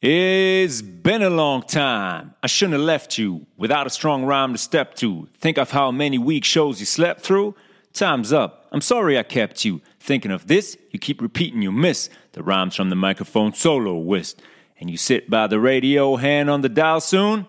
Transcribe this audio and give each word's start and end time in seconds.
It's 0.00 0.80
been 0.80 1.24
a 1.24 1.30
long 1.30 1.62
time. 1.62 2.32
I 2.40 2.46
shouldn't 2.46 2.74
have 2.74 2.82
left 2.82 3.18
you 3.18 3.48
without 3.56 3.88
a 3.88 3.90
strong 3.90 4.24
rhyme 4.24 4.52
to 4.52 4.58
step 4.58 4.94
to. 4.96 5.26
Think 5.38 5.58
of 5.58 5.72
how 5.72 5.90
many 5.90 6.18
weak 6.18 6.44
shows 6.44 6.78
you 6.78 6.86
slept 6.86 7.22
through. 7.22 7.56
Time's 7.94 8.32
up. 8.32 8.68
I'm 8.70 8.80
sorry 8.80 9.18
I 9.18 9.24
kept 9.24 9.64
you. 9.64 9.80
Thinking 9.98 10.30
of 10.30 10.46
this, 10.46 10.76
you 10.92 11.00
keep 11.00 11.20
repeating 11.20 11.62
you 11.62 11.72
miss 11.72 12.10
the 12.30 12.44
rhymes 12.44 12.76
from 12.76 12.90
the 12.90 12.96
microphone 12.96 13.54
soloist. 13.54 14.40
And 14.78 14.88
you 14.88 14.96
sit 14.96 15.28
by 15.28 15.48
the 15.48 15.58
radio, 15.58 16.14
hand 16.14 16.48
on 16.48 16.60
the 16.60 16.68
dial 16.68 17.00
soon. 17.00 17.48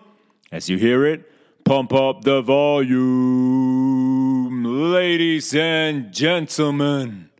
As 0.50 0.68
you 0.68 0.76
hear 0.76 1.06
it, 1.06 1.30
pump 1.64 1.92
up 1.92 2.24
the 2.24 2.42
volume. 2.42 3.44
Ladies 4.64 5.54
and 5.54 6.12
gentlemen, 6.12 7.30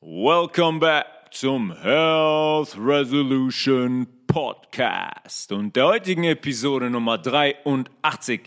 welcome 0.00 0.80
back 0.80 1.06
zum 1.32 1.70
Health 1.80 2.76
Resolution 2.76 4.08
Podcast. 4.32 5.52
Und 5.52 5.76
der 5.76 5.84
heutigen 5.84 6.24
Episode 6.24 6.88
Nummer 6.88 7.18
83, 7.18 8.40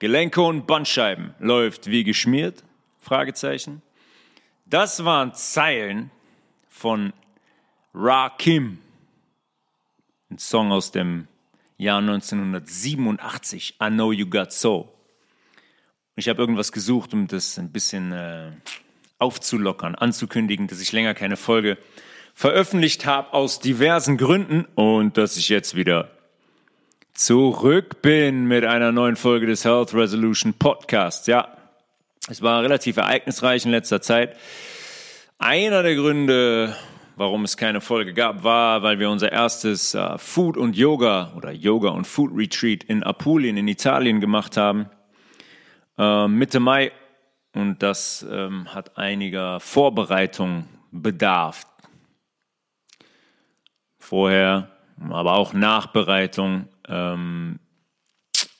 Gelenke 0.00 0.40
und 0.40 0.66
Bandscheiben, 0.66 1.32
läuft 1.38 1.86
wie 1.86 2.02
geschmiert? 2.02 2.64
Fragezeichen. 3.00 3.80
Das 4.66 5.04
waren 5.04 5.32
Zeilen 5.34 6.10
von 6.68 7.12
Rakim. 7.94 8.78
Ein 10.28 10.38
Song 10.38 10.72
aus 10.72 10.90
dem 10.90 11.28
Jahr 11.76 12.00
1987, 12.00 13.76
I 13.80 13.90
Know 13.90 14.10
You 14.10 14.26
Got 14.28 14.50
So. 14.50 14.92
Ich 16.16 16.28
habe 16.28 16.40
irgendwas 16.40 16.72
gesucht, 16.72 17.14
um 17.14 17.28
das 17.28 17.60
ein 17.60 17.70
bisschen 17.70 18.10
äh, 18.10 18.50
aufzulockern, 19.20 19.94
anzukündigen, 19.94 20.66
dass 20.66 20.80
ich 20.80 20.90
länger 20.90 21.14
keine 21.14 21.36
Folge 21.36 21.78
veröffentlicht 22.38 23.04
habe 23.04 23.32
aus 23.32 23.58
diversen 23.58 24.16
Gründen 24.16 24.64
und 24.76 25.16
dass 25.16 25.36
ich 25.36 25.48
jetzt 25.48 25.74
wieder 25.74 26.12
zurück 27.12 28.00
bin 28.00 28.46
mit 28.46 28.64
einer 28.64 28.92
neuen 28.92 29.16
Folge 29.16 29.46
des 29.46 29.64
Health 29.64 29.92
Resolution 29.92 30.54
Podcasts. 30.54 31.26
Ja, 31.26 31.48
es 32.28 32.40
war 32.40 32.62
relativ 32.62 32.96
ereignisreich 32.96 33.64
in 33.64 33.72
letzter 33.72 34.00
Zeit. 34.00 34.36
Einer 35.38 35.82
der 35.82 35.96
Gründe, 35.96 36.76
warum 37.16 37.42
es 37.42 37.56
keine 37.56 37.80
Folge 37.80 38.14
gab, 38.14 38.44
war, 38.44 38.84
weil 38.84 39.00
wir 39.00 39.10
unser 39.10 39.32
erstes 39.32 39.96
äh, 39.96 40.16
Food 40.16 40.56
und 40.56 40.76
Yoga 40.76 41.32
oder 41.36 41.50
Yoga 41.50 41.88
und 41.88 42.06
Food 42.06 42.30
Retreat 42.36 42.84
in 42.84 43.02
Apulien 43.02 43.56
in 43.56 43.66
Italien 43.66 44.20
gemacht 44.20 44.56
haben. 44.56 44.88
Äh, 45.98 46.28
Mitte 46.28 46.60
Mai. 46.60 46.92
Und 47.52 47.82
das 47.82 48.24
ähm, 48.30 48.72
hat 48.72 48.96
einiger 48.96 49.58
Vorbereitung 49.58 50.68
bedarf. 50.92 51.66
Vorher, 54.08 54.70
aber 55.10 55.34
auch 55.34 55.52
Nachbereitung. 55.52 56.66
Ähm, 56.88 57.58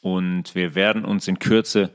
und 0.03 0.55
wir 0.55 0.75
werden 0.75 1.07
uns 1.07 1.27
in 1.27 1.39
Kürze 1.39 1.89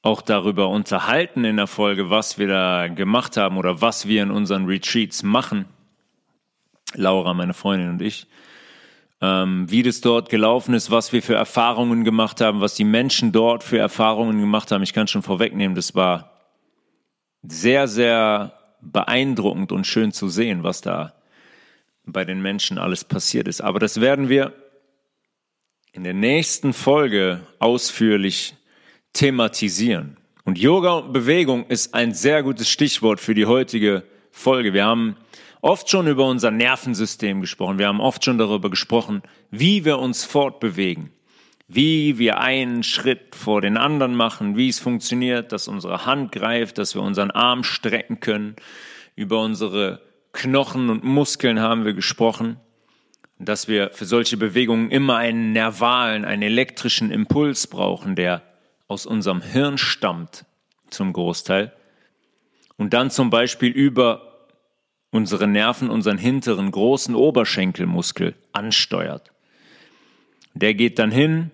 auch 0.00 0.22
darüber 0.22 0.70
unterhalten 0.70 1.44
in 1.44 1.58
der 1.58 1.66
Folge, 1.66 2.08
was 2.08 2.38
wir 2.38 2.48
da 2.48 2.88
gemacht 2.88 3.36
haben 3.36 3.58
oder 3.58 3.82
was 3.82 4.08
wir 4.08 4.22
in 4.22 4.30
unseren 4.30 4.64
Retreats 4.64 5.22
machen. 5.22 5.66
Laura, 6.94 7.34
meine 7.34 7.52
Freundin 7.52 7.90
und 7.90 8.00
ich. 8.00 8.28
Ähm, 9.20 9.70
wie 9.70 9.82
das 9.82 10.00
dort 10.00 10.30
gelaufen 10.30 10.72
ist, 10.72 10.90
was 10.90 11.12
wir 11.12 11.22
für 11.22 11.34
Erfahrungen 11.34 12.02
gemacht 12.02 12.40
haben, 12.40 12.62
was 12.62 12.76
die 12.76 12.84
Menschen 12.84 13.30
dort 13.30 13.62
für 13.62 13.76
Erfahrungen 13.76 14.40
gemacht 14.40 14.72
haben. 14.72 14.82
Ich 14.82 14.94
kann 14.94 15.06
schon 15.06 15.22
vorwegnehmen, 15.22 15.74
das 15.74 15.94
war 15.94 16.30
sehr, 17.42 17.88
sehr 17.88 18.54
beeindruckend 18.80 19.70
und 19.70 19.86
schön 19.86 20.12
zu 20.12 20.30
sehen, 20.30 20.62
was 20.62 20.80
da 20.80 21.12
bei 22.06 22.24
den 22.24 22.42
Menschen 22.42 22.78
alles 22.78 23.04
passiert 23.04 23.48
ist. 23.48 23.60
Aber 23.60 23.78
das 23.78 24.00
werden 24.00 24.28
wir 24.28 24.52
in 25.92 26.04
der 26.04 26.14
nächsten 26.14 26.72
Folge 26.72 27.46
ausführlich 27.58 28.54
thematisieren. 29.12 30.16
Und 30.44 30.58
Yoga 30.58 30.94
und 30.94 31.12
Bewegung 31.12 31.66
ist 31.68 31.94
ein 31.94 32.12
sehr 32.12 32.42
gutes 32.42 32.68
Stichwort 32.68 33.20
für 33.20 33.34
die 33.34 33.46
heutige 33.46 34.02
Folge. 34.30 34.74
Wir 34.74 34.84
haben 34.84 35.16
oft 35.62 35.88
schon 35.88 36.06
über 36.06 36.26
unser 36.26 36.50
Nervensystem 36.50 37.40
gesprochen. 37.40 37.78
Wir 37.78 37.88
haben 37.88 38.00
oft 38.00 38.24
schon 38.24 38.36
darüber 38.36 38.68
gesprochen, 38.68 39.22
wie 39.50 39.84
wir 39.86 39.98
uns 39.98 40.24
fortbewegen, 40.24 41.10
wie 41.68 42.18
wir 42.18 42.40
einen 42.40 42.82
Schritt 42.82 43.34
vor 43.34 43.62
den 43.62 43.78
anderen 43.78 44.14
machen, 44.14 44.56
wie 44.56 44.68
es 44.68 44.80
funktioniert, 44.80 45.52
dass 45.52 45.68
unsere 45.68 46.04
Hand 46.04 46.32
greift, 46.32 46.76
dass 46.76 46.94
wir 46.94 47.02
unseren 47.02 47.30
Arm 47.30 47.64
strecken 47.64 48.20
können, 48.20 48.56
über 49.16 49.40
unsere 49.40 50.02
Knochen 50.34 50.90
und 50.90 51.04
Muskeln 51.04 51.60
haben 51.60 51.84
wir 51.84 51.94
gesprochen, 51.94 52.58
dass 53.38 53.68
wir 53.68 53.90
für 53.92 54.04
solche 54.04 54.36
Bewegungen 54.36 54.90
immer 54.90 55.16
einen 55.16 55.52
nervalen, 55.52 56.24
einen 56.24 56.42
elektrischen 56.42 57.10
Impuls 57.10 57.66
brauchen, 57.66 58.16
der 58.16 58.42
aus 58.86 59.06
unserem 59.06 59.40
Hirn 59.40 59.78
stammt 59.78 60.44
zum 60.90 61.12
Großteil 61.12 61.72
und 62.76 62.92
dann 62.92 63.10
zum 63.10 63.30
Beispiel 63.30 63.70
über 63.70 64.48
unsere 65.10 65.46
Nerven, 65.46 65.90
unseren 65.90 66.18
hinteren 66.18 66.70
großen 66.70 67.14
Oberschenkelmuskel 67.14 68.34
ansteuert. 68.52 69.32
Der 70.54 70.74
geht 70.74 70.98
dann 70.98 71.10
hin 71.10 71.50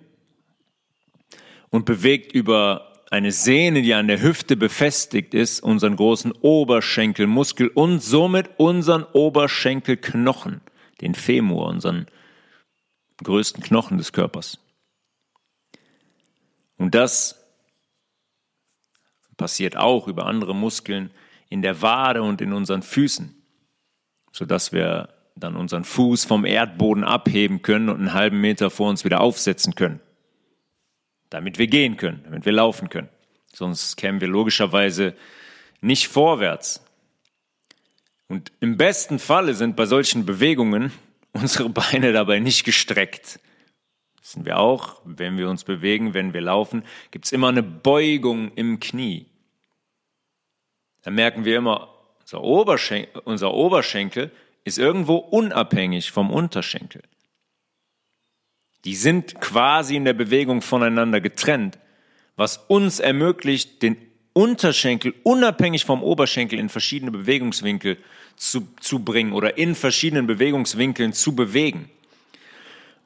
und 1.68 1.84
bewegt 1.84 2.32
über 2.32 2.89
eine 3.10 3.32
Sehne, 3.32 3.82
die 3.82 3.92
an 3.92 4.06
der 4.06 4.22
Hüfte 4.22 4.56
befestigt 4.56 5.34
ist, 5.34 5.60
unseren 5.60 5.96
großen 5.96 6.30
Oberschenkelmuskel 6.30 7.66
und 7.68 8.00
somit 8.00 8.48
unseren 8.56 9.02
Oberschenkelknochen, 9.02 10.60
den 11.00 11.16
Femur, 11.16 11.66
unseren 11.66 12.06
größten 13.22 13.64
Knochen 13.64 13.98
des 13.98 14.12
Körpers. 14.12 14.60
Und 16.76 16.94
das 16.94 17.44
passiert 19.36 19.76
auch 19.76 20.06
über 20.06 20.26
andere 20.26 20.54
Muskeln 20.54 21.10
in 21.48 21.62
der 21.62 21.82
Wade 21.82 22.22
und 22.22 22.40
in 22.40 22.52
unseren 22.52 22.82
Füßen, 22.82 23.34
sodass 24.30 24.72
wir 24.72 25.08
dann 25.34 25.56
unseren 25.56 25.84
Fuß 25.84 26.26
vom 26.26 26.44
Erdboden 26.44 27.02
abheben 27.02 27.62
können 27.62 27.88
und 27.88 27.96
einen 27.96 28.14
halben 28.14 28.40
Meter 28.40 28.70
vor 28.70 28.88
uns 28.88 29.04
wieder 29.04 29.20
aufsetzen 29.20 29.74
können 29.74 30.00
damit 31.30 31.58
wir 31.58 31.66
gehen 31.66 31.96
können, 31.96 32.20
damit 32.24 32.44
wir 32.44 32.52
laufen 32.52 32.88
können. 32.88 33.08
Sonst 33.52 33.96
kämen 33.96 34.20
wir 34.20 34.28
logischerweise 34.28 35.14
nicht 35.80 36.08
vorwärts. 36.08 36.84
Und 38.28 38.52
im 38.60 38.76
besten 38.76 39.18
Falle 39.18 39.54
sind 39.54 39.74
bei 39.74 39.86
solchen 39.86 40.26
Bewegungen 40.26 40.92
unsere 41.32 41.68
Beine 41.68 42.12
dabei 42.12 42.38
nicht 42.38 42.64
gestreckt. 42.64 43.40
Wissen 44.20 44.44
wir 44.44 44.58
auch, 44.58 45.00
wenn 45.04 45.38
wir 45.38 45.48
uns 45.48 45.64
bewegen, 45.64 46.14
wenn 46.14 46.32
wir 46.34 46.40
laufen, 46.40 46.84
gibt 47.10 47.24
es 47.24 47.32
immer 47.32 47.48
eine 47.48 47.62
Beugung 47.62 48.52
im 48.54 48.78
Knie. 48.78 49.26
Da 51.02 51.10
merken 51.10 51.44
wir 51.44 51.56
immer, 51.56 51.88
unser 52.20 52.42
Oberschenkel, 52.42 53.22
unser 53.24 53.54
Oberschenkel 53.54 54.30
ist 54.64 54.78
irgendwo 54.78 55.16
unabhängig 55.16 56.12
vom 56.12 56.30
Unterschenkel. 56.30 57.02
Die 58.84 58.94
sind 58.94 59.40
quasi 59.40 59.96
in 59.96 60.04
der 60.04 60.14
Bewegung 60.14 60.62
voneinander 60.62 61.20
getrennt, 61.20 61.78
was 62.36 62.56
uns 62.68 62.98
ermöglicht, 62.98 63.82
den 63.82 63.96
Unterschenkel 64.32 65.14
unabhängig 65.22 65.84
vom 65.84 66.02
Oberschenkel 66.02 66.58
in 66.58 66.68
verschiedene 66.68 67.10
Bewegungswinkel 67.10 67.98
zu, 68.36 68.66
zu 68.80 69.00
bringen 69.00 69.32
oder 69.32 69.58
in 69.58 69.74
verschiedenen 69.74 70.26
Bewegungswinkeln 70.26 71.12
zu 71.12 71.34
bewegen. 71.34 71.90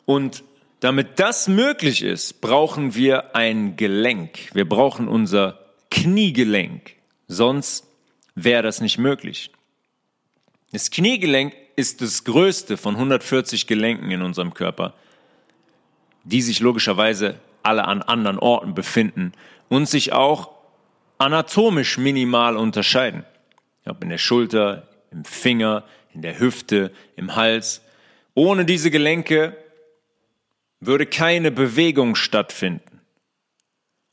Und 0.04 0.44
damit 0.80 1.18
das 1.18 1.48
möglich 1.48 2.02
ist, 2.02 2.40
brauchen 2.40 2.94
wir 2.94 3.34
ein 3.34 3.76
Gelenk. 3.76 4.54
Wir 4.54 4.68
brauchen 4.68 5.08
unser 5.08 5.58
Kniegelenk. 5.90 6.92
Sonst 7.26 7.86
wäre 8.34 8.62
das 8.62 8.80
nicht 8.80 8.98
möglich. 8.98 9.50
Das 10.72 10.90
Kniegelenk 10.90 11.54
ist 11.76 12.02
das 12.02 12.24
größte 12.24 12.76
von 12.76 12.96
140 12.96 13.66
Gelenken 13.66 14.10
in 14.10 14.22
unserem 14.22 14.52
Körper 14.52 14.94
die 16.24 16.42
sich 16.42 16.60
logischerweise 16.60 17.38
alle 17.62 17.86
an 17.86 18.02
anderen 18.02 18.38
Orten 18.38 18.74
befinden 18.74 19.32
und 19.68 19.88
sich 19.88 20.12
auch 20.12 20.50
anatomisch 21.18 21.98
minimal 21.98 22.56
unterscheiden. 22.56 23.24
Ob 23.86 24.02
in 24.02 24.10
der 24.10 24.18
Schulter, 24.18 24.88
im 25.10 25.24
Finger, 25.24 25.84
in 26.12 26.22
der 26.22 26.38
Hüfte, 26.38 26.92
im 27.16 27.36
Hals. 27.36 27.82
Ohne 28.34 28.64
diese 28.64 28.90
Gelenke 28.90 29.56
würde 30.80 31.06
keine 31.06 31.50
Bewegung 31.50 32.14
stattfinden. 32.14 33.00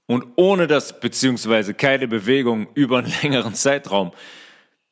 Und 0.06 0.26
ohne 0.36 0.68
das, 0.68 1.00
beziehungsweise 1.00 1.74
keine 1.74 2.08
Bewegung 2.08 2.68
über 2.74 3.00
einen 3.00 3.14
längeren 3.22 3.56
Zeitraum. 3.56 4.12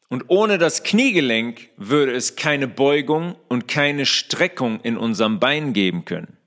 Und 0.07 0.25
ohne 0.27 0.57
das 0.57 0.83
Kniegelenk 0.83 1.69
würde 1.77 2.13
es 2.13 2.35
keine 2.35 2.67
Beugung 2.67 3.35
und 3.47 3.67
keine 3.67 4.05
Streckung 4.05 4.81
in 4.81 4.97
unserem 4.97 5.39
Bein 5.39 5.73
geben 5.73 6.05
können. 6.05 6.38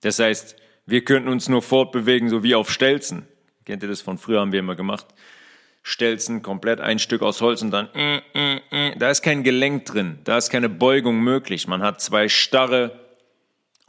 Das 0.00 0.18
heißt, 0.18 0.56
wir 0.86 1.04
könnten 1.04 1.28
uns 1.28 1.48
nur 1.48 1.62
fortbewegen, 1.62 2.28
so 2.28 2.42
wie 2.42 2.54
auf 2.54 2.70
Stelzen. 2.70 3.26
Kennt 3.64 3.82
ihr 3.82 3.88
das 3.88 4.00
von 4.00 4.18
früher, 4.18 4.40
haben 4.40 4.52
wir 4.52 4.60
immer 4.60 4.76
gemacht. 4.76 5.06
Stelzen, 5.82 6.42
komplett 6.42 6.80
ein 6.80 6.98
Stück 6.98 7.22
aus 7.22 7.40
Holz 7.40 7.62
und 7.62 7.70
dann, 7.70 7.88
äh, 7.94 8.20
äh, 8.34 8.60
äh. 8.70 8.96
da 8.98 9.10
ist 9.10 9.22
kein 9.22 9.42
Gelenk 9.42 9.86
drin, 9.86 10.18
da 10.24 10.36
ist 10.36 10.50
keine 10.50 10.68
Beugung 10.68 11.20
möglich. 11.20 11.66
Man 11.66 11.82
hat 11.82 12.00
zwei 12.00 12.28
starre 12.28 13.00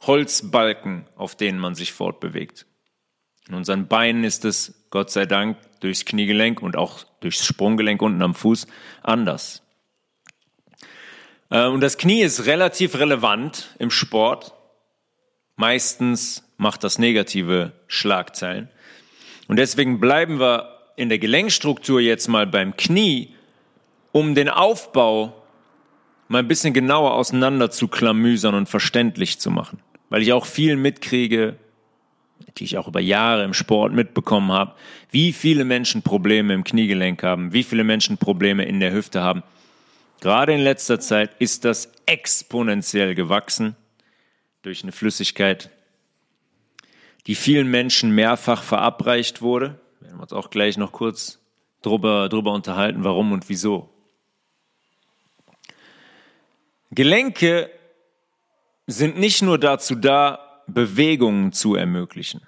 Holzbalken, 0.01 1.05
auf 1.15 1.35
denen 1.35 1.59
man 1.59 1.75
sich 1.75 1.91
fortbewegt. 1.91 2.65
In 3.47 3.55
unseren 3.55 3.87
Beinen 3.87 4.23
ist 4.23 4.45
es, 4.45 4.87
Gott 4.91 5.11
sei 5.11 5.25
Dank, 5.25 5.57
durchs 5.81 6.05
Kniegelenk 6.05 6.61
und 6.61 6.77
auch 6.77 7.03
durchs 7.19 7.45
Sprunggelenk 7.45 8.01
unten 8.01 8.21
am 8.21 8.35
Fuß 8.35 8.67
anders. 9.01 9.63
Äh, 11.49 11.65
und 11.67 11.81
das 11.81 11.97
Knie 11.97 12.21
ist 12.21 12.45
relativ 12.45 12.95
relevant 12.95 13.75
im 13.79 13.91
Sport. 13.91 14.53
Meistens 15.59 16.49
macht 16.55 16.85
das 16.85 16.99
negative 16.99 17.73
Schlagzeilen. 17.87 18.69
Und 19.49 19.57
deswegen 19.57 19.99
bleiben 19.99 20.39
wir 20.39 20.69
in 20.95 21.09
der 21.09 21.19
Gelenkstruktur 21.19 21.99
jetzt 21.99 22.29
mal 22.29 22.47
beim 22.47 22.77
Knie, 22.77 23.35
um 24.13 24.35
den 24.35 24.47
Aufbau 24.47 25.33
mal 26.29 26.37
ein 26.37 26.47
bisschen 26.47 26.73
genauer 26.73 27.13
auseinander 27.13 27.71
zu 27.71 27.89
klamüsern 27.89 28.55
und 28.55 28.69
verständlich 28.69 29.37
zu 29.39 29.51
machen. 29.51 29.81
Weil 30.07 30.21
ich 30.21 30.31
auch 30.31 30.45
viel 30.45 30.77
mitkriege, 30.77 31.57
die 32.57 32.63
ich 32.63 32.77
auch 32.77 32.87
über 32.87 33.01
Jahre 33.01 33.43
im 33.43 33.53
Sport 33.53 33.91
mitbekommen 33.91 34.53
habe, 34.53 34.75
wie 35.11 35.33
viele 35.33 35.65
Menschen 35.65 36.03
Probleme 36.03 36.53
im 36.53 36.63
Kniegelenk 36.63 37.21
haben, 37.21 37.51
wie 37.51 37.63
viele 37.63 37.83
Menschen 37.83 38.17
Probleme 38.17 38.63
in 38.63 38.79
der 38.79 38.93
Hüfte 38.93 39.23
haben. 39.23 39.43
Gerade 40.21 40.53
in 40.53 40.61
letzter 40.61 41.01
Zeit 41.01 41.31
ist 41.39 41.65
das 41.65 41.91
exponentiell 42.05 43.13
gewachsen 43.13 43.75
durch 44.61 44.83
eine 44.83 44.91
Flüssigkeit, 44.91 45.69
die 47.27 47.35
vielen 47.35 47.69
Menschen 47.69 48.11
mehrfach 48.11 48.63
verabreicht 48.63 49.41
wurde. 49.41 49.79
Wir 49.99 50.09
werden 50.09 50.19
uns 50.19 50.33
auch 50.33 50.49
gleich 50.49 50.77
noch 50.77 50.91
kurz 50.91 51.39
drüber, 51.81 52.29
drüber 52.29 52.53
unterhalten, 52.53 53.03
warum 53.03 53.31
und 53.31 53.49
wieso. 53.49 53.93
Gelenke 56.91 57.69
sind 58.87 59.17
nicht 59.17 59.41
nur 59.41 59.59
dazu 59.59 59.95
da, 59.95 60.63
Bewegungen 60.67 61.51
zu 61.51 61.75
ermöglichen. 61.75 62.41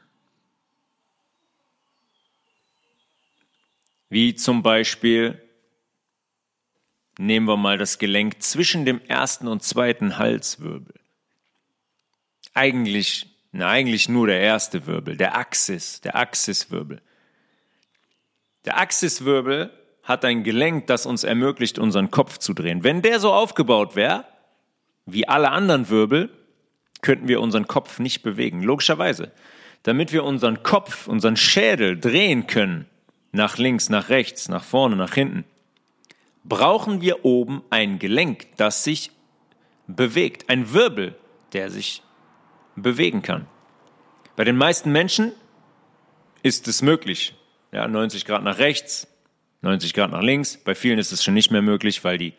Wie 4.10 4.36
zum 4.36 4.62
Beispiel 4.62 5.42
Nehmen 7.18 7.48
wir 7.48 7.58
mal 7.58 7.78
das 7.78 8.00
Gelenk 8.00 8.42
zwischen 8.42 8.86
dem 8.86 9.02
ersten 9.02 9.48
und 9.48 9.64
zweiten 9.64 10.18
Halswirbel. 10.18 11.01
Eigentlich, 12.54 13.28
na, 13.52 13.70
eigentlich 13.70 14.10
nur 14.10 14.28
der 14.28 14.42
erste 14.42 14.86
Wirbel, 14.88 15.18
der 15.18 15.38
Axis, 15.38 16.02
der 16.02 16.16
Axiswirbel. 16.16 17.02
Der 18.66 18.80
Axiswirbel 18.80 19.72
hat 20.04 20.26
ein 20.26 20.44
Gelenk, 20.44 20.88
das 20.88 21.06
uns 21.06 21.24
ermöglicht, 21.24 21.80
unseren 21.80 22.12
Kopf 22.12 22.38
zu 22.38 22.54
drehen. 22.54 22.84
Wenn 22.84 23.02
der 23.02 23.20
so 23.20 23.32
aufgebaut 23.32 23.96
wäre, 23.96 24.26
wie 25.06 25.28
alle 25.28 25.52
anderen 25.52 25.90
Wirbel, 25.90 26.30
könnten 27.02 27.28
wir 27.28 27.42
unseren 27.42 27.68
Kopf 27.68 28.00
nicht 28.00 28.22
bewegen. 28.22 28.62
Logischerweise. 28.62 29.32
Damit 29.84 30.12
wir 30.12 30.24
unseren 30.24 30.62
Kopf, 30.62 31.08
unseren 31.08 31.38
Schädel 31.38 32.00
drehen 32.00 32.48
können, 32.48 32.86
nach 33.32 33.58
links, 33.58 33.90
nach 33.90 34.10
rechts, 34.10 34.50
nach 34.50 34.64
vorne, 34.64 34.96
nach 34.96 35.14
hinten, 35.14 35.46
brauchen 36.44 37.02
wir 37.02 37.26
oben 37.26 37.64
ein 37.70 37.98
Gelenk, 37.98 38.48
das 38.58 38.84
sich 38.84 39.12
bewegt, 39.88 40.50
ein 40.50 40.74
Wirbel, 40.74 41.16
der 41.54 41.70
sich 41.70 42.04
bewegen 42.76 43.22
kann. 43.22 43.48
Bei 44.36 44.44
den 44.44 44.58
meisten 44.58 44.92
Menschen 44.92 45.32
ist 46.44 46.68
es 46.68 46.82
möglich. 46.82 47.36
Ja, 47.72 47.88
90 47.88 48.26
Grad 48.26 48.44
nach 48.44 48.58
rechts, 48.58 49.08
90 49.62 49.94
Grad 49.94 50.12
nach 50.12 50.22
links. 50.22 50.58
Bei 50.58 50.76
vielen 50.76 51.00
ist 51.00 51.12
es 51.12 51.24
schon 51.24 51.34
nicht 51.34 51.52
mehr 51.52 51.62
möglich, 51.62 52.04
weil 52.04 52.18
die 52.18 52.34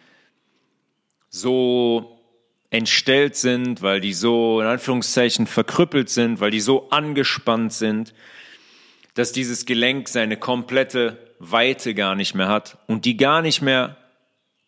so 1.29 2.19
entstellt 2.71 3.37
sind, 3.37 3.83
weil 3.83 4.01
die 4.01 4.13
so 4.13 4.61
in 4.61 4.67
Anführungszeichen 4.67 5.47
verkrüppelt 5.47 6.09
sind, 6.09 6.41
weil 6.41 6.51
die 6.51 6.61
so 6.61 6.89
angespannt 6.91 7.73
sind, 7.73 8.15
dass 9.15 9.33
dieses 9.33 9.67
Gelenk 9.67 10.09
seine 10.09 10.37
komplette 10.37 11.19
Weite 11.39 11.95
gar 11.95 12.15
nicht 12.15 12.35
mehr 12.35 12.49
hat 12.49 12.79
und 12.87 13.05
die 13.05 13.17
gar 13.17 13.43
nicht 13.43 13.63
mehr 13.63 13.97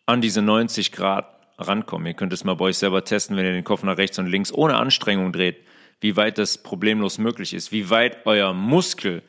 an 0.05 0.21
diese 0.21 0.41
90 0.41 0.91
Grad 0.91 1.34
rankommen. 1.57 2.07
Ihr 2.07 2.13
könnt 2.13 2.33
es 2.33 2.43
mal 2.43 2.55
bei 2.55 2.65
euch 2.65 2.77
selber 2.77 3.03
testen, 3.03 3.37
wenn 3.37 3.45
ihr 3.45 3.53
den 3.53 3.63
Kopf 3.63 3.83
nach 3.83 3.97
rechts 3.97 4.19
und 4.19 4.27
links 4.27 4.51
ohne 4.51 4.75
Anstrengung 4.75 5.31
dreht, 5.31 5.57
wie 6.01 6.15
weit 6.15 6.37
das 6.37 6.57
problemlos 6.57 7.17
möglich 7.17 7.53
ist, 7.53 7.71
wie 7.71 7.89
weit 7.89 8.25
euer 8.25 8.53
Muskel 8.53 9.23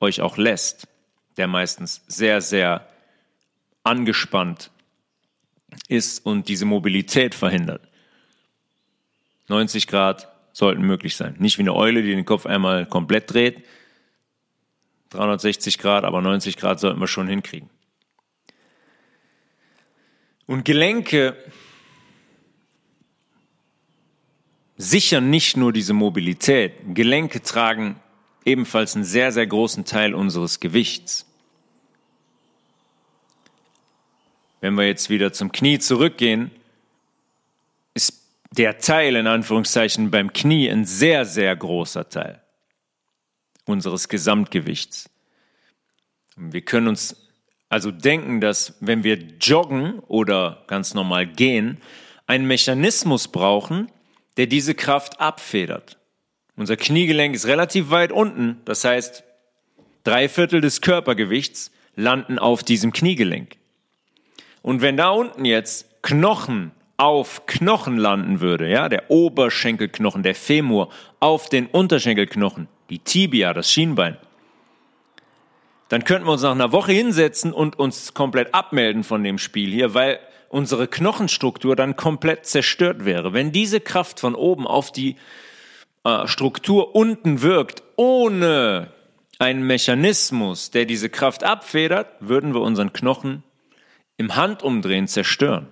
euch 0.00 0.20
auch 0.20 0.36
lässt, 0.36 0.88
der 1.36 1.46
meistens 1.46 2.02
sehr, 2.06 2.40
sehr 2.40 2.88
angespannt 3.82 4.70
ist 5.88 6.24
und 6.24 6.48
diese 6.48 6.66
Mobilität 6.66 7.34
verhindert. 7.34 7.82
90 9.48 9.86
Grad 9.86 10.28
sollten 10.52 10.82
möglich 10.82 11.16
sein. 11.16 11.34
Nicht 11.38 11.58
wie 11.58 11.62
eine 11.62 11.74
Eule, 11.74 12.02
die 12.02 12.14
den 12.14 12.24
Kopf 12.24 12.46
einmal 12.46 12.86
komplett 12.86 13.32
dreht, 13.32 13.64
360 15.10 15.78
Grad, 15.78 16.04
aber 16.04 16.22
90 16.22 16.56
Grad 16.56 16.80
sollten 16.80 17.00
wir 17.00 17.06
schon 17.06 17.28
hinkriegen. 17.28 17.68
Und 20.46 20.64
Gelenke 20.64 21.36
sichern 24.82 25.30
nicht 25.30 25.56
nur 25.56 25.72
diese 25.72 25.92
Mobilität, 25.92 26.74
Gelenke 26.94 27.42
tragen 27.42 28.00
ebenfalls 28.44 28.96
einen 28.96 29.04
sehr, 29.04 29.30
sehr 29.30 29.46
großen 29.46 29.84
Teil 29.84 30.14
unseres 30.14 30.58
Gewichts. 30.58 31.26
Wenn 34.60 34.74
wir 34.74 34.86
jetzt 34.86 35.08
wieder 35.08 35.32
zum 35.32 35.52
Knie 35.52 35.78
zurückgehen, 35.78 36.50
ist 37.94 38.22
der 38.50 38.78
Teil 38.78 39.16
in 39.16 39.26
Anführungszeichen 39.26 40.10
beim 40.10 40.32
Knie 40.32 40.68
ein 40.68 40.84
sehr, 40.84 41.24
sehr 41.24 41.54
großer 41.54 42.08
Teil 42.08 42.42
unseres 43.64 44.08
Gesamtgewichts. 44.08 45.08
Wir 46.36 46.62
können 46.62 46.88
uns 46.88 47.16
also 47.68 47.90
denken, 47.90 48.40
dass 48.40 48.76
wenn 48.80 49.04
wir 49.04 49.14
joggen 49.40 50.00
oder 50.00 50.64
ganz 50.66 50.94
normal 50.94 51.26
gehen, 51.26 51.80
einen 52.26 52.46
Mechanismus 52.46 53.28
brauchen, 53.28 53.88
der 54.36 54.46
diese 54.46 54.74
Kraft 54.74 55.20
abfedert. 55.20 55.98
Unser 56.56 56.76
Kniegelenk 56.76 57.34
ist 57.34 57.46
relativ 57.46 57.90
weit 57.90 58.12
unten, 58.12 58.60
das 58.64 58.84
heißt, 58.84 59.24
drei 60.04 60.28
Viertel 60.28 60.60
des 60.60 60.80
Körpergewichts 60.80 61.70
landen 61.96 62.38
auf 62.38 62.62
diesem 62.62 62.92
Kniegelenk. 62.92 63.56
Und 64.62 64.80
wenn 64.80 64.96
da 64.96 65.10
unten 65.10 65.44
jetzt 65.44 66.02
Knochen 66.02 66.72
auf 66.96 67.46
Knochen 67.46 67.96
landen 67.96 68.40
würde, 68.40 68.68
ja, 68.68 68.88
der 68.88 69.10
Oberschenkelknochen, 69.10 70.22
der 70.22 70.34
Femur 70.34 70.90
auf 71.20 71.48
den 71.48 71.66
Unterschenkelknochen, 71.66 72.68
die 72.90 72.98
Tibia, 72.98 73.54
das 73.54 73.72
Schienbein, 73.72 74.16
dann 75.88 76.04
könnten 76.04 76.26
wir 76.26 76.32
uns 76.32 76.42
nach 76.42 76.52
einer 76.52 76.72
Woche 76.72 76.92
hinsetzen 76.92 77.52
und 77.52 77.78
uns 77.78 78.14
komplett 78.14 78.54
abmelden 78.54 79.04
von 79.04 79.22
dem 79.24 79.38
Spiel 79.38 79.70
hier, 79.70 79.94
weil 79.94 80.20
unsere 80.52 80.86
Knochenstruktur 80.86 81.76
dann 81.76 81.96
komplett 81.96 82.46
zerstört 82.46 83.04
wäre. 83.04 83.32
Wenn 83.32 83.52
diese 83.52 83.80
Kraft 83.80 84.20
von 84.20 84.34
oben 84.34 84.66
auf 84.66 84.92
die 84.92 85.16
äh, 86.04 86.26
Struktur 86.26 86.94
unten 86.94 87.42
wirkt, 87.42 87.82
ohne 87.96 88.92
einen 89.38 89.66
Mechanismus, 89.66 90.70
der 90.70 90.84
diese 90.84 91.08
Kraft 91.08 91.42
abfedert, 91.42 92.08
würden 92.20 92.54
wir 92.54 92.60
unseren 92.60 92.92
Knochen 92.92 93.42
im 94.18 94.36
Handumdrehen 94.36 95.08
zerstören. 95.08 95.68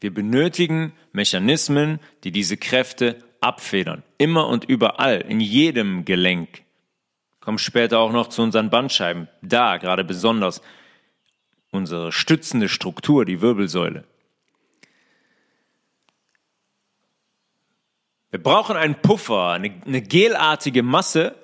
Wir 0.00 0.12
benötigen 0.12 0.92
Mechanismen, 1.12 2.00
die 2.24 2.32
diese 2.32 2.56
Kräfte 2.56 3.18
abfedern. 3.40 4.02
Immer 4.18 4.48
und 4.48 4.64
überall, 4.64 5.20
in 5.20 5.38
jedem 5.38 6.04
Gelenk. 6.04 6.62
Kommen 7.40 7.58
später 7.58 8.00
auch 8.00 8.12
noch 8.12 8.28
zu 8.28 8.42
unseren 8.42 8.70
Bandscheiben. 8.70 9.28
Da 9.40 9.76
gerade 9.76 10.02
besonders 10.02 10.62
unsere 11.72 12.12
stützende 12.12 12.68
Struktur, 12.68 13.24
die 13.24 13.40
Wirbelsäule. 13.40 14.04
Wir 18.30 18.42
brauchen 18.42 18.76
einen 18.76 18.94
Puffer, 18.94 19.50
eine, 19.50 19.74
eine 19.84 20.02
gelartige 20.02 20.82
Masse, 20.82 21.34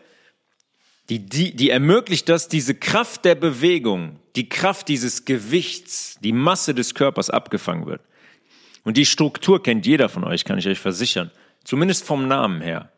die, 1.08 1.18
die, 1.18 1.56
die 1.56 1.70
ermöglicht, 1.70 2.28
dass 2.28 2.49
diese 2.49 2.75
Kraft 2.75 3.25
der 3.25 3.35
Bewegung, 3.35 4.20
die 4.37 4.49
Kraft 4.49 4.88
dieses 4.88 5.25
Gewichts, 5.25 6.18
die 6.23 6.32
Masse 6.32 6.75
des 6.75 6.94
Körpers 6.94 7.30
abgefangen 7.30 7.87
wird. 7.87 8.02
Und 8.85 8.97
die 8.97 9.06
Struktur 9.06 9.62
kennt 9.62 9.87
jeder 9.87 10.08
von 10.08 10.25
euch, 10.25 10.44
kann 10.44 10.58
ich 10.58 10.68
euch 10.68 10.78
versichern. 10.78 11.30
Zumindest 11.64 12.04
vom 12.04 12.28
Namen 12.28 12.61
her. 12.61 12.92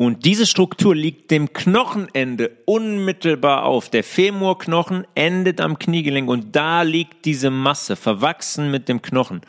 Und 0.00 0.24
diese 0.24 0.46
Struktur 0.46 0.94
liegt 0.94 1.30
dem 1.30 1.52
Knochenende 1.52 2.52
unmittelbar 2.64 3.66
auf. 3.66 3.90
Der 3.90 4.02
Femurknochen 4.02 5.06
endet 5.14 5.60
am 5.60 5.78
Kniegelenk 5.78 6.30
und 6.30 6.56
da 6.56 6.80
liegt 6.80 7.26
diese 7.26 7.50
Masse, 7.50 7.96
verwachsen 7.96 8.70
mit 8.70 8.88
dem 8.88 9.02
Knochen, 9.02 9.42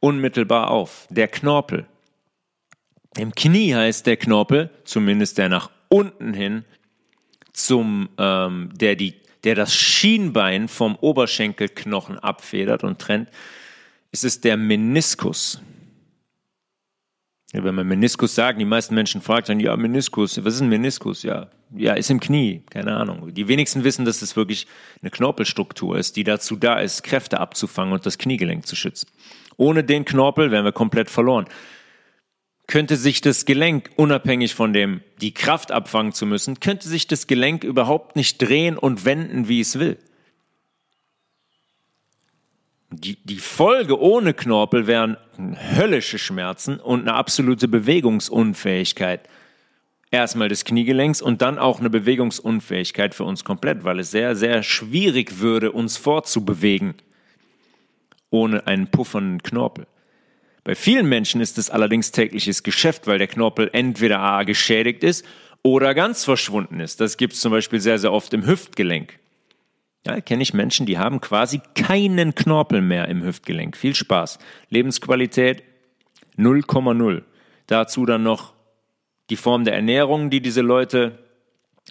unmittelbar 0.00 0.72
auf. 0.72 1.06
Der 1.08 1.28
Knorpel. 1.28 1.86
Im 3.16 3.32
Knie 3.32 3.76
heißt 3.76 4.04
der 4.08 4.16
Knorpel, 4.16 4.70
zumindest 4.82 5.38
der 5.38 5.48
nach 5.48 5.70
unten 5.88 6.34
hin, 6.34 6.64
zum, 7.52 8.08
ähm, 8.18 8.70
der 8.74 8.96
die 8.96 9.14
der 9.44 9.54
das 9.54 9.72
Schienbein 9.72 10.66
vom 10.66 10.96
Oberschenkelknochen 10.96 12.18
abfedert 12.18 12.82
und 12.82 12.98
trennt, 12.98 13.28
ist 14.10 14.24
es 14.24 14.40
der 14.40 14.56
Meniskus. 14.56 15.62
Ja, 17.52 17.62
wenn 17.64 17.74
man 17.74 17.86
Meniskus 17.86 18.34
sagt, 18.34 18.58
die 18.58 18.64
meisten 18.64 18.94
Menschen 18.94 19.20
fragen 19.20 19.46
dann, 19.46 19.60
ja, 19.60 19.76
Meniskus, 19.76 20.42
was 20.42 20.54
ist 20.54 20.62
ein 20.62 20.70
Meniskus? 20.70 21.22
Ja, 21.22 21.48
ja, 21.76 21.92
ist 21.92 22.10
im 22.10 22.18
Knie, 22.18 22.62
keine 22.70 22.96
Ahnung. 22.96 23.34
Die 23.34 23.46
wenigsten 23.46 23.84
wissen, 23.84 24.06
dass 24.06 24.22
es 24.22 24.36
wirklich 24.36 24.66
eine 25.02 25.10
Knorpelstruktur 25.10 25.98
ist, 25.98 26.16
die 26.16 26.24
dazu 26.24 26.56
da 26.56 26.80
ist, 26.80 27.02
Kräfte 27.02 27.40
abzufangen 27.40 27.92
und 27.92 28.06
das 28.06 28.16
Kniegelenk 28.16 28.66
zu 28.66 28.74
schützen. 28.74 29.08
Ohne 29.58 29.84
den 29.84 30.06
Knorpel 30.06 30.50
wären 30.50 30.64
wir 30.64 30.72
komplett 30.72 31.10
verloren. 31.10 31.46
Könnte 32.68 32.96
sich 32.96 33.20
das 33.20 33.44
Gelenk, 33.44 33.90
unabhängig 33.96 34.54
von 34.54 34.72
dem, 34.72 35.02
die 35.20 35.34
Kraft 35.34 35.72
abfangen 35.72 36.12
zu 36.12 36.24
müssen, 36.24 36.58
könnte 36.58 36.88
sich 36.88 37.06
das 37.06 37.26
Gelenk 37.26 37.64
überhaupt 37.64 38.16
nicht 38.16 38.38
drehen 38.38 38.78
und 38.78 39.04
wenden, 39.04 39.48
wie 39.48 39.60
es 39.60 39.78
will. 39.78 39.98
Die, 42.94 43.16
die 43.24 43.38
Folge 43.38 43.98
ohne 43.98 44.34
Knorpel 44.34 44.86
wären 44.86 45.16
höllische 45.76 46.18
Schmerzen 46.18 46.78
und 46.78 47.00
eine 47.00 47.14
absolute 47.14 47.66
Bewegungsunfähigkeit. 47.66 49.28
Erstmal 50.10 50.50
des 50.50 50.66
Kniegelenks 50.66 51.22
und 51.22 51.40
dann 51.40 51.58
auch 51.58 51.80
eine 51.80 51.88
Bewegungsunfähigkeit 51.88 53.14
für 53.14 53.24
uns 53.24 53.44
komplett, 53.44 53.84
weil 53.84 53.98
es 53.98 54.10
sehr, 54.10 54.36
sehr 54.36 54.62
schwierig 54.62 55.40
würde, 55.40 55.72
uns 55.72 55.96
fortzubewegen 55.96 56.94
ohne 58.28 58.66
einen 58.66 58.88
puffernden 58.88 59.42
Knorpel. 59.42 59.86
Bei 60.64 60.74
vielen 60.74 61.08
Menschen 61.08 61.40
ist 61.40 61.58
es 61.58 61.70
allerdings 61.70 62.12
tägliches 62.12 62.62
Geschäft, 62.62 63.06
weil 63.06 63.18
der 63.18 63.26
Knorpel 63.26 63.70
entweder 63.72 64.20
A 64.20 64.42
geschädigt 64.44 65.02
ist 65.02 65.24
oder 65.62 65.94
ganz 65.94 66.24
verschwunden 66.24 66.80
ist. 66.80 67.00
Das 67.00 67.16
gibt 67.16 67.34
es 67.34 67.40
zum 67.40 67.52
Beispiel 67.52 67.80
sehr, 67.80 67.98
sehr 67.98 68.12
oft 68.12 68.32
im 68.34 68.46
Hüftgelenk. 68.46 69.18
Ja, 70.06 70.20
kenne 70.20 70.42
ich 70.42 70.52
Menschen, 70.52 70.86
die 70.86 70.98
haben 70.98 71.20
quasi 71.20 71.60
keinen 71.74 72.34
Knorpel 72.34 72.80
mehr 72.80 73.08
im 73.08 73.22
Hüftgelenk. 73.22 73.76
Viel 73.76 73.94
Spaß. 73.94 74.38
Lebensqualität 74.68 75.62
0,0. 76.36 77.22
Dazu 77.66 78.04
dann 78.04 78.22
noch 78.24 78.54
die 79.30 79.36
Form 79.36 79.64
der 79.64 79.74
Ernährung, 79.74 80.30
die 80.30 80.40
diese 80.40 80.60
Leute 80.60 81.18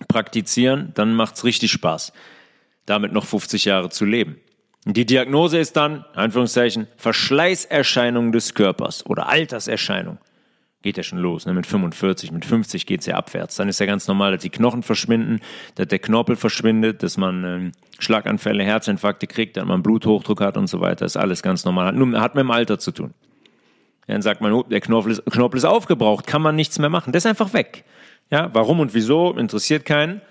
praktizieren, 0.07 0.91
dann 0.95 1.13
macht's 1.13 1.43
richtig 1.43 1.71
Spaß, 1.71 2.13
damit 2.85 3.13
noch 3.13 3.25
50 3.25 3.65
Jahre 3.65 3.89
zu 3.89 4.05
leben. 4.05 4.39
Die 4.85 5.05
Diagnose 5.05 5.59
ist 5.59 5.77
dann, 5.77 6.05
Anführungszeichen, 6.13 6.87
Verschleißerscheinung 6.97 8.31
des 8.31 8.55
Körpers 8.55 9.05
oder 9.05 9.29
Alterserscheinung. 9.29 10.17
Geht 10.81 10.97
ja 10.97 11.03
schon 11.03 11.19
los, 11.19 11.45
ne? 11.45 11.53
mit 11.53 11.67
45, 11.67 12.31
mit 12.31 12.43
50 12.43 12.87
geht's 12.87 13.05
ja 13.05 13.15
abwärts. 13.15 13.55
Dann 13.55 13.69
ist 13.69 13.79
ja 13.79 13.85
ganz 13.85 14.07
normal, 14.07 14.31
dass 14.31 14.41
die 14.41 14.49
Knochen 14.49 14.81
verschwinden, 14.81 15.39
dass 15.75 15.87
der 15.87 15.99
Knorpel 15.99 16.35
verschwindet, 16.35 17.03
dass 17.03 17.17
man 17.17 17.43
äh, 17.43 17.71
Schlaganfälle, 17.99 18.63
Herzinfarkte 18.63 19.27
kriegt, 19.27 19.57
dass 19.57 19.65
man 19.65 19.83
Bluthochdruck 19.83 20.41
hat 20.41 20.57
und 20.57 20.67
so 20.67 20.81
weiter. 20.81 21.05
Das 21.05 21.15
ist 21.15 21.21
alles 21.21 21.43
ganz 21.43 21.65
normal. 21.65 21.87
Hat, 21.87 21.95
nur, 21.95 22.19
hat 22.19 22.33
mit 22.33 22.41
dem 22.41 22.51
Alter 22.51 22.79
zu 22.79 22.91
tun. 22.91 23.13
Dann 24.07 24.23
sagt 24.23 24.41
man, 24.41 24.51
oh, 24.53 24.63
der 24.63 24.81
Knorpel 24.81 25.11
ist, 25.11 25.25
Knorpel 25.25 25.57
ist 25.57 25.65
aufgebraucht, 25.65 26.25
kann 26.25 26.41
man 26.41 26.55
nichts 26.55 26.79
mehr 26.79 26.89
machen. 26.89 27.11
Der 27.13 27.19
ist 27.19 27.27
einfach 27.27 27.53
weg. 27.53 27.85
Ja, 28.31 28.49
warum 28.53 28.79
und 28.79 28.93
wieso, 28.93 29.33
interessiert 29.33 29.85
keinen. 29.85 30.21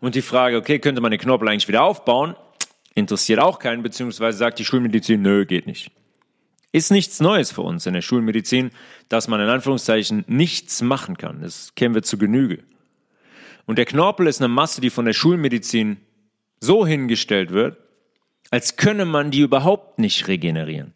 Und 0.00 0.14
die 0.14 0.22
Frage, 0.22 0.58
okay, 0.58 0.78
könnte 0.78 1.00
man 1.00 1.10
den 1.10 1.20
Knorpel 1.20 1.48
eigentlich 1.48 1.66
wieder 1.66 1.82
aufbauen? 1.82 2.36
Interessiert 2.94 3.40
auch 3.40 3.58
keinen, 3.58 3.82
beziehungsweise 3.82 4.36
sagt 4.36 4.58
die 4.58 4.64
Schulmedizin, 4.64 5.22
nö, 5.22 5.46
geht 5.46 5.66
nicht. 5.66 5.90
Ist 6.74 6.90
nichts 6.90 7.20
Neues 7.20 7.52
für 7.52 7.62
uns 7.62 7.86
in 7.86 7.94
der 7.94 8.02
Schulmedizin, 8.02 8.72
dass 9.08 9.28
man 9.28 9.40
in 9.40 9.46
Anführungszeichen 9.48 10.24
nichts 10.26 10.82
machen 10.82 11.16
kann. 11.16 11.40
Das 11.40 11.76
kennen 11.76 11.94
wir 11.94 12.02
zu 12.02 12.18
Genüge. 12.18 12.64
Und 13.64 13.78
der 13.78 13.84
Knorpel 13.84 14.26
ist 14.26 14.40
eine 14.40 14.48
Masse, 14.48 14.80
die 14.80 14.90
von 14.90 15.04
der 15.04 15.12
Schulmedizin 15.12 15.98
so 16.58 16.84
hingestellt 16.84 17.52
wird, 17.52 17.78
als 18.50 18.74
könne 18.74 19.04
man 19.04 19.30
die 19.30 19.42
überhaupt 19.42 20.00
nicht 20.00 20.26
regenerieren. 20.26 20.94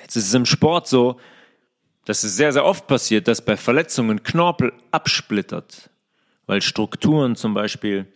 Jetzt 0.00 0.14
ist 0.14 0.28
es 0.28 0.34
im 0.34 0.46
Sport 0.46 0.86
so, 0.86 1.18
dass 2.04 2.22
es 2.22 2.36
sehr, 2.36 2.52
sehr 2.52 2.64
oft 2.64 2.86
passiert, 2.86 3.26
dass 3.26 3.44
bei 3.44 3.56
Verletzungen 3.56 4.22
Knorpel 4.22 4.74
absplittert, 4.92 5.90
weil 6.46 6.62
Strukturen 6.62 7.34
zum 7.34 7.52
Beispiel 7.52 8.06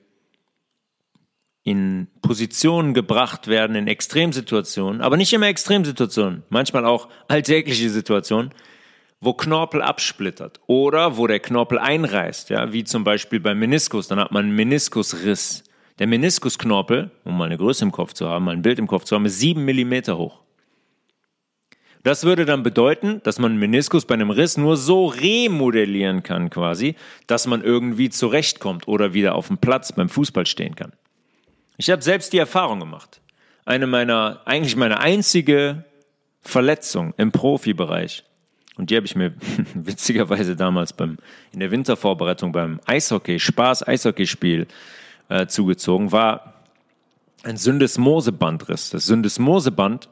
in 1.63 2.09
Positionen 2.23 2.95
gebracht 2.95 3.47
werden, 3.47 3.77
in 3.77 3.87
Extremsituationen, 3.87 5.01
aber 5.01 5.17
nicht 5.17 5.33
immer 5.33 5.49
Extremsituationen, 5.49 6.43
manchmal 6.49 6.87
auch 6.87 7.09
alltägliche 7.29 7.91
Situationen, 7.91 8.51
wo 9.21 9.35
Knorpel 9.35 9.83
absplittert 9.83 10.61
oder 10.67 11.19
wo 11.19 11.27
der 11.27 11.41
Knorpel 11.41 11.79
einreißt, 11.79 12.51
ja, 12.51 12.73
wie 12.73 12.85
zum 12.85 13.05
Beispiel 13.05 13.41
beim 13.41 13.59
Meniskus, 13.59 14.09
dann 14.09 14.19
hat 14.19 14.33
man 14.33 14.47
einen 14.47 14.57
Meniskusriss. 14.57 15.65
Der 15.99 16.07
Meniskusknorpel, 16.07 17.11
um 17.25 17.37
mal 17.37 17.45
eine 17.45 17.59
Größe 17.59 17.85
im 17.85 17.93
Kopf 17.93 18.15
zu 18.15 18.27
haben, 18.27 18.47
mal 18.47 18.53
ein 18.53 18.63
Bild 18.63 18.79
im 18.79 18.87
Kopf 18.87 19.05
zu 19.05 19.15
haben, 19.15 19.27
ist 19.27 19.39
sieben 19.39 19.67
Millimeter 19.67 20.17
hoch. 20.17 20.41
Das 22.03 22.25
würde 22.25 22.47
dann 22.47 22.63
bedeuten, 22.63 23.21
dass 23.25 23.39
man 23.39 23.59
Meniskus 23.59 24.07
bei 24.07 24.15
einem 24.15 24.31
Riss 24.31 24.57
nur 24.57 24.79
so 24.79 25.05
remodellieren 25.05 26.23
kann 26.23 26.49
quasi, 26.49 26.95
dass 27.27 27.47
man 27.47 27.63
irgendwie 27.63 28.09
zurechtkommt 28.09 28.89
oder 28.89 29.13
wieder 29.13 29.35
auf 29.35 29.49
dem 29.49 29.59
Platz 29.59 29.93
beim 29.93 30.09
Fußball 30.09 30.47
stehen 30.47 30.75
kann. 30.75 30.95
Ich 31.81 31.89
habe 31.89 32.03
selbst 32.03 32.35
die 32.35 32.39
Erfahrung 32.39 32.79
gemacht. 32.79 33.23
Eine 33.65 33.87
meiner, 33.87 34.43
eigentlich 34.45 34.77
meine 34.77 35.01
einzige 35.01 35.87
Verletzung 36.43 37.15
im 37.17 37.33
Profibereich. 37.33 38.23
Und 38.77 38.91
die 38.91 38.97
habe 38.97 39.07
ich 39.07 39.17
mir 39.17 39.33
witzigerweise 39.75 40.57
damals 40.57 40.93
beim, 40.93 41.17
in 41.53 41.61
der 41.61 41.71
Wintervorbereitung 41.71 42.53
beim 42.53 42.81
Eishockey, 42.85 43.41
Spaß-Eishockeyspiel 43.41 44.67
äh, 45.31 45.47
zugezogen, 45.47 46.13
war 46.13 46.67
ein 47.45 47.57
Syndesmosebandriss. 47.57 48.91
Das 48.91 49.07
Syndesmoseband 49.07 50.11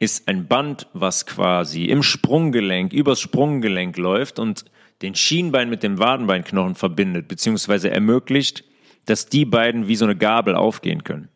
ist 0.00 0.26
ein 0.26 0.48
Band, 0.48 0.88
was 0.92 1.24
quasi 1.24 1.84
im 1.84 2.02
Sprunggelenk, 2.02 2.92
übers 2.92 3.20
Sprunggelenk 3.20 3.96
läuft 3.96 4.40
und 4.40 4.64
den 5.02 5.14
Schienbein 5.14 5.70
mit 5.70 5.84
dem 5.84 6.00
Wadenbeinknochen 6.00 6.74
verbindet, 6.74 7.28
beziehungsweise 7.28 7.92
ermöglicht, 7.92 8.64
dass 9.08 9.26
die 9.26 9.44
beiden 9.44 9.88
wie 9.88 9.96
so 9.96 10.04
eine 10.04 10.16
Gabel 10.16 10.54
aufgehen 10.54 11.04
können. 11.04 11.28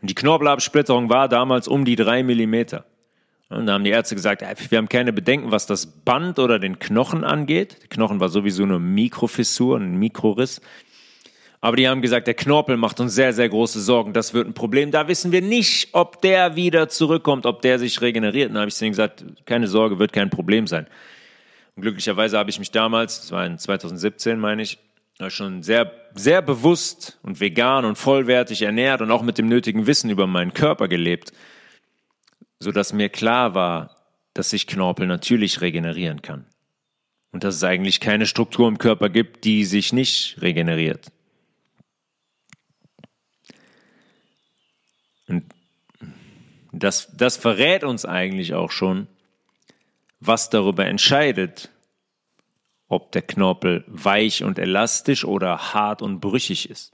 Und 0.00 0.10
die 0.10 0.14
Knorpelabsplitterung 0.14 1.10
war 1.10 1.28
damals 1.28 1.68
um 1.68 1.84
die 1.84 1.96
drei 1.96 2.22
Millimeter. 2.22 2.84
Und 3.50 3.66
da 3.66 3.74
haben 3.74 3.84
die 3.84 3.90
Ärzte 3.90 4.14
gesagt, 4.14 4.42
wir 4.70 4.78
haben 4.78 4.88
keine 4.88 5.12
Bedenken, 5.12 5.50
was 5.50 5.66
das 5.66 5.86
Band 5.86 6.38
oder 6.38 6.58
den 6.58 6.78
Knochen 6.78 7.24
angeht. 7.24 7.82
Der 7.82 7.88
Knochen 7.88 8.18
war 8.18 8.28
sowieso 8.28 8.62
eine 8.62 8.78
Mikrofissur, 8.78 9.78
ein 9.78 9.96
Mikroriss. 9.96 10.60
Aber 11.60 11.76
die 11.76 11.88
haben 11.88 12.02
gesagt, 12.02 12.26
der 12.26 12.34
Knorpel 12.34 12.76
macht 12.76 13.00
uns 13.00 13.14
sehr, 13.14 13.32
sehr 13.32 13.48
große 13.48 13.80
Sorgen. 13.80 14.12
Das 14.12 14.34
wird 14.34 14.46
ein 14.46 14.54
Problem. 14.54 14.90
Da 14.90 15.08
wissen 15.08 15.32
wir 15.32 15.42
nicht, 15.42 15.90
ob 15.92 16.20
der 16.22 16.56
wieder 16.56 16.88
zurückkommt, 16.88 17.46
ob 17.46 17.62
der 17.62 17.78
sich 17.78 18.00
regeneriert. 18.00 18.48
Und 18.48 18.54
da 18.54 18.60
habe 18.60 18.68
ich 18.68 18.78
denen 18.78 18.92
gesagt, 18.92 19.24
keine 19.44 19.66
Sorge, 19.66 19.98
wird 19.98 20.12
kein 20.12 20.30
Problem 20.30 20.66
sein. 20.66 20.86
Und 21.76 21.82
glücklicherweise 21.82 22.38
habe 22.38 22.50
ich 22.50 22.58
mich 22.58 22.70
damals, 22.70 23.20
das 23.20 23.32
war 23.32 23.46
in 23.46 23.58
2017, 23.58 24.38
meine 24.38 24.62
ich, 24.62 24.78
schon 25.30 25.62
sehr, 25.62 25.92
sehr 26.14 26.42
bewusst 26.42 27.18
und 27.22 27.40
vegan 27.40 27.84
und 27.84 27.96
vollwertig 27.96 28.62
ernährt 28.62 29.00
und 29.00 29.10
auch 29.10 29.22
mit 29.22 29.38
dem 29.38 29.48
nötigen 29.48 29.86
Wissen 29.86 30.10
über 30.10 30.26
meinen 30.26 30.54
Körper 30.54 30.88
gelebt, 30.88 31.32
so 32.58 32.72
dass 32.72 32.92
mir 32.92 33.08
klar 33.08 33.54
war, 33.54 33.96
dass 34.34 34.50
sich 34.50 34.66
Knorpel 34.66 35.06
natürlich 35.06 35.60
regenerieren 35.60 36.22
kann. 36.22 36.46
Und 37.30 37.44
dass 37.44 37.56
es 37.56 37.64
eigentlich 37.64 38.00
keine 38.00 38.26
Struktur 38.26 38.68
im 38.68 38.78
Körper 38.78 39.08
gibt, 39.08 39.44
die 39.44 39.64
sich 39.64 39.92
nicht 39.92 40.40
regeneriert. 40.40 41.10
Und 45.26 45.44
das, 46.72 47.16
das 47.16 47.36
verrät 47.36 47.82
uns 47.84 48.04
eigentlich 48.04 48.54
auch 48.54 48.70
schon, 48.70 49.08
was 50.20 50.50
darüber 50.50 50.86
entscheidet, 50.86 51.70
ob 52.94 53.12
der 53.12 53.22
Knorpel 53.22 53.84
weich 53.86 54.44
und 54.44 54.58
elastisch 54.58 55.24
oder 55.24 55.74
hart 55.74 56.02
und 56.02 56.20
brüchig 56.20 56.70
ist. 56.70 56.92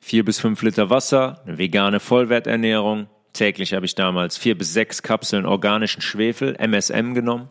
Vier 0.00 0.24
bis 0.24 0.38
fünf 0.38 0.62
Liter 0.62 0.90
Wasser, 0.90 1.42
eine 1.46 1.58
vegane 1.58 2.00
Vollwerternährung. 2.00 3.08
Täglich 3.32 3.74
habe 3.74 3.86
ich 3.86 3.94
damals 3.94 4.36
vier 4.36 4.56
bis 4.56 4.72
sechs 4.72 5.02
Kapseln 5.02 5.46
organischen 5.46 6.00
Schwefel, 6.00 6.56
MSM, 6.58 7.14
genommen. 7.14 7.48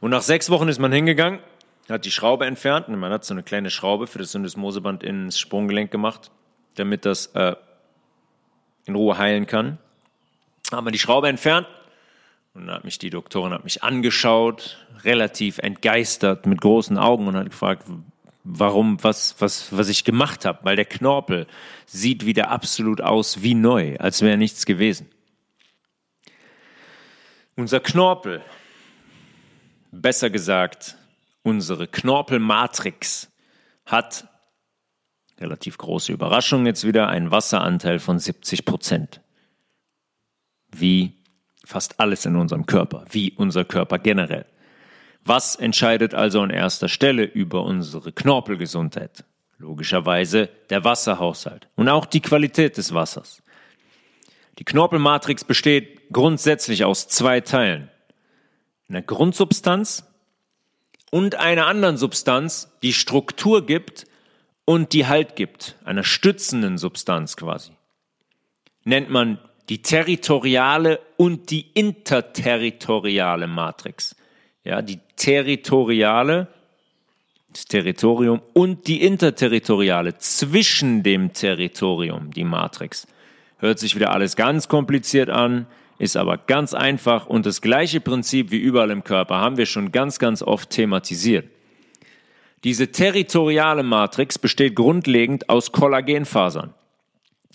Und 0.00 0.10
nach 0.10 0.22
sechs 0.22 0.50
Wochen 0.50 0.68
ist 0.68 0.78
man 0.78 0.92
hingegangen, 0.92 1.40
hat 1.88 2.04
die 2.04 2.10
Schraube 2.10 2.46
entfernt 2.46 2.88
und 2.88 2.98
man 2.98 3.12
hat 3.12 3.24
so 3.24 3.34
eine 3.34 3.42
kleine 3.42 3.70
Schraube 3.70 4.06
für 4.06 4.18
das 4.18 4.32
Syndesmoseband 4.32 5.02
ins 5.02 5.38
Sprunggelenk 5.38 5.90
gemacht, 5.90 6.30
damit 6.74 7.04
das 7.04 7.26
äh, 7.34 7.54
in 8.84 8.94
Ruhe 8.94 9.18
heilen 9.18 9.46
kann. 9.46 9.78
Haben 10.70 10.86
wir 10.86 10.92
die 10.92 10.98
Schraube 10.98 11.28
entfernt, 11.28 11.66
und 12.54 12.66
dann 12.66 12.76
hat 12.76 12.84
mich 12.84 12.98
die 12.98 13.10
Doktorin 13.10 13.52
hat 13.52 13.64
mich 13.64 13.82
angeschaut, 13.82 14.86
relativ 15.04 15.58
entgeistert 15.58 16.46
mit 16.46 16.60
großen 16.60 16.98
Augen 16.98 17.26
und 17.26 17.36
hat 17.36 17.50
gefragt, 17.50 17.86
warum, 18.44 19.02
was, 19.02 19.36
was, 19.40 19.76
was 19.76 19.88
ich 19.88 20.04
gemacht 20.04 20.44
habe, 20.44 20.58
weil 20.62 20.76
der 20.76 20.84
Knorpel 20.84 21.46
sieht 21.86 22.26
wieder 22.26 22.50
absolut 22.50 23.00
aus 23.00 23.42
wie 23.42 23.54
neu, 23.54 23.96
als 23.98 24.22
wäre 24.22 24.36
nichts 24.36 24.66
gewesen. 24.66 25.08
Unser 27.56 27.80
Knorpel, 27.80 28.42
besser 29.90 30.30
gesagt, 30.30 30.96
unsere 31.42 31.86
Knorpelmatrix 31.86 33.30
hat 33.84 34.28
Relativ 35.42 35.76
große 35.76 36.12
Überraschung 36.12 36.66
jetzt 36.66 36.86
wieder, 36.86 37.08
ein 37.08 37.32
Wasseranteil 37.32 37.98
von 37.98 38.18
70 38.18 38.64
Prozent. 38.64 39.20
Wie 40.70 41.14
fast 41.72 41.98
alles 41.98 42.26
in 42.26 42.36
unserem 42.36 42.66
Körper, 42.66 43.04
wie 43.10 43.32
unser 43.32 43.64
Körper 43.64 43.98
generell. 43.98 44.44
Was 45.24 45.56
entscheidet 45.56 46.14
also 46.14 46.40
an 46.42 46.50
erster 46.50 46.88
Stelle 46.88 47.24
über 47.24 47.64
unsere 47.64 48.12
Knorpelgesundheit? 48.12 49.24
Logischerweise 49.58 50.48
der 50.70 50.84
Wasserhaushalt 50.84 51.68
und 51.76 51.88
auch 51.88 52.04
die 52.04 52.20
Qualität 52.20 52.76
des 52.76 52.92
Wassers. 52.92 53.42
Die 54.58 54.64
Knorpelmatrix 54.64 55.44
besteht 55.44 56.10
grundsätzlich 56.12 56.84
aus 56.84 57.08
zwei 57.08 57.40
Teilen. 57.40 57.88
Einer 58.88 59.02
Grundsubstanz 59.02 60.04
und 61.10 61.36
einer 61.36 61.66
anderen 61.66 61.96
Substanz, 61.96 62.70
die 62.82 62.92
Struktur 62.92 63.64
gibt 63.64 64.06
und 64.64 64.92
die 64.92 65.06
Halt 65.06 65.36
gibt, 65.36 65.76
einer 65.84 66.04
stützenden 66.04 66.76
Substanz 66.76 67.36
quasi. 67.36 67.72
Nennt 68.84 69.08
man 69.10 69.38
die 69.72 69.80
territoriale 69.80 71.00
und 71.16 71.50
die 71.50 71.64
interterritoriale 71.72 73.46
Matrix. 73.46 74.14
Ja, 74.64 74.82
die 74.82 74.98
territoriale, 75.16 76.48
das 77.50 77.64
Territorium 77.64 78.42
und 78.52 78.86
die 78.86 79.00
interterritoriale, 79.00 80.18
zwischen 80.18 81.02
dem 81.02 81.32
Territorium, 81.32 82.32
die 82.32 82.44
Matrix. 82.44 83.06
Hört 83.56 83.78
sich 83.78 83.96
wieder 83.96 84.12
alles 84.12 84.36
ganz 84.36 84.68
kompliziert 84.68 85.30
an, 85.30 85.64
ist 85.98 86.18
aber 86.18 86.36
ganz 86.36 86.74
einfach 86.74 87.26
und 87.26 87.46
das 87.46 87.62
gleiche 87.62 88.02
Prinzip 88.02 88.50
wie 88.50 88.58
überall 88.58 88.90
im 88.90 89.04
Körper 89.04 89.36
haben 89.38 89.56
wir 89.56 89.64
schon 89.64 89.90
ganz, 89.90 90.18
ganz 90.18 90.42
oft 90.42 90.68
thematisiert. 90.68 91.48
Diese 92.62 92.92
territoriale 92.92 93.84
Matrix 93.84 94.38
besteht 94.38 94.76
grundlegend 94.76 95.48
aus 95.48 95.72
Kollagenfasern. 95.72 96.74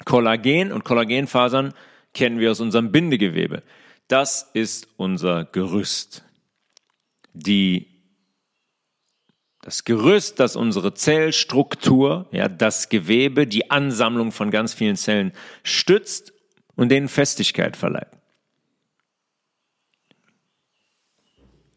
Kollagen 0.03 0.71
und 0.71 0.83
Kollagenfasern 0.83 1.75
kennen 2.17 2.39
wir 2.39 2.51
aus 2.51 2.59
unserem 2.59 2.91
Bindegewebe. 2.91 3.63
Das 4.07 4.49
ist 4.53 4.87
unser 4.97 5.45
Gerüst. 5.45 6.25
Die, 7.33 7.87
das 9.61 9.83
Gerüst, 9.83 10.39
das 10.39 10.55
unsere 10.55 10.95
Zellstruktur, 10.95 12.27
ja, 12.31 12.49
das 12.49 12.89
Gewebe, 12.89 13.45
die 13.45 13.69
Ansammlung 13.69 14.31
von 14.31 14.49
ganz 14.49 14.73
vielen 14.73 14.95
Zellen 14.95 15.31
stützt 15.63 16.33
und 16.75 16.89
denen 16.89 17.07
Festigkeit 17.07 17.77
verleiht. 17.77 18.09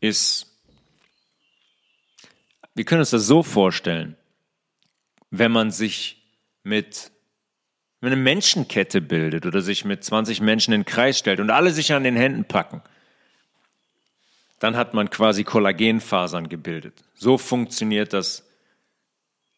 Ist, 0.01 0.47
wir 2.75 2.87
können 2.87 3.01
uns 3.01 3.11
das 3.11 3.27
so 3.27 3.43
vorstellen, 3.43 4.17
wenn 5.31 5.53
man 5.53 5.71
sich 5.71 6.23
mit 6.63 7.10
eine 8.07 8.17
Menschenkette 8.17 9.01
bildet 9.01 9.45
oder 9.45 9.61
sich 9.61 9.85
mit 9.85 10.03
20 10.03 10.41
Menschen 10.41 10.73
in 10.73 10.81
den 10.81 10.87
Kreis 10.87 11.19
stellt 11.19 11.41
und 11.41 11.51
alle 11.51 11.71
sich 11.71 11.93
an 11.93 12.05
den 12.05 12.17
Händen 12.17 12.45
packen, 12.45 12.83
dann 14.59 14.77
hat 14.77 14.95
man 14.95 15.11
quasi 15.11 15.45
Kollagenfasern 15.45 16.49
gebildet. 16.49 16.95
So 17.15 17.39
funktioniert 17.39 18.13
das 18.13 18.47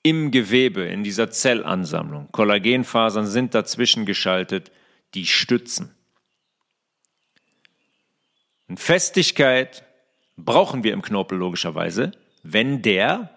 im 0.02 0.30
Gewebe, 0.30 0.82
in 0.82 1.04
dieser 1.04 1.30
Zellansammlung. 1.30 2.28
Kollagenfasern 2.32 3.26
sind 3.26 3.54
dazwischen 3.54 4.06
geschaltet, 4.06 4.72
die 5.14 5.26
stützen. 5.26 5.94
Und 8.68 8.80
Festigkeit 8.80 9.84
brauchen 10.36 10.82
wir 10.82 10.92
im 10.92 11.02
Knorpel 11.02 11.38
logischerweise, 11.38 12.12
wenn 12.42 12.82
der 12.82 13.30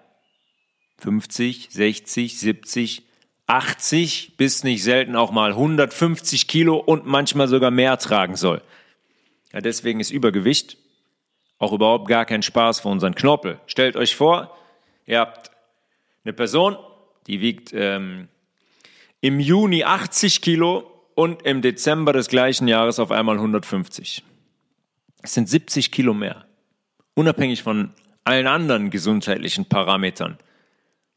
50, 0.97 1.69
60, 1.71 2.39
70, 2.39 3.04
80 3.47 4.37
bis 4.37 4.63
nicht 4.63 4.83
selten 4.83 5.15
auch 5.15 5.31
mal 5.31 5.51
150 5.51 6.47
Kilo 6.47 6.77
und 6.77 7.05
manchmal 7.05 7.47
sogar 7.47 7.71
mehr 7.71 7.97
tragen 7.97 8.35
soll. 8.35 8.61
Ja, 9.53 9.61
deswegen 9.61 9.99
ist 9.99 10.11
Übergewicht 10.11 10.77
auch 11.57 11.71
überhaupt 11.71 12.07
gar 12.07 12.25
kein 12.25 12.41
Spaß 12.41 12.81
für 12.81 12.89
unseren 12.89 13.15
Knorpel. 13.15 13.59
Stellt 13.67 13.95
euch 13.95 14.15
vor, 14.15 14.55
ihr 15.05 15.19
habt 15.19 15.51
eine 16.23 16.33
Person, 16.33 16.77
die 17.27 17.39
wiegt 17.39 17.71
ähm, 17.73 18.27
im 19.21 19.39
Juni 19.39 19.83
80 19.83 20.41
Kilo 20.41 20.91
und 21.15 21.43
im 21.43 21.61
Dezember 21.61 22.13
des 22.13 22.27
gleichen 22.27 22.67
Jahres 22.67 22.99
auf 22.99 23.11
einmal 23.11 23.35
150. 23.37 24.23
Es 25.21 25.33
sind 25.33 25.47
70 25.47 25.91
Kilo 25.91 26.13
mehr. 26.13 26.45
Unabhängig 27.13 27.63
von 27.63 27.93
allen 28.25 28.47
anderen 28.47 28.89
gesundheitlichen 28.89 29.65
Parametern. 29.65 30.37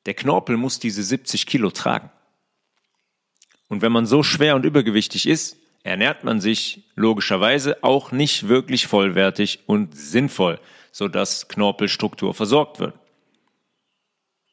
Der 0.06 0.14
Knorpel 0.14 0.56
muss 0.56 0.78
diese 0.78 1.02
70 1.02 1.46
Kilo 1.46 1.70
tragen. 1.70 2.10
Und 3.68 3.82
wenn 3.82 3.92
man 3.92 4.06
so 4.06 4.22
schwer 4.22 4.56
und 4.56 4.64
übergewichtig 4.64 5.26
ist, 5.26 5.56
ernährt 5.82 6.24
man 6.24 6.40
sich 6.40 6.84
logischerweise 6.94 7.82
auch 7.82 8.12
nicht 8.12 8.48
wirklich 8.48 8.86
vollwertig 8.86 9.60
und 9.66 9.96
sinnvoll, 9.96 10.58
sodass 10.90 11.48
Knorpelstruktur 11.48 12.34
versorgt 12.34 12.80
wird. 12.80 12.94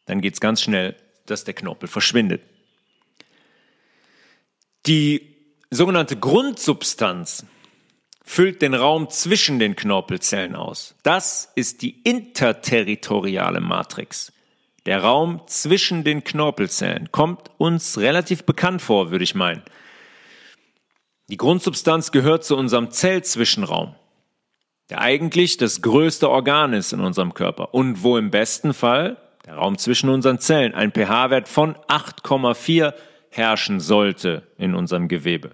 Dann 0.05 0.21
geht 0.21 0.35
es 0.35 0.39
ganz 0.39 0.61
schnell, 0.61 0.95
dass 1.25 1.43
der 1.43 1.53
Knorpel 1.53 1.89
verschwindet. 1.89 2.41
Die 4.85 5.35
sogenannte 5.71 6.15
Grundsubstanz 6.15 7.45
füllt 8.23 8.61
den 8.61 8.73
Raum 8.73 9.09
zwischen 9.09 9.59
den 9.59 9.75
Knorpelzellen 9.75 10.55
aus. 10.55 10.95
Das 11.03 11.51
ist 11.55 11.81
die 11.81 12.01
interterritoriale 12.01 13.61
Matrix. 13.61 14.31
Der 14.85 15.01
Raum 15.01 15.41
zwischen 15.47 16.03
den 16.03 16.23
Knorpelzellen 16.23 17.11
kommt 17.11 17.49
uns 17.57 17.97
relativ 17.97 18.43
bekannt 18.43 18.81
vor, 18.81 19.11
würde 19.11 19.23
ich 19.23 19.33
meinen. 19.33 19.63
Die 21.27 21.37
Grundsubstanz 21.37 22.11
gehört 22.11 22.43
zu 22.43 22.55
unserem 22.55 22.91
Zellzwischenraum, 22.91 23.95
der 24.91 25.01
eigentlich 25.01 25.57
das 25.57 25.81
größte 25.81 26.29
Organ 26.29 26.73
ist 26.73 26.93
in 26.93 26.99
unserem 26.99 27.33
Körper 27.33 27.73
und 27.73 28.03
wo 28.03 28.17
im 28.17 28.29
besten 28.29 28.75
Fall 28.75 29.17
der 29.47 29.55
Raum 29.55 29.77
zwischen 29.79 30.09
unseren 30.09 30.39
Zellen 30.39 30.75
ein 30.75 30.91
pH-Wert 30.91 31.47
von 31.47 31.75
8,4 31.87 32.93
herrschen 33.31 33.79
sollte 33.79 34.43
in 34.57 34.75
unserem 34.75 35.07
Gewebe. 35.07 35.51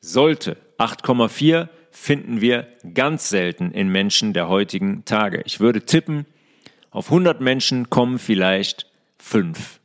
Sollte 0.00 0.56
8,4 0.78 1.68
finden 1.90 2.40
wir 2.40 2.66
ganz 2.94 3.28
selten 3.28 3.70
in 3.70 3.88
Menschen 3.88 4.32
der 4.32 4.48
heutigen 4.48 5.04
Tage. 5.04 5.42
Ich 5.44 5.60
würde 5.60 5.82
tippen, 5.82 6.26
auf 6.98 7.12
100 7.12 7.40
Menschen 7.40 7.90
kommen 7.90 8.18
vielleicht 8.18 8.90
fünf. 9.18 9.78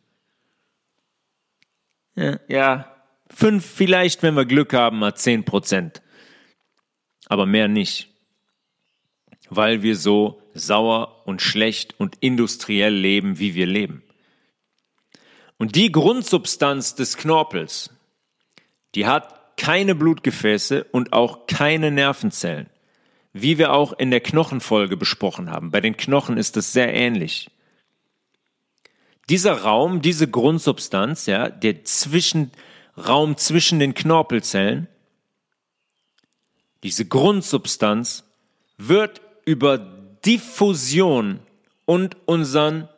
Ja, 2.15 2.39
ja, 2.47 2.95
fünf 3.29 3.63
vielleicht, 3.63 4.23
wenn 4.23 4.33
wir 4.33 4.45
Glück 4.45 4.73
haben, 4.73 4.97
mal 4.97 5.13
zehn 5.13 5.45
Prozent. 5.45 6.01
Aber 7.27 7.45
mehr 7.45 7.67
nicht. 7.67 8.09
Weil 9.47 9.83
wir 9.83 9.95
so 9.95 10.41
sauer 10.55 11.21
und 11.27 11.43
schlecht 11.43 11.93
und 11.99 12.15
industriell 12.19 12.95
leben, 12.95 13.37
wie 13.37 13.53
wir 13.53 13.67
leben. 13.67 14.01
Und 15.57 15.75
die 15.75 15.91
Grundsubstanz 15.91 16.95
des 16.95 17.17
Knorpels, 17.17 17.91
die 18.95 19.05
hat 19.05 19.55
keine 19.55 19.93
Blutgefäße 19.93 20.85
und 20.85 21.13
auch 21.13 21.45
keine 21.45 21.91
Nervenzellen 21.91 22.72
wie 23.33 23.57
wir 23.57 23.73
auch 23.73 23.93
in 23.93 24.11
der 24.11 24.21
Knochenfolge 24.21 24.95
besprochen 24.95 25.49
haben. 25.49 25.71
Bei 25.71 25.81
den 25.81 25.97
Knochen 25.97 26.37
ist 26.37 26.55
es 26.55 26.71
sehr 26.71 26.93
ähnlich. 26.93 27.49
Dieser 29.29 29.61
Raum, 29.61 30.01
diese 30.01 30.29
Grundsubstanz, 30.29 31.25
ja, 31.25 31.49
der 31.49 31.83
zwischen, 31.83 32.51
Raum 32.95 33.37
zwischen 33.37 33.79
den 33.79 33.95
Knorpelzellen, 33.95 34.87
diese 36.83 37.05
Grundsubstanz 37.05 38.23
wird 38.77 39.21
über 39.45 39.77
Diffusion 39.77 41.39
und 41.85 42.17
unseren 42.25 42.89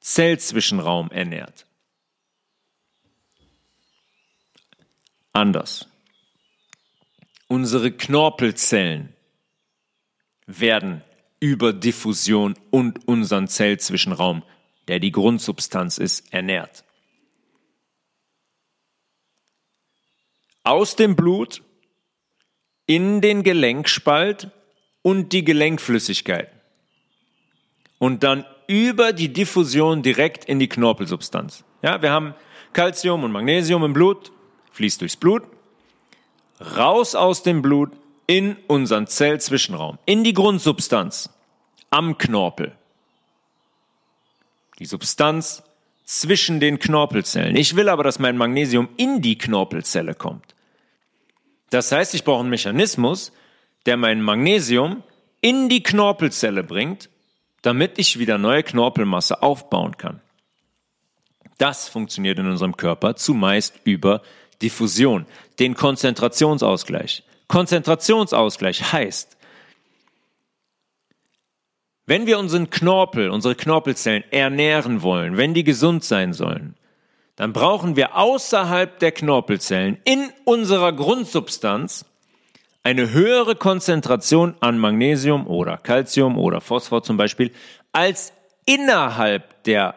Zellzwischenraum 0.00 1.10
ernährt. 1.10 1.66
Anders. 5.32 5.86
Unsere 7.48 7.90
Knorpelzellen 7.90 9.14
werden 10.58 11.02
über 11.38 11.72
Diffusion 11.72 12.54
und 12.70 13.06
unseren 13.06 13.48
Zellzwischenraum, 13.48 14.42
der 14.88 14.98
die 14.98 15.12
Grundsubstanz 15.12 15.98
ist, 15.98 16.32
ernährt. 16.32 16.84
Aus 20.64 20.96
dem 20.96 21.16
Blut 21.16 21.62
in 22.86 23.20
den 23.20 23.42
Gelenkspalt 23.42 24.50
und 25.02 25.32
die 25.32 25.44
Gelenkflüssigkeit. 25.44 26.50
Und 27.98 28.22
dann 28.22 28.44
über 28.66 29.12
die 29.12 29.32
Diffusion 29.32 30.02
direkt 30.02 30.44
in 30.44 30.58
die 30.58 30.68
Knorpelsubstanz. 30.68 31.64
Ja, 31.82 32.02
wir 32.02 32.10
haben 32.10 32.34
Calcium 32.72 33.24
und 33.24 33.32
Magnesium 33.32 33.84
im 33.84 33.92
Blut, 33.92 34.32
fließt 34.72 35.00
durchs 35.00 35.16
Blut, 35.16 35.42
raus 36.76 37.14
aus 37.14 37.42
dem 37.42 37.62
Blut 37.62 37.90
in 38.30 38.56
unseren 38.68 39.08
Zellzwischenraum, 39.08 39.98
in 40.06 40.22
die 40.22 40.34
Grundsubstanz 40.34 41.30
am 41.90 42.16
Knorpel. 42.16 42.70
Die 44.78 44.86
Substanz 44.86 45.64
zwischen 46.04 46.60
den 46.60 46.78
Knorpelzellen. 46.78 47.56
Ich 47.56 47.74
will 47.74 47.88
aber, 47.88 48.04
dass 48.04 48.20
mein 48.20 48.36
Magnesium 48.36 48.88
in 48.96 49.20
die 49.20 49.36
Knorpelzelle 49.36 50.14
kommt. 50.14 50.54
Das 51.70 51.90
heißt, 51.90 52.14
ich 52.14 52.22
brauche 52.22 52.38
einen 52.38 52.50
Mechanismus, 52.50 53.32
der 53.84 53.96
mein 53.96 54.22
Magnesium 54.22 55.02
in 55.40 55.68
die 55.68 55.82
Knorpelzelle 55.82 56.62
bringt, 56.62 57.10
damit 57.62 57.98
ich 57.98 58.20
wieder 58.20 58.38
neue 58.38 58.62
Knorpelmasse 58.62 59.42
aufbauen 59.42 59.96
kann. 59.96 60.20
Das 61.58 61.88
funktioniert 61.88 62.38
in 62.38 62.46
unserem 62.46 62.76
Körper 62.76 63.16
zumeist 63.16 63.80
über 63.82 64.22
Diffusion, 64.62 65.26
den 65.58 65.74
Konzentrationsausgleich. 65.74 67.24
Konzentrationsausgleich 67.50 68.92
heißt, 68.92 69.36
wenn 72.06 72.26
wir 72.26 72.38
unseren 72.38 72.70
Knorpel, 72.70 73.28
unsere 73.28 73.56
Knorpelzellen 73.56 74.22
ernähren 74.30 75.02
wollen, 75.02 75.36
wenn 75.36 75.52
die 75.52 75.64
gesund 75.64 76.04
sein 76.04 76.32
sollen, 76.32 76.76
dann 77.34 77.52
brauchen 77.52 77.96
wir 77.96 78.16
außerhalb 78.16 79.00
der 79.00 79.10
Knorpelzellen 79.10 79.98
in 80.04 80.30
unserer 80.44 80.92
Grundsubstanz 80.92 82.04
eine 82.84 83.10
höhere 83.10 83.56
Konzentration 83.56 84.54
an 84.60 84.78
Magnesium 84.78 85.48
oder 85.48 85.76
Calcium 85.76 86.38
oder 86.38 86.60
Phosphor 86.60 87.02
zum 87.02 87.16
Beispiel 87.16 87.50
als 87.92 88.32
innerhalb 88.64 89.64
der 89.64 89.96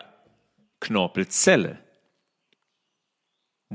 Knorpelzelle. 0.80 1.83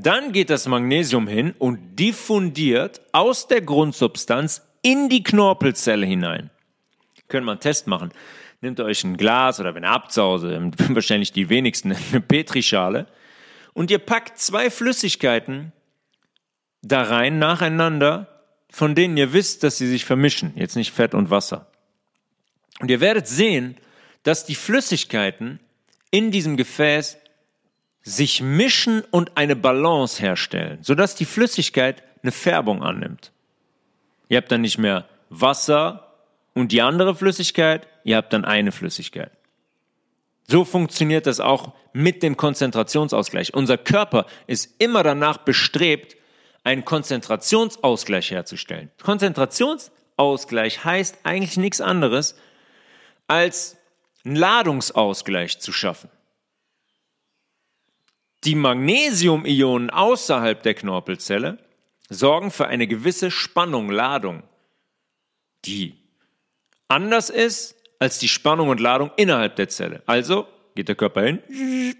Dann 0.02 0.32
geht 0.32 0.50
das 0.50 0.68
Magnesium 0.68 1.26
hin 1.26 1.54
und 1.58 1.96
diffundiert 1.96 3.00
aus 3.12 3.48
der 3.48 3.62
Grundsubstanz 3.62 4.62
in 4.82 5.08
die 5.08 5.22
Knorpelzelle 5.22 6.06
hinein. 6.06 6.50
Können 7.28 7.46
wir 7.46 7.52
einen 7.52 7.60
Test 7.60 7.86
machen. 7.86 8.12
Nehmt 8.60 8.80
euch 8.80 9.02
ein 9.04 9.16
Glas 9.16 9.60
oder 9.60 9.74
wenn 9.74 9.84
ihr 9.84 9.90
habt 9.90 10.12
zu 10.12 10.22
Hause, 10.22 10.70
wahrscheinlich 10.90 11.32
die 11.32 11.48
wenigsten, 11.48 11.92
eine 12.12 12.20
Petrischale 12.20 13.06
und 13.74 13.90
ihr 13.90 13.98
packt 13.98 14.38
zwei 14.38 14.70
Flüssigkeiten 14.70 15.72
da 16.82 17.02
rein 17.02 17.38
nacheinander, 17.38 18.28
von 18.70 18.94
denen 18.94 19.16
ihr 19.16 19.32
wisst, 19.32 19.64
dass 19.64 19.78
sie 19.78 19.88
sich 19.88 20.04
vermischen, 20.04 20.52
jetzt 20.54 20.76
nicht 20.76 20.92
Fett 20.92 21.14
und 21.14 21.30
Wasser. 21.30 21.70
Und 22.80 22.90
ihr 22.90 23.00
werdet 23.00 23.26
sehen, 23.26 23.76
dass 24.22 24.44
die 24.44 24.54
Flüssigkeiten 24.54 25.58
in 26.10 26.30
diesem 26.30 26.56
Gefäß 26.56 27.18
sich 28.08 28.40
mischen 28.40 29.02
und 29.10 29.36
eine 29.36 29.54
Balance 29.54 30.22
herstellen, 30.22 30.78
sodass 30.82 31.14
die 31.14 31.26
Flüssigkeit 31.26 32.02
eine 32.22 32.32
Färbung 32.32 32.82
annimmt. 32.82 33.32
Ihr 34.28 34.38
habt 34.38 34.50
dann 34.50 34.62
nicht 34.62 34.78
mehr 34.78 35.06
Wasser 35.28 36.14
und 36.54 36.72
die 36.72 36.80
andere 36.80 37.14
Flüssigkeit, 37.14 37.86
ihr 38.04 38.16
habt 38.16 38.32
dann 38.32 38.44
eine 38.44 38.72
Flüssigkeit. 38.72 39.30
So 40.46 40.64
funktioniert 40.64 41.26
das 41.26 41.40
auch 41.40 41.74
mit 41.92 42.22
dem 42.22 42.38
Konzentrationsausgleich. 42.38 43.52
Unser 43.52 43.76
Körper 43.76 44.24
ist 44.46 44.74
immer 44.78 45.02
danach 45.02 45.38
bestrebt, 45.38 46.16
einen 46.64 46.86
Konzentrationsausgleich 46.86 48.30
herzustellen. 48.30 48.90
Konzentrationsausgleich 49.02 50.84
heißt 50.84 51.18
eigentlich 51.24 51.58
nichts 51.58 51.82
anderes, 51.82 52.36
als 53.26 53.76
einen 54.24 54.36
Ladungsausgleich 54.36 55.60
zu 55.60 55.72
schaffen. 55.72 56.08
Die 58.44 58.54
Magnesiumionen 58.54 59.90
außerhalb 59.90 60.62
der 60.62 60.74
Knorpelzelle 60.74 61.58
sorgen 62.08 62.50
für 62.50 62.68
eine 62.68 62.86
gewisse 62.86 63.30
Spannung, 63.30 63.90
Ladung, 63.90 64.42
die 65.64 65.96
anders 66.86 67.30
ist 67.30 67.74
als 67.98 68.18
die 68.18 68.28
Spannung 68.28 68.68
und 68.68 68.80
Ladung 68.80 69.10
innerhalb 69.16 69.56
der 69.56 69.68
Zelle. 69.68 70.02
Also 70.06 70.46
geht 70.74 70.88
der 70.88 70.94
Körper 70.94 71.22
hin, 71.22 71.42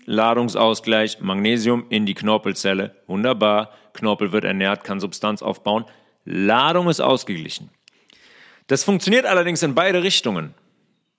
Ladungsausgleich, 0.07 1.20
Magnesium 1.20 1.87
in 1.88 2.07
die 2.07 2.14
Knorpelzelle, 2.14 2.94
wunderbar, 3.09 3.72
Knorpel 3.92 4.31
wird 4.31 4.44
ernährt, 4.44 4.85
kann 4.85 5.01
Substanz 5.01 5.42
aufbauen, 5.42 5.85
Ladung 6.24 6.88
ist 6.88 7.01
ausgeglichen. 7.01 7.70
Das 8.68 8.85
funktioniert 8.85 9.27
allerdings 9.27 9.62
in 9.62 9.74
beide 9.74 10.03
Richtungen. 10.03 10.55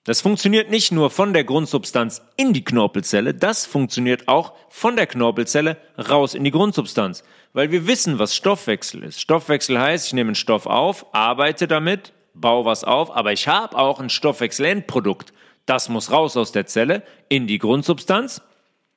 Das 0.09 0.21
funktioniert 0.21 0.71
nicht 0.71 0.91
nur 0.91 1.11
von 1.11 1.33
der 1.33 1.43
Grundsubstanz 1.43 2.23
in 2.35 2.51
die 2.51 2.63
Knorpelzelle, 2.63 3.35
das 3.35 3.67
funktioniert 3.67 4.27
auch 4.27 4.53
von 4.67 4.95
der 4.95 5.05
Knorpelzelle 5.05 5.77
raus 5.99 6.33
in 6.33 6.43
die 6.43 6.49
Grundsubstanz. 6.49 7.23
Weil 7.53 7.69
wir 7.69 7.85
wissen, 7.85 8.17
was 8.17 8.33
Stoffwechsel 8.33 9.03
ist. 9.03 9.21
Stoffwechsel 9.21 9.79
heißt, 9.79 10.07
ich 10.07 10.13
nehme 10.13 10.29
einen 10.29 10.35
Stoff 10.35 10.65
auf, 10.65 11.05
arbeite 11.13 11.67
damit, 11.67 12.11
baue 12.33 12.65
was 12.65 12.83
auf, 12.83 13.15
aber 13.15 13.33
ich 13.33 13.47
habe 13.47 13.77
auch 13.77 13.99
ein 13.99 14.09
Stoffwechselendprodukt. 14.09 15.31
Das 15.67 15.89
muss 15.89 16.09
raus 16.09 16.35
aus 16.37 16.51
der 16.51 16.65
Zelle 16.65 17.03
in 17.27 17.45
die 17.45 17.59
Grundsubstanz, 17.59 18.41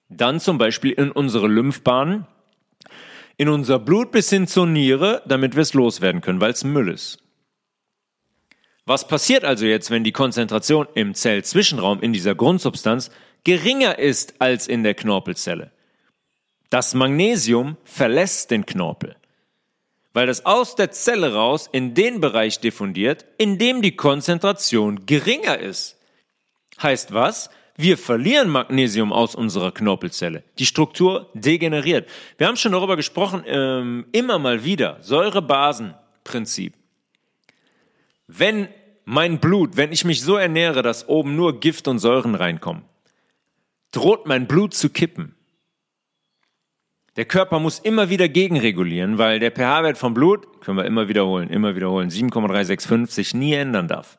dann 0.08 0.40
zum 0.40 0.56
Beispiel 0.56 0.92
in 0.92 1.12
unsere 1.12 1.46
Lymphbahnen, 1.46 2.26
in 3.36 3.50
unser 3.50 3.78
Blut 3.78 4.12
bis 4.12 4.30
hin 4.30 4.46
zur 4.46 4.66
Niere, 4.66 5.20
damit 5.26 5.56
wir 5.56 5.62
es 5.62 5.74
loswerden 5.74 6.22
können, 6.22 6.40
weil 6.40 6.52
es 6.52 6.64
Müll 6.64 6.88
ist. 6.88 7.21
Was 8.84 9.06
passiert 9.06 9.44
also 9.44 9.64
jetzt, 9.64 9.90
wenn 9.90 10.02
die 10.02 10.12
Konzentration 10.12 10.88
im 10.94 11.14
Zellzwischenraum 11.14 12.00
in 12.00 12.12
dieser 12.12 12.34
Grundsubstanz 12.34 13.10
geringer 13.44 13.98
ist 13.98 14.40
als 14.40 14.66
in 14.66 14.82
der 14.82 14.94
Knorpelzelle? 14.94 15.70
Das 16.68 16.94
Magnesium 16.94 17.76
verlässt 17.84 18.50
den 18.50 18.66
Knorpel, 18.66 19.14
weil 20.14 20.26
das 20.26 20.46
aus 20.46 20.74
der 20.74 20.90
Zelle 20.90 21.32
raus 21.32 21.68
in 21.70 21.94
den 21.94 22.20
Bereich 22.20 22.58
diffundiert, 22.58 23.24
in 23.38 23.58
dem 23.58 23.82
die 23.82 23.94
Konzentration 23.94 25.06
geringer 25.06 25.58
ist. 25.58 25.98
Heißt 26.82 27.14
was? 27.14 27.50
Wir 27.76 27.96
verlieren 27.96 28.48
Magnesium 28.48 29.12
aus 29.12 29.34
unserer 29.34 29.72
Knorpelzelle. 29.72 30.42
Die 30.58 30.66
Struktur 30.66 31.30
degeneriert. 31.34 32.08
Wir 32.36 32.48
haben 32.48 32.56
schon 32.56 32.72
darüber 32.72 32.96
gesprochen, 32.96 33.44
ähm, 33.46 34.06
immer 34.12 34.38
mal 34.38 34.64
wieder, 34.64 34.98
Säure-Basen-Prinzip 35.02 36.74
wenn 38.26 38.68
mein 39.04 39.38
Blut, 39.38 39.76
wenn 39.76 39.92
ich 39.92 40.04
mich 40.04 40.22
so 40.22 40.36
ernähre, 40.36 40.82
dass 40.82 41.08
oben 41.08 41.36
nur 41.36 41.60
Gift 41.60 41.88
und 41.88 41.98
Säuren 41.98 42.34
reinkommen, 42.34 42.84
droht 43.90 44.26
mein 44.26 44.46
Blut 44.46 44.74
zu 44.74 44.90
kippen. 44.90 45.34
Der 47.16 47.26
Körper 47.26 47.58
muss 47.58 47.78
immer 47.78 48.08
wieder 48.08 48.28
gegenregulieren, 48.28 49.18
weil 49.18 49.38
der 49.38 49.50
pH-Wert 49.50 49.98
vom 49.98 50.14
Blut, 50.14 50.62
können 50.62 50.78
wir 50.78 50.86
immer 50.86 51.08
wiederholen, 51.08 51.50
immer 51.50 51.76
wiederholen, 51.76 52.08
7,365 52.08 53.14
sich 53.14 53.34
nie 53.34 53.52
ändern 53.52 53.86
darf. 53.86 54.18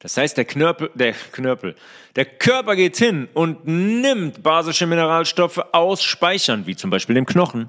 Das 0.00 0.16
heißt, 0.16 0.36
der 0.36 0.44
Knörpel, 0.44 0.90
der 0.94 1.12
Knörpel, 1.12 1.74
der 2.16 2.24
Körper 2.24 2.76
geht 2.76 2.96
hin 2.96 3.28
und 3.34 3.66
nimmt 3.66 4.42
basische 4.42 4.86
Mineralstoffe 4.86 5.60
aus 5.72 6.02
Speichern, 6.02 6.66
wie 6.66 6.76
zum 6.76 6.90
Beispiel 6.90 7.14
dem 7.14 7.26
Knochen, 7.26 7.68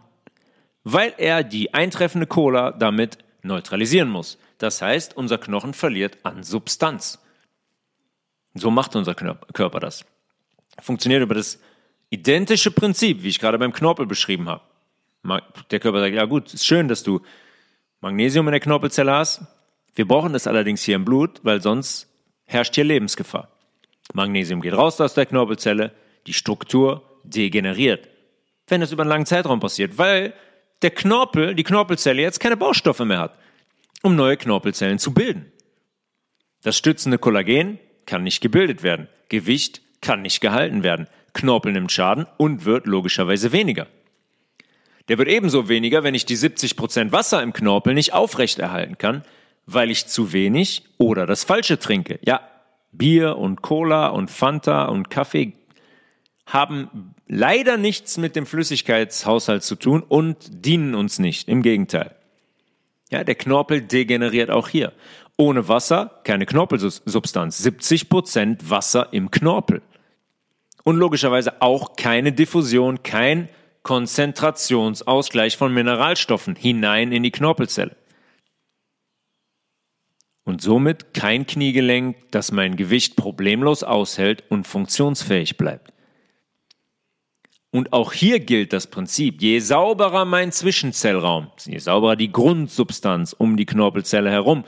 weil 0.83 1.13
er 1.17 1.43
die 1.43 1.73
eintreffende 1.73 2.27
Cola 2.27 2.71
damit 2.71 3.19
neutralisieren 3.41 4.09
muss. 4.09 4.37
Das 4.59 4.81
heißt, 4.81 5.17
unser 5.17 5.37
Knochen 5.39 5.73
verliert 5.73 6.17
an 6.23 6.43
Substanz. 6.43 7.19
So 8.53 8.69
macht 8.69 8.95
unser 8.95 9.15
Körper 9.15 9.79
das. 9.79 10.05
Funktioniert 10.79 11.23
über 11.23 11.33
das 11.33 11.59
identische 12.09 12.69
Prinzip, 12.71 13.23
wie 13.23 13.29
ich 13.29 13.39
gerade 13.39 13.57
beim 13.57 13.73
Knorpel 13.73 14.05
beschrieben 14.05 14.47
habe. 14.47 14.61
Der 15.71 15.79
Körper 15.79 16.01
sagt, 16.01 16.13
ja 16.13 16.25
gut, 16.25 16.53
ist 16.53 16.65
schön, 16.65 16.87
dass 16.87 17.03
du 17.03 17.21
Magnesium 18.01 18.47
in 18.47 18.51
der 18.51 18.59
Knorpelzelle 18.59 19.11
hast. 19.11 19.41
Wir 19.95 20.07
brauchen 20.07 20.33
das 20.33 20.47
allerdings 20.47 20.83
hier 20.83 20.95
im 20.95 21.05
Blut, 21.05 21.39
weil 21.43 21.61
sonst 21.61 22.07
herrscht 22.45 22.75
hier 22.75 22.83
Lebensgefahr. 22.83 23.49
Magnesium 24.13 24.61
geht 24.61 24.73
raus 24.73 24.99
aus 24.99 25.13
der 25.13 25.25
Knorpelzelle, 25.25 25.93
die 26.25 26.33
Struktur 26.33 27.03
degeneriert. 27.23 28.07
Wenn 28.67 28.81
das 28.81 28.91
über 28.91 29.03
einen 29.03 29.09
langen 29.09 29.25
Zeitraum 29.25 29.59
passiert, 29.59 29.97
weil 29.97 30.33
der 30.81 30.91
Knorpel, 30.91 31.55
die 31.55 31.63
Knorpelzelle 31.63 32.21
jetzt 32.21 32.39
keine 32.39 32.57
Baustoffe 32.57 32.99
mehr 32.99 33.19
hat, 33.19 33.37
um 34.03 34.15
neue 34.15 34.37
Knorpelzellen 34.37 34.99
zu 34.99 35.13
bilden. 35.13 35.51
Das 36.61 36.77
stützende 36.77 37.17
Kollagen 37.17 37.79
kann 38.05 38.23
nicht 38.23 38.41
gebildet 38.41 38.83
werden. 38.83 39.07
Gewicht 39.29 39.81
kann 40.01 40.21
nicht 40.21 40.41
gehalten 40.41 40.83
werden. 40.83 41.07
Knorpel 41.33 41.71
nimmt 41.71 41.91
Schaden 41.91 42.25
und 42.37 42.65
wird 42.65 42.87
logischerweise 42.87 43.51
weniger. 43.51 43.87
Der 45.07 45.17
wird 45.17 45.27
ebenso 45.27 45.69
weniger, 45.69 46.03
wenn 46.03 46.15
ich 46.15 46.25
die 46.25 46.37
70% 46.37 47.11
Wasser 47.11 47.41
im 47.41 47.53
Knorpel 47.53 47.93
nicht 47.93 48.13
aufrechterhalten 48.13 48.97
kann, 48.97 49.23
weil 49.65 49.91
ich 49.91 50.07
zu 50.07 50.33
wenig 50.33 50.83
oder 50.97 51.25
das 51.25 51.43
Falsche 51.43 51.79
trinke. 51.79 52.19
Ja, 52.23 52.41
Bier 52.91 53.37
und 53.37 53.61
Cola 53.61 54.07
und 54.07 54.31
Fanta 54.31 54.85
und 54.85 55.09
Kaffee 55.09 55.53
haben 56.45 57.13
leider 57.27 57.77
nichts 57.77 58.17
mit 58.17 58.35
dem 58.35 58.45
Flüssigkeitshaushalt 58.45 59.63
zu 59.63 59.75
tun 59.75 60.03
und 60.07 60.65
dienen 60.65 60.95
uns 60.95 61.19
nicht. 61.19 61.47
Im 61.47 61.61
Gegenteil. 61.61 62.15
Ja, 63.09 63.23
der 63.23 63.35
Knorpel 63.35 63.81
degeneriert 63.81 64.49
auch 64.49 64.67
hier. 64.67 64.93
Ohne 65.37 65.67
Wasser 65.67 66.19
keine 66.23 66.45
Knorpelsubstanz. 66.45 67.57
70 67.59 68.09
Prozent 68.09 68.69
Wasser 68.69 69.09
im 69.11 69.31
Knorpel. 69.31 69.81
Und 70.83 70.97
logischerweise 70.97 71.61
auch 71.61 71.95
keine 71.95 72.31
Diffusion, 72.31 73.03
kein 73.03 73.49
Konzentrationsausgleich 73.83 75.57
von 75.57 75.73
Mineralstoffen 75.73 76.55
hinein 76.55 77.11
in 77.11 77.23
die 77.23 77.31
Knorpelzelle. 77.31 77.95
Und 80.43 80.61
somit 80.61 81.13
kein 81.13 81.45
Kniegelenk, 81.45 82.17
das 82.31 82.51
mein 82.51 82.75
Gewicht 82.75 83.15
problemlos 83.15 83.83
aushält 83.83 84.43
und 84.49 84.67
funktionsfähig 84.67 85.57
bleibt. 85.57 85.93
Und 87.71 87.93
auch 87.93 88.13
hier 88.13 88.39
gilt 88.39 88.73
das 88.73 88.87
Prinzip, 88.87 89.41
je 89.41 89.59
sauberer 89.59 90.25
mein 90.25 90.51
Zwischenzellraum, 90.51 91.51
je 91.65 91.77
sauberer 91.77 92.15
die 92.15 92.31
Grundsubstanz 92.31 93.33
um 93.33 93.57
die 93.57 93.67
Knorpelzelle 93.67 94.31
herum, 94.31 94.63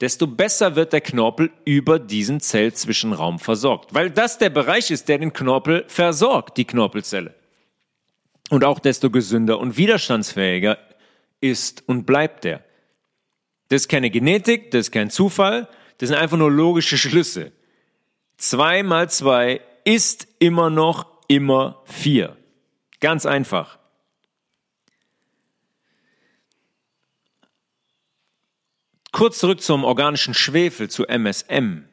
desto 0.00 0.26
besser 0.26 0.74
wird 0.74 0.92
der 0.92 1.00
Knorpel 1.00 1.50
über 1.64 1.98
diesen 1.98 2.40
Zellzwischenraum 2.40 3.38
versorgt. 3.38 3.94
Weil 3.94 4.10
das 4.10 4.38
der 4.38 4.50
Bereich 4.50 4.90
ist, 4.90 5.08
der 5.08 5.18
den 5.18 5.32
Knorpel 5.32 5.84
versorgt, 5.86 6.56
die 6.56 6.64
Knorpelzelle. 6.64 7.34
Und 8.50 8.64
auch 8.64 8.80
desto 8.80 9.10
gesünder 9.10 9.58
und 9.58 9.76
widerstandsfähiger 9.76 10.78
ist 11.40 11.84
und 11.86 12.04
bleibt 12.04 12.44
der. 12.44 12.64
Das 13.68 13.82
ist 13.82 13.88
keine 13.88 14.10
Genetik, 14.10 14.70
das 14.70 14.86
ist 14.86 14.92
kein 14.92 15.10
Zufall, 15.10 15.68
das 15.98 16.08
sind 16.08 16.18
einfach 16.18 16.36
nur 16.36 16.50
logische 16.50 16.98
Schlüsse. 16.98 17.52
Zwei 18.36 18.82
mal 18.82 19.08
zwei 19.08 19.60
ist 19.84 20.28
immer 20.38 20.68
noch 20.68 21.15
immer 21.28 21.82
vier. 21.84 22.36
Ganz 23.00 23.26
einfach. 23.26 23.78
Kurz 29.12 29.38
zurück 29.38 29.62
zum 29.62 29.84
organischen 29.84 30.34
Schwefel, 30.34 30.90
zu 30.90 31.06
MSM, 31.06 31.84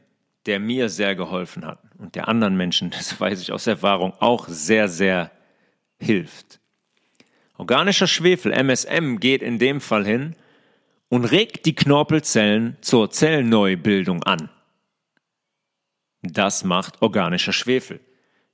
der 0.45 0.59
mir 0.59 0.89
sehr 0.89 1.15
geholfen 1.15 1.65
hat 1.65 1.79
und 1.97 2.15
der 2.15 2.27
anderen 2.27 2.57
Menschen, 2.57 2.89
das 2.91 3.19
weiß 3.19 3.41
ich 3.41 3.51
aus 3.51 3.65
Erfahrung, 3.67 4.13
auch 4.19 4.47
sehr, 4.47 4.89
sehr 4.89 5.31
hilft. 5.99 6.59
Organischer 7.57 8.07
Schwefel, 8.07 8.51
MSM, 8.51 9.17
geht 9.19 9.41
in 9.41 9.57
dem 9.57 9.79
Fall 9.79 10.05
hin 10.05 10.35
und 11.07 11.25
regt 11.25 11.65
die 11.65 11.75
Knorpelzellen 11.75 12.77
zur 12.81 13.09
Zellneubildung 13.09 14.23
an. 14.23 14.49
Das 16.23 16.63
macht 16.63 17.01
organischer 17.01 17.53
Schwefel. 17.53 17.99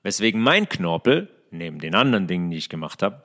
Weswegen 0.03 0.41
mein 0.41 0.69
Knorpel, 0.69 1.29
neben 1.51 1.79
den 1.79 1.95
anderen 1.95 2.27
Dingen, 2.27 2.49
die 2.51 2.57
ich 2.57 2.69
gemacht 2.69 3.03
habe, 3.03 3.23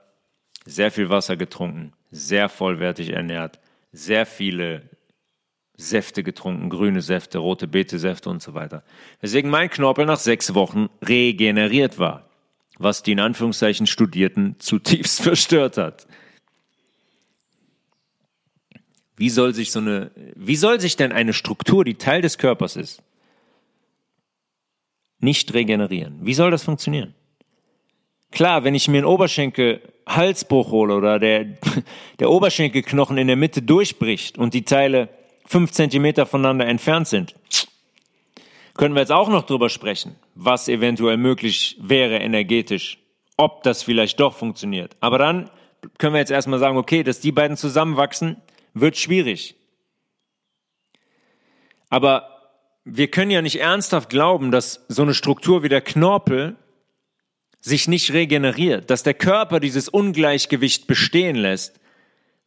sehr 0.64 0.90
viel 0.90 1.10
Wasser 1.10 1.36
getrunken, 1.36 1.92
sehr 2.10 2.48
vollwertig 2.48 3.10
ernährt, 3.10 3.60
sehr 3.92 4.26
viele 4.26 4.90
Säfte 5.76 6.22
getrunken, 6.22 6.70
grüne 6.70 7.02
Säfte, 7.02 7.38
rote 7.38 7.66
Betesäfte 7.66 8.30
und 8.30 8.42
so 8.42 8.54
weiter. 8.54 8.84
Weswegen 9.20 9.50
mein 9.50 9.70
Knorpel 9.70 10.06
nach 10.06 10.18
sechs 10.18 10.54
Wochen 10.54 10.88
regeneriert 11.02 11.98
war, 11.98 12.30
was 12.78 13.02
die 13.02 13.12
in 13.12 13.20
Anführungszeichen 13.20 13.86
Studierten 13.86 14.56
zutiefst 14.58 15.20
verstört 15.22 15.76
hat. 15.76 16.06
Wie 19.16 19.30
soll 19.30 19.54
sich 19.54 19.70
so 19.70 19.78
eine, 19.78 20.10
wie 20.34 20.56
soll 20.56 20.80
sich 20.80 20.96
denn 20.96 21.12
eine 21.12 21.32
Struktur, 21.32 21.84
die 21.84 21.94
Teil 21.94 22.20
des 22.20 22.38
Körpers 22.38 22.76
ist, 22.76 23.02
nicht 25.24 25.54
regenerieren. 25.54 26.18
Wie 26.20 26.34
soll 26.34 26.50
das 26.50 26.62
funktionieren? 26.62 27.14
Klar, 28.30 28.64
wenn 28.64 28.74
ich 28.74 28.88
mir 28.88 28.98
einen 28.98 29.06
Oberschenkel 29.06 29.80
Halsbruch 30.06 30.70
hole 30.70 30.94
oder 30.94 31.18
der, 31.18 31.44
der 32.18 32.30
Oberschenkelknochen 32.30 33.16
in 33.16 33.26
der 33.26 33.36
Mitte 33.36 33.62
durchbricht 33.62 34.38
und 34.38 34.54
die 34.54 34.64
Teile 34.64 35.08
fünf 35.46 35.72
Zentimeter 35.72 36.26
voneinander 36.26 36.66
entfernt 36.66 37.08
sind, 37.08 37.34
können 38.74 38.94
wir 38.94 39.00
jetzt 39.00 39.12
auch 39.12 39.28
noch 39.28 39.46
drüber 39.46 39.68
sprechen, 39.68 40.16
was 40.34 40.68
eventuell 40.68 41.16
möglich 41.16 41.76
wäre 41.80 42.18
energetisch, 42.18 42.98
ob 43.36 43.62
das 43.62 43.82
vielleicht 43.82 44.18
doch 44.18 44.34
funktioniert. 44.34 44.96
Aber 45.00 45.18
dann 45.18 45.50
können 45.98 46.14
wir 46.14 46.20
jetzt 46.20 46.32
erstmal 46.32 46.58
sagen, 46.58 46.76
okay, 46.76 47.02
dass 47.02 47.20
die 47.20 47.32
beiden 47.32 47.56
zusammenwachsen, 47.56 48.36
wird 48.72 48.96
schwierig. 48.96 49.54
Aber 51.88 52.33
wir 52.84 53.10
können 53.10 53.30
ja 53.30 53.42
nicht 53.42 53.60
ernsthaft 53.60 54.10
glauben, 54.10 54.50
dass 54.50 54.84
so 54.88 55.02
eine 55.02 55.14
Struktur 55.14 55.62
wie 55.62 55.68
der 55.68 55.80
Knorpel 55.80 56.56
sich 57.60 57.88
nicht 57.88 58.12
regeneriert, 58.12 58.90
dass 58.90 59.02
der 59.02 59.14
Körper 59.14 59.58
dieses 59.58 59.88
Ungleichgewicht 59.88 60.86
bestehen 60.86 61.36
lässt, 61.36 61.80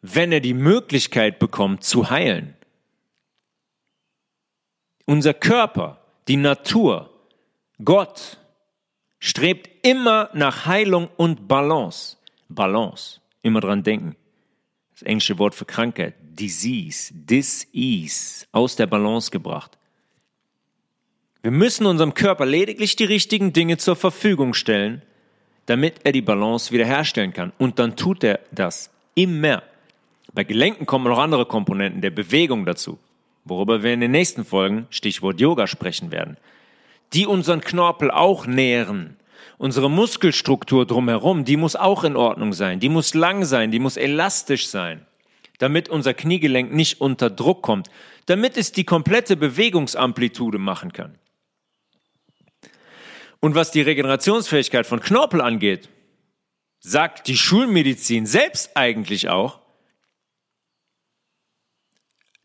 wenn 0.02 0.32
er 0.32 0.40
die 0.40 0.54
Möglichkeit 0.54 1.40
bekommt 1.40 1.84
zu 1.84 2.12
heilen. 2.12 2.56
Unser 5.06 5.34
Körper, 5.34 6.02
die 6.28 6.38
Natur, 6.38 7.10
Gott 7.84 8.38
strebt 9.20 9.70
immer 9.86 10.30
nach 10.34 10.68
Heilung 10.68 11.10
und 11.18 11.48
Balance. 11.48 12.18
Balance, 12.50 13.20
immer 13.42 13.62
dran 13.62 13.84
denken. 13.84 14.16
Das 14.92 15.02
englische 15.02 15.40
Wort 15.40 15.56
für 15.56 15.66
Krankheit, 15.66 16.14
Disease, 16.22 17.12
Disease, 17.14 18.46
aus 18.52 18.76
der 18.76 18.86
Balance 18.86 19.32
gebracht. 19.32 19.78
Wir 21.48 21.54
müssen 21.54 21.86
unserem 21.86 22.14
Körper 22.14 22.46
lediglich 22.46 22.98
die 22.98 23.06
richtigen 23.06 23.54
Dinge 23.54 23.78
zur 23.78 23.96
Verfügung 23.96 24.54
stellen, 24.54 25.02
damit 25.66 26.02
er 26.04 26.12
die 26.12 26.22
Balance 26.22 26.74
wiederherstellen 26.74 27.32
kann. 27.32 27.54
Und 27.58 27.80
dann 27.80 27.96
tut 27.96 28.22
er 28.26 28.42
das 28.52 28.92
immer. 29.16 29.64
Bei 30.34 30.44
Gelenken 30.44 30.86
kommen 30.86 31.08
noch 31.08 31.20
andere 31.20 31.46
Komponenten 31.46 32.02
der 32.02 32.10
Bewegung 32.10 32.66
dazu, 32.66 33.00
worüber 33.46 33.82
wir 33.82 33.94
in 33.94 34.02
den 34.02 34.12
nächsten 34.12 34.44
Folgen, 34.44 34.88
Stichwort 34.90 35.40
Yoga, 35.40 35.68
sprechen 35.68 36.12
werden, 36.12 36.36
die 37.14 37.26
unseren 37.26 37.62
Knorpel 37.62 38.12
auch 38.12 38.46
nähren. 38.46 39.16
Unsere 39.58 39.90
Muskelstruktur 39.90 40.86
drumherum, 40.86 41.46
die 41.46 41.56
muss 41.56 41.78
auch 41.78 42.04
in 42.04 42.18
Ordnung 42.18 42.52
sein, 42.52 42.82
die 42.82 42.90
muss 42.90 43.14
lang 43.14 43.46
sein, 43.46 43.72
die 43.72 43.80
muss 43.80 43.96
elastisch 43.96 44.68
sein, 44.68 45.06
damit 45.60 45.88
unser 45.88 46.14
Kniegelenk 46.14 46.74
nicht 46.74 47.00
unter 47.00 47.30
Druck 47.30 47.62
kommt, 47.62 47.90
damit 48.26 48.58
es 48.58 48.74
die 48.74 48.84
komplette 48.84 49.38
Bewegungsamplitude 49.38 50.58
machen 50.58 50.92
kann. 50.92 51.18
Und 53.40 53.56
was 53.56 53.72
die 53.72 53.82
Regenerationsfähigkeit 53.82 54.88
von 54.88 55.00
Knorpel 55.00 55.42
angeht, 55.42 55.90
sagt 56.80 57.28
die 57.28 57.38
Schulmedizin 57.38 58.26
selbst 58.26 58.76
eigentlich 58.76 59.30
auch, 59.30 59.62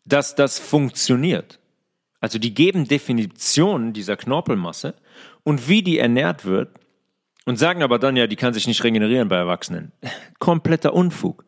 dass 0.05 0.35
das 0.35 0.59
funktioniert. 0.59 1.61
Also 2.21 2.39
die 2.39 2.55
geben 2.55 2.87
Definitionen 2.87 3.93
dieser 3.93 4.17
Knorpelmasse 4.17 4.95
und 5.43 5.69
wie 5.69 5.83
die 5.83 5.99
ernährt 5.99 6.45
wird 6.45 6.71
und 7.47 7.57
sagen 7.57 7.83
aber 7.83 7.99
dann 7.99 8.17
ja, 8.17 8.27
die 8.27 8.37
kann 8.37 8.55
sich 8.55 8.67
nicht 8.67 8.85
regenerieren 8.85 9.29
bei 9.29 9.37
Erwachsenen. 9.37 9.93
Kompletter 10.39 10.95
Unfug. 10.95 11.45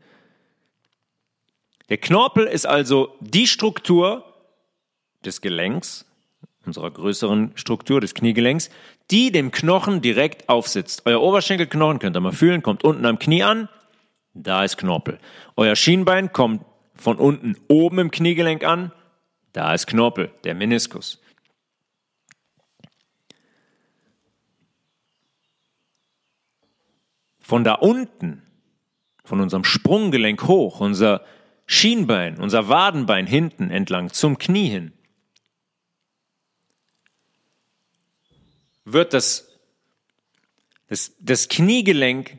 Der 1.90 1.98
Knorpel 1.98 2.46
ist 2.46 2.66
also 2.66 3.16
die 3.20 3.46
Struktur 3.46 4.24
des 5.24 5.40
Gelenks, 5.40 6.06
unserer 6.64 6.90
größeren 6.90 7.52
Struktur 7.56 8.00
des 8.00 8.14
Kniegelenks, 8.14 8.70
die 9.10 9.30
dem 9.30 9.50
Knochen 9.50 10.00
direkt 10.00 10.48
aufsitzt. 10.48 11.02
Euer 11.04 11.20
Oberschenkelknochen, 11.20 11.98
könnt 11.98 12.16
ihr 12.16 12.20
mal 12.20 12.32
fühlen, 12.32 12.62
kommt 12.62 12.84
unten 12.84 13.04
am 13.06 13.18
Knie 13.18 13.42
an, 13.42 13.68
da 14.32 14.64
ist 14.64 14.76
Knorpel. 14.76 15.18
Euer 15.56 15.76
Schienbein 15.76 16.32
kommt 16.32 16.64
von 16.94 17.18
unten 17.18 17.56
oben 17.68 17.98
im 17.98 18.10
Kniegelenk 18.10 18.64
an, 18.64 18.92
da 19.52 19.74
ist 19.74 19.86
Knorpel, 19.86 20.32
der 20.44 20.54
Meniskus. 20.54 21.20
Von 27.40 27.62
da 27.62 27.74
unten, 27.74 28.42
von 29.22 29.40
unserem 29.40 29.64
Sprunggelenk 29.64 30.44
hoch, 30.48 30.80
unser 30.80 31.22
Schienbein, 31.66 32.38
unser 32.38 32.68
Wadenbein 32.70 33.26
hinten 33.26 33.70
entlang 33.70 34.10
zum 34.10 34.38
Knie 34.38 34.68
hin, 34.68 34.93
wird 38.84 39.14
das, 39.14 39.48
das, 40.88 41.12
das 41.18 41.48
Kniegelenk 41.48 42.38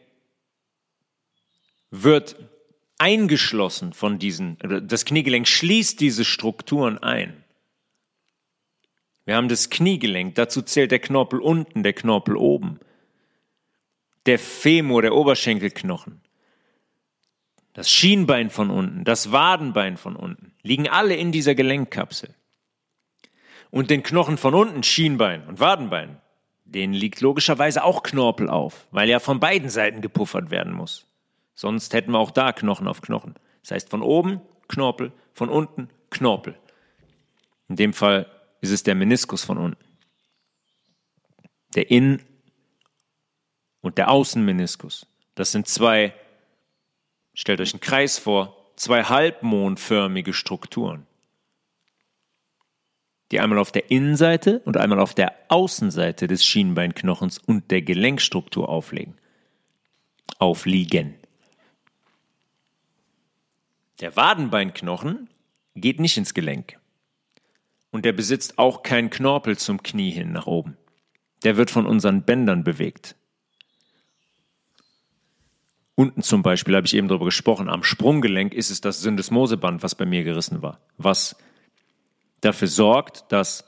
wird 1.91 2.35
eingeschlossen 2.97 3.93
von 3.93 4.19
diesen, 4.19 4.57
das 4.87 5.05
Kniegelenk 5.05 5.47
schließt 5.47 5.99
diese 5.99 6.25
Strukturen 6.25 6.97
ein. 6.97 7.43
Wir 9.25 9.35
haben 9.35 9.49
das 9.49 9.69
Kniegelenk, 9.69 10.35
dazu 10.35 10.61
zählt 10.61 10.91
der 10.91 10.99
Knorpel 10.99 11.39
unten, 11.39 11.81
der 11.83 11.93
Knorpel 11.93 12.37
oben, 12.37 12.79
der 14.27 14.39
Femur, 14.39 15.01
der 15.01 15.15
Oberschenkelknochen, 15.15 16.21
das 17.73 17.89
Schienbein 17.89 18.49
von 18.49 18.69
unten, 18.69 19.03
das 19.03 19.31
Wadenbein 19.31 19.97
von 19.97 20.15
unten, 20.15 20.53
liegen 20.61 20.87
alle 20.87 21.15
in 21.15 21.31
dieser 21.31 21.55
Gelenkkapsel. 21.55 22.33
Und 23.71 23.89
den 23.89 24.03
Knochen 24.03 24.37
von 24.37 24.53
unten, 24.53 24.83
Schienbein 24.83 25.45
und 25.47 25.59
Wadenbein, 25.59 26.21
denen 26.65 26.93
liegt 26.93 27.21
logischerweise 27.21 27.83
auch 27.83 28.03
Knorpel 28.03 28.49
auf, 28.49 28.87
weil 28.91 29.07
ja 29.07 29.19
von 29.19 29.39
beiden 29.39 29.69
Seiten 29.69 30.01
gepuffert 30.01 30.49
werden 30.49 30.73
muss. 30.73 31.05
Sonst 31.53 31.93
hätten 31.93 32.11
wir 32.11 32.19
auch 32.19 32.31
da 32.31 32.51
Knochen 32.51 32.87
auf 32.87 33.01
Knochen. 33.01 33.35
Das 33.61 33.71
heißt, 33.71 33.89
von 33.89 34.01
oben 34.01 34.41
Knorpel, 34.67 35.13
von 35.33 35.49
unten 35.49 35.89
Knorpel. 36.09 36.57
In 37.69 37.77
dem 37.77 37.93
Fall 37.93 38.29
ist 38.61 38.71
es 38.71 38.83
der 38.83 38.95
Meniskus 38.95 39.43
von 39.43 39.57
unten. 39.57 39.83
Der 41.75 41.89
Innen- 41.91 42.23
und 43.81 43.97
der 43.97 44.09
Außenmeniskus. 44.09 45.07
Das 45.35 45.51
sind 45.51 45.67
zwei, 45.67 46.13
stellt 47.33 47.61
euch 47.61 47.73
einen 47.73 47.81
Kreis 47.81 48.17
vor, 48.17 48.71
zwei 48.75 49.03
halbmondförmige 49.03 50.33
Strukturen 50.33 51.05
die 53.35 53.41
einmal 53.41 53.59
auf 53.59 53.73
der 53.73 53.91
Innenseite 53.91 54.61
und 54.63 54.77
einmal 54.77 55.01
auf 55.01 55.13
der 55.13 55.35
Außenseite 55.49 56.27
des 56.27 56.45
Schienbeinknochens 56.45 57.37
und 57.37 57.69
der 57.69 57.81
Gelenkstruktur 57.81 58.69
auflegen. 58.69 59.15
aufliegen. 60.39 61.15
Der 63.99 64.15
Wadenbeinknochen 64.15 65.29
geht 65.75 65.99
nicht 65.99 66.15
ins 66.15 66.33
Gelenk. 66.33 66.79
Und 67.91 68.05
der 68.05 68.13
besitzt 68.13 68.57
auch 68.57 68.83
keinen 68.83 69.09
Knorpel 69.09 69.57
zum 69.57 69.83
Knie 69.83 70.11
hin 70.11 70.31
nach 70.31 70.47
oben. 70.47 70.77
Der 71.43 71.57
wird 71.57 71.71
von 71.71 71.85
unseren 71.85 72.23
Bändern 72.23 72.63
bewegt. 72.63 73.17
Unten 75.95 76.21
zum 76.21 76.41
Beispiel 76.41 76.73
habe 76.77 76.87
ich 76.87 76.93
eben 76.93 77.09
darüber 77.09 77.25
gesprochen, 77.25 77.67
am 77.67 77.83
Sprunggelenk 77.83 78.53
ist 78.53 78.69
es 78.69 78.79
das 78.79 79.01
Syndesmoseband, 79.01 79.83
was 79.83 79.95
bei 79.95 80.05
mir 80.05 80.23
gerissen 80.23 80.61
war, 80.61 80.79
was 80.97 81.35
dafür 82.45 82.67
sorgt, 82.67 83.31
dass 83.31 83.65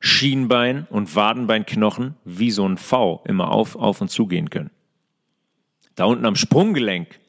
Schienbein 0.00 0.86
und 0.90 1.14
Wadenbeinknochen 1.14 2.16
wie 2.24 2.50
so 2.50 2.68
ein 2.68 2.76
V 2.76 3.22
immer 3.24 3.52
auf, 3.52 3.76
auf 3.76 4.00
und 4.00 4.08
zu 4.08 4.26
gehen 4.26 4.50
können. 4.50 4.70
Da 5.94 6.06
unten 6.06 6.26
am 6.26 6.34
Sprunggelenk 6.34 7.20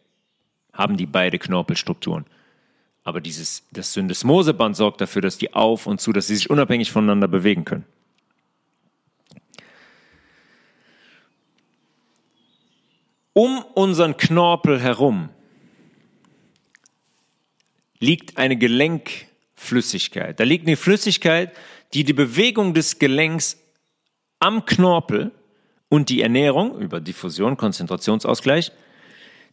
haben 0.72 0.98
die 0.98 1.06
beide 1.06 1.38
Knorpelstrukturen. 1.38 2.26
Aber 3.04 3.22
dieses, 3.22 3.68
das 3.72 3.94
Syndesmoseband 3.94 4.76
sorgt 4.76 5.02
dafür, 5.02 5.22
dass 5.22 5.38
die 5.38 5.54
auf 5.54 5.86
und 5.86 6.00
zu, 6.02 6.14
dass 6.14 6.28
sie 6.28 6.36
sich 6.36 6.50
unabhängig 6.50 6.92
voneinander 6.92 7.28
bewegen 7.28 7.66
können. 7.66 7.86
Um 13.34 13.64
unseren 13.76 14.16
Knorpel 14.16 14.80
herum 14.80 15.30
liegt 18.00 18.38
eine 18.38 18.58
Gelenkflüssigkeit. 19.64 20.40
Da 20.40 20.44
liegt 20.44 20.68
eine 20.68 20.76
Flüssigkeit, 20.76 21.52
die 21.94 22.04
die 22.04 22.14
Bewegung 22.14 22.74
des 22.74 23.00
Gelenks 23.00 23.58
am 24.40 24.66
Knorpel 24.66 25.32
und 25.90 26.10
die 26.10 26.22
Ernährung 26.22 26.80
über 26.80 27.00
Diffusion, 27.00 27.58
Konzentrationsausgleich 27.58 28.72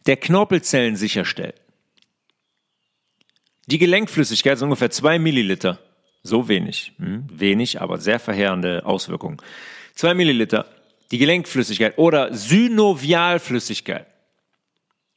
der 0.07 0.17
Knorpelzellen 0.17 0.97
sicherstellt. 0.97 1.55
Die 3.67 3.79
Gelenkflüssigkeit 3.79 4.57
ist 4.57 4.63
ungefähr 4.63 4.91
zwei 4.91 5.19
Milliliter. 5.19 5.79
So 6.23 6.49
wenig. 6.49 6.93
Hm, 6.99 7.27
wenig, 7.31 7.81
aber 7.81 7.99
sehr 7.99 8.19
verheerende 8.19 8.85
Auswirkungen. 8.85 9.37
Zwei 9.95 10.15
Milliliter. 10.15 10.67
Die 11.13 11.19
Gelenkflüssigkeit 11.19 11.99
oder 11.99 12.35
Synovialflüssigkeit. 12.35 14.07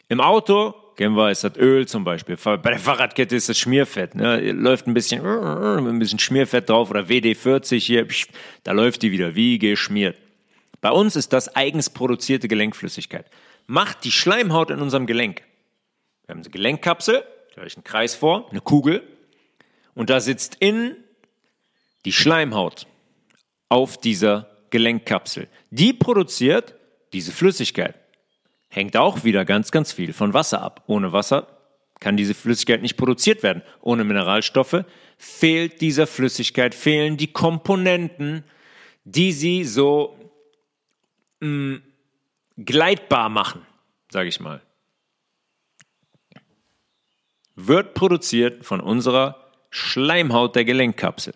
Im 0.09 0.21
Auto 0.21 0.75
wir, 0.97 1.31
ist 1.31 1.43
das 1.43 1.55
Öl 1.57 1.87
zum 1.87 2.03
Beispiel. 2.03 2.37
Bei 2.37 2.57
der 2.57 2.79
Fahrradkette 2.79 3.35
ist 3.35 3.49
das 3.49 3.57
Schmierfett. 3.57 4.15
Ne? 4.15 4.51
Läuft 4.51 4.87
ein 4.87 4.93
bisschen, 4.93 5.25
ein 5.25 5.99
bisschen 5.99 6.19
Schmierfett 6.19 6.69
drauf 6.69 6.89
oder 6.89 7.01
WD-40 7.01 7.79
hier. 7.79 8.07
Da 8.63 8.71
läuft 8.71 9.01
die 9.01 9.11
wieder 9.11 9.35
wie 9.35 9.59
geschmiert. 9.59 10.17
Bei 10.81 10.91
uns 10.91 11.15
ist 11.15 11.33
das 11.33 11.55
eigens 11.55 11.89
produzierte 11.89 12.47
Gelenkflüssigkeit. 12.47 13.25
Macht 13.67 14.03
die 14.03 14.11
Schleimhaut 14.11 14.69
in 14.69 14.81
unserem 14.81 15.07
Gelenk. 15.07 15.41
Wir 16.25 16.35
haben 16.35 16.41
eine 16.41 16.49
Gelenkkapsel, 16.49 17.23
stelle 17.51 17.67
ich 17.67 17.75
einen 17.75 17.83
Kreis 17.83 18.15
vor, 18.15 18.49
eine 18.51 18.61
Kugel. 18.61 19.01
Und 19.95 20.09
da 20.09 20.19
sitzt 20.19 20.57
innen 20.59 20.97
die 22.05 22.11
Schleimhaut 22.11 22.87
auf 23.69 23.97
dieser 23.97 24.49
Gelenkkapsel. 24.69 25.47
Die 25.71 25.93
produziert 25.93 26.75
diese 27.13 27.31
Flüssigkeit. 27.31 27.95
Hängt 28.73 28.97
auch 28.97 29.23
wieder 29.23 29.45
ganz, 29.45 29.69
ganz 29.69 29.93
viel 29.93 30.13
von 30.13 30.33
Wasser 30.33 30.63
ab. 30.63 30.83
Ohne 30.87 31.13
Wasser 31.13 31.45
kann 31.99 32.17
diese 32.17 32.33
Flüssigkeit 32.33 32.81
nicht 32.81 32.97
produziert 32.97 33.43
werden. 33.43 33.61
Ohne 33.81 34.03
Mineralstoffe 34.03 34.83
fehlt 35.19 35.79
dieser 35.79 36.07
Flüssigkeit, 36.07 36.73
fehlen 36.73 37.15
die 37.15 37.31
Komponenten, 37.31 38.43
die 39.03 39.31
sie 39.31 39.63
so 39.63 40.17
mh, 41.39 41.47
mm, 41.47 41.83
gleitbar 42.65 43.29
machen, 43.29 43.61
sage 44.09 44.29
ich 44.29 44.39
mal. 44.39 44.59
Wird 47.53 47.93
produziert 47.93 48.65
von 48.65 48.81
unserer 48.81 49.51
Schleimhaut 49.69 50.55
der 50.55 50.65
Gelenkkapsel. 50.65 51.35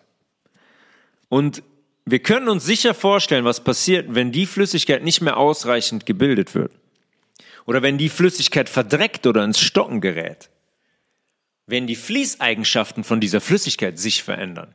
Und 1.28 1.62
wir 2.04 2.18
können 2.18 2.48
uns 2.48 2.66
sicher 2.66 2.94
vorstellen, 2.94 3.44
was 3.44 3.62
passiert, 3.62 4.12
wenn 4.12 4.32
die 4.32 4.46
Flüssigkeit 4.46 5.04
nicht 5.04 5.20
mehr 5.20 5.36
ausreichend 5.36 6.04
gebildet 6.04 6.56
wird. 6.56 6.72
Oder 7.68 7.82
wenn 7.82 7.98
die 7.98 8.08
Flüssigkeit 8.08 8.66
verdreckt 8.70 9.26
oder 9.26 9.44
ins 9.44 9.60
Stocken 9.60 10.00
gerät. 10.00 10.48
Wenn 11.66 11.86
die 11.86 11.96
Fließeigenschaften 11.96 13.04
von 13.04 13.20
dieser 13.20 13.42
Flüssigkeit 13.42 13.98
sich 13.98 14.22
verändern. 14.22 14.74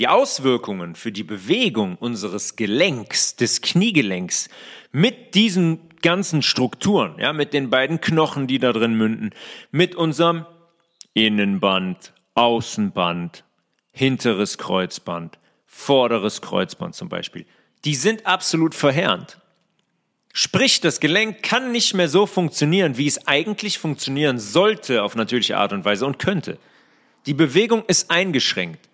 Die 0.00 0.08
Auswirkungen 0.08 0.96
für 0.96 1.12
die 1.12 1.22
Bewegung 1.22 1.94
unseres 1.94 2.56
Gelenks, 2.56 3.36
des 3.36 3.60
Kniegelenks, 3.60 4.48
mit 4.90 5.36
diesen 5.36 5.78
ganzen 6.02 6.42
Strukturen, 6.42 7.14
ja, 7.20 7.32
mit 7.32 7.52
den 7.52 7.70
beiden 7.70 8.00
Knochen, 8.00 8.48
die 8.48 8.58
da 8.58 8.72
drin 8.72 8.94
münden, 8.94 9.30
mit 9.70 9.94
unserem 9.94 10.46
Innenband, 11.14 12.12
Außenband, 12.34 13.44
hinteres 13.92 14.58
Kreuzband, 14.58 15.38
vorderes 15.64 16.42
Kreuzband 16.42 16.96
zum 16.96 17.08
Beispiel, 17.08 17.46
die 17.84 17.94
sind 17.94 18.26
absolut 18.26 18.74
verheerend. 18.74 19.39
Sprich, 20.32 20.80
das 20.80 21.00
Gelenk 21.00 21.42
kann 21.42 21.72
nicht 21.72 21.94
mehr 21.94 22.08
so 22.08 22.26
funktionieren, 22.26 22.96
wie 22.96 23.06
es 23.06 23.26
eigentlich 23.26 23.78
funktionieren 23.78 24.38
sollte 24.38 25.02
auf 25.02 25.16
natürliche 25.16 25.56
Art 25.56 25.72
und 25.72 25.84
Weise 25.84 26.06
und 26.06 26.18
könnte. 26.18 26.58
Die 27.26 27.34
Bewegung 27.34 27.84
ist 27.86 28.10
eingeschränkt. 28.10 28.88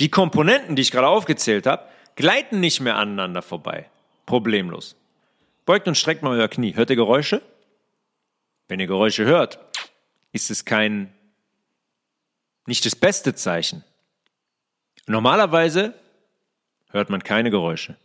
Die 0.00 0.10
Komponenten, 0.10 0.76
die 0.76 0.82
ich 0.82 0.90
gerade 0.90 1.08
aufgezählt 1.08 1.66
habe, 1.66 1.84
gleiten 2.16 2.60
nicht 2.60 2.80
mehr 2.80 2.96
aneinander 2.96 3.42
vorbei. 3.42 3.88
Problemlos. 4.26 4.96
Beugt 5.64 5.86
und 5.86 5.96
streckt 5.96 6.22
mal 6.22 6.36
euer 6.36 6.48
Knie. 6.48 6.74
Hört 6.74 6.90
ihr 6.90 6.96
Geräusche? 6.96 7.42
Wenn 8.66 8.80
ihr 8.80 8.86
Geräusche 8.86 9.24
hört, 9.24 9.58
ist 10.32 10.50
es 10.50 10.64
kein, 10.64 11.12
nicht 12.66 12.84
das 12.84 12.96
beste 12.96 13.34
Zeichen. 13.34 13.84
Normalerweise 15.06 15.94
hört 16.90 17.08
man 17.08 17.22
keine 17.22 17.50
Geräusche. 17.50 17.96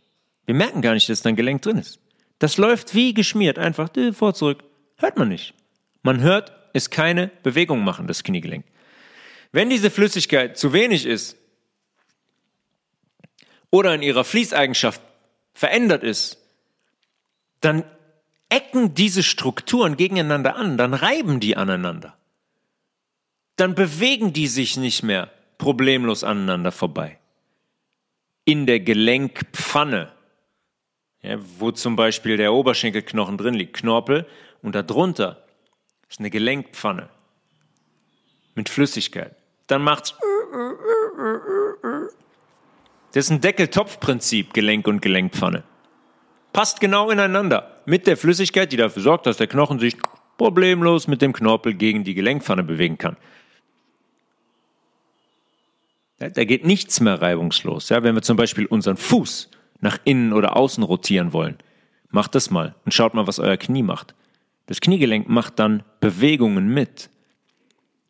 Wir 0.46 0.54
merken 0.54 0.80
gar 0.80 0.94
nicht, 0.94 1.08
dass 1.08 1.22
dein 1.22 1.36
Gelenk 1.36 1.62
drin 1.62 1.78
ist. 1.78 1.98
Das 2.38 2.56
läuft 2.56 2.94
wie 2.94 3.14
geschmiert, 3.14 3.58
einfach 3.58 3.90
vor 4.12 4.34
zurück. 4.34 4.64
Hört 4.96 5.16
man 5.16 5.28
nicht. 5.28 5.54
Man 6.02 6.20
hört 6.20 6.52
es 6.72 6.90
keine 6.90 7.30
Bewegung 7.42 7.84
machen, 7.84 8.06
das 8.06 8.24
Kniegelenk. 8.24 8.64
Wenn 9.52 9.70
diese 9.70 9.90
Flüssigkeit 9.90 10.58
zu 10.58 10.72
wenig 10.72 11.06
ist, 11.06 11.36
oder 13.74 13.92
in 13.92 14.02
ihrer 14.02 14.22
Fließeigenschaft 14.22 15.02
verändert 15.52 16.04
ist, 16.04 16.38
dann 17.60 17.82
ecken 18.48 18.94
diese 18.94 19.24
Strukturen 19.24 19.96
gegeneinander 19.96 20.54
an, 20.54 20.78
dann 20.78 20.94
reiben 20.94 21.40
die 21.40 21.56
aneinander. 21.56 22.16
Dann 23.56 23.74
bewegen 23.74 24.32
die 24.32 24.46
sich 24.46 24.76
nicht 24.76 25.02
mehr 25.02 25.28
problemlos 25.58 26.22
aneinander 26.22 26.70
vorbei. 26.70 27.18
In 28.44 28.66
der 28.66 28.78
Gelenkpfanne, 28.78 30.12
ja, 31.24 31.38
wo 31.58 31.70
zum 31.70 31.96
Beispiel 31.96 32.36
der 32.36 32.52
Oberschenkelknochen 32.52 33.38
drin 33.38 33.54
liegt, 33.54 33.74
Knorpel, 33.78 34.26
und 34.62 34.74
darunter 34.74 35.42
ist 36.08 36.20
eine 36.20 36.30
Gelenkpfanne 36.30 37.08
mit 38.54 38.68
Flüssigkeit. 38.68 39.34
Dann 39.66 39.82
macht's 39.82 40.14
das 43.12 43.26
ist 43.26 43.30
ein 43.30 43.40
Deckeltopfprinzip, 43.40 44.52
Gelenk 44.52 44.86
und 44.86 45.00
Gelenkpfanne. 45.00 45.62
Passt 46.52 46.80
genau 46.80 47.10
ineinander 47.10 47.80
mit 47.86 48.06
der 48.06 48.16
Flüssigkeit, 48.16 48.72
die 48.72 48.76
dafür 48.76 49.02
sorgt, 49.02 49.26
dass 49.26 49.36
der 49.36 49.46
Knochen 49.46 49.78
sich 49.78 49.96
problemlos 50.36 51.06
mit 51.06 51.22
dem 51.22 51.32
Knorpel 51.32 51.74
gegen 51.74 52.04
die 52.04 52.14
Gelenkpfanne 52.14 52.64
bewegen 52.64 52.98
kann. 52.98 53.16
Da 56.18 56.44
geht 56.44 56.64
nichts 56.64 57.00
mehr 57.00 57.20
reibungslos. 57.20 57.88
Ja, 57.88 58.02
wenn 58.02 58.14
wir 58.14 58.22
zum 58.22 58.36
Beispiel 58.36 58.66
unseren 58.66 58.96
Fuß 58.96 59.50
nach 59.80 59.98
innen 60.04 60.32
oder 60.32 60.56
außen 60.56 60.82
rotieren 60.82 61.32
wollen, 61.32 61.58
macht 62.10 62.34
das 62.34 62.50
mal 62.50 62.74
und 62.84 62.92
schaut 62.92 63.14
mal, 63.14 63.26
was 63.26 63.38
euer 63.38 63.56
Knie 63.56 63.82
macht. 63.82 64.14
Das 64.66 64.80
Kniegelenk 64.80 65.28
macht 65.28 65.58
dann 65.58 65.82
Bewegungen 66.00 66.68
mit, 66.68 67.10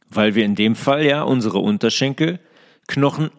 weil 0.08 0.34
wir 0.34 0.44
in 0.44 0.54
dem 0.54 0.76
Fall 0.76 1.04
ja 1.04 1.22
unsere 1.22 1.58
Unterschenkelknochen 1.58 3.30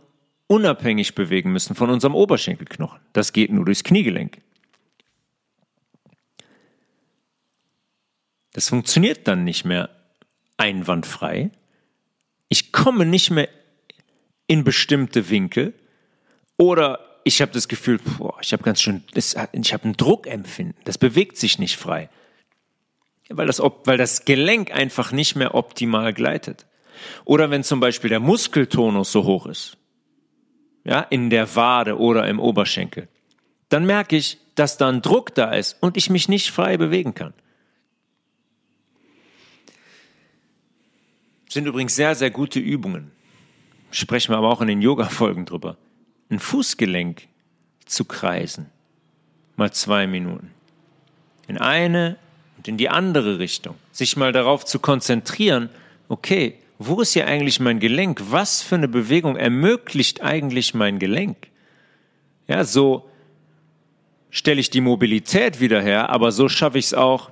unabhängig 0.47 1.15
bewegen 1.15 1.51
müssen 1.51 1.75
von 1.75 1.89
unserem 1.89 2.15
Oberschenkelknochen. 2.15 2.99
Das 3.13 3.33
geht 3.33 3.51
nur 3.51 3.65
durchs 3.65 3.83
Kniegelenk. 3.83 4.41
Das 8.53 8.69
funktioniert 8.69 9.27
dann 9.27 9.43
nicht 9.43 9.65
mehr 9.65 9.89
einwandfrei. 10.57 11.51
Ich 12.47 12.71
komme 12.71 13.05
nicht 13.05 13.31
mehr 13.31 13.49
in 14.47 14.63
bestimmte 14.63 15.29
Winkel 15.29 15.73
oder 16.57 16.99
ich 17.27 17.41
habe 17.41 17.51
das 17.51 17.67
Gefühl, 17.67 17.99
boah, 18.17 18.37
ich 18.39 18.53
habe 18.53 18.63
ganz 18.63 18.81
schön, 18.81 19.03
ich 19.15 19.35
habe 19.35 19.87
ein 19.87 19.97
Druckempfinden. 19.97 20.75
Das 20.83 20.99
bewegt 20.99 21.37
sich 21.37 21.57
nicht 21.57 21.75
frei, 21.75 22.07
weil 23.29 23.47
das, 23.47 23.59
weil 23.59 23.97
das 23.97 24.25
Gelenk 24.25 24.71
einfach 24.71 25.11
nicht 25.11 25.35
mehr 25.35 25.55
optimal 25.55 26.13
gleitet. 26.13 26.67
Oder 27.25 27.49
wenn 27.49 27.63
zum 27.63 27.79
Beispiel 27.79 28.11
der 28.11 28.19
Muskeltonus 28.19 29.11
so 29.11 29.23
hoch 29.23 29.47
ist, 29.47 29.75
ja, 30.83 30.99
in 31.01 31.31
der 31.31 31.55
Wade 31.55 31.97
oder 31.97 32.27
im 32.27 32.39
Oberschenkel, 32.39 33.07
dann 33.69 33.87
merke 33.87 34.15
ich, 34.15 34.37
dass 34.53 34.77
da 34.77 34.87
ein 34.87 35.01
Druck 35.01 35.33
da 35.33 35.51
ist 35.51 35.77
und 35.81 35.97
ich 35.97 36.11
mich 36.11 36.29
nicht 36.29 36.51
frei 36.51 36.77
bewegen 36.77 37.15
kann. 37.15 37.33
Sind 41.49 41.65
übrigens 41.65 41.95
sehr, 41.95 42.13
sehr 42.13 42.29
gute 42.29 42.59
Übungen. 42.59 43.11
Sprechen 43.89 44.31
wir 44.31 44.37
aber 44.37 44.49
auch 44.49 44.61
in 44.61 44.67
den 44.67 44.83
Yoga-Folgen 44.83 45.45
drüber. 45.45 45.77
Ein 46.29 46.39
Fußgelenk 46.39 47.27
zu 47.85 48.05
kreisen. 48.05 48.67
Mal 49.57 49.71
zwei 49.71 50.07
Minuten. 50.07 50.51
In 51.47 51.57
eine 51.57 52.17
und 52.57 52.67
in 52.67 52.77
die 52.77 52.89
andere 52.89 53.39
Richtung. 53.39 53.75
Sich 53.91 54.17
mal 54.17 54.31
darauf 54.31 54.65
zu 54.65 54.79
konzentrieren, 54.79 55.69
okay, 56.09 56.55
wo 56.77 57.01
ist 57.01 57.13
hier 57.13 57.27
eigentlich 57.27 57.59
mein 57.59 57.79
Gelenk? 57.79 58.21
Was 58.29 58.61
für 58.61 58.75
eine 58.75 58.87
Bewegung 58.87 59.37
ermöglicht 59.37 60.21
eigentlich 60.21 60.73
mein 60.73 60.99
Gelenk? 60.99 61.37
Ja, 62.47 62.63
so 62.63 63.09
stelle 64.29 64.59
ich 64.59 64.69
die 64.69 64.81
Mobilität 64.81 65.61
wieder 65.61 65.81
her, 65.81 66.09
aber 66.09 66.31
so 66.31 66.49
schaffe 66.49 66.77
ich 66.77 66.87
es 66.87 66.93
auch, 66.93 67.31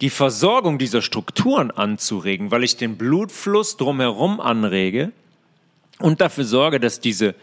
die 0.00 0.10
Versorgung 0.10 0.78
dieser 0.78 1.02
Strukturen 1.02 1.70
anzuregen, 1.70 2.50
weil 2.50 2.64
ich 2.64 2.76
den 2.76 2.96
Blutfluss 2.96 3.76
drumherum 3.76 4.40
anrege 4.40 5.12
und 5.98 6.20
dafür 6.20 6.44
sorge, 6.44 6.80
dass 6.80 7.00
diese 7.00 7.34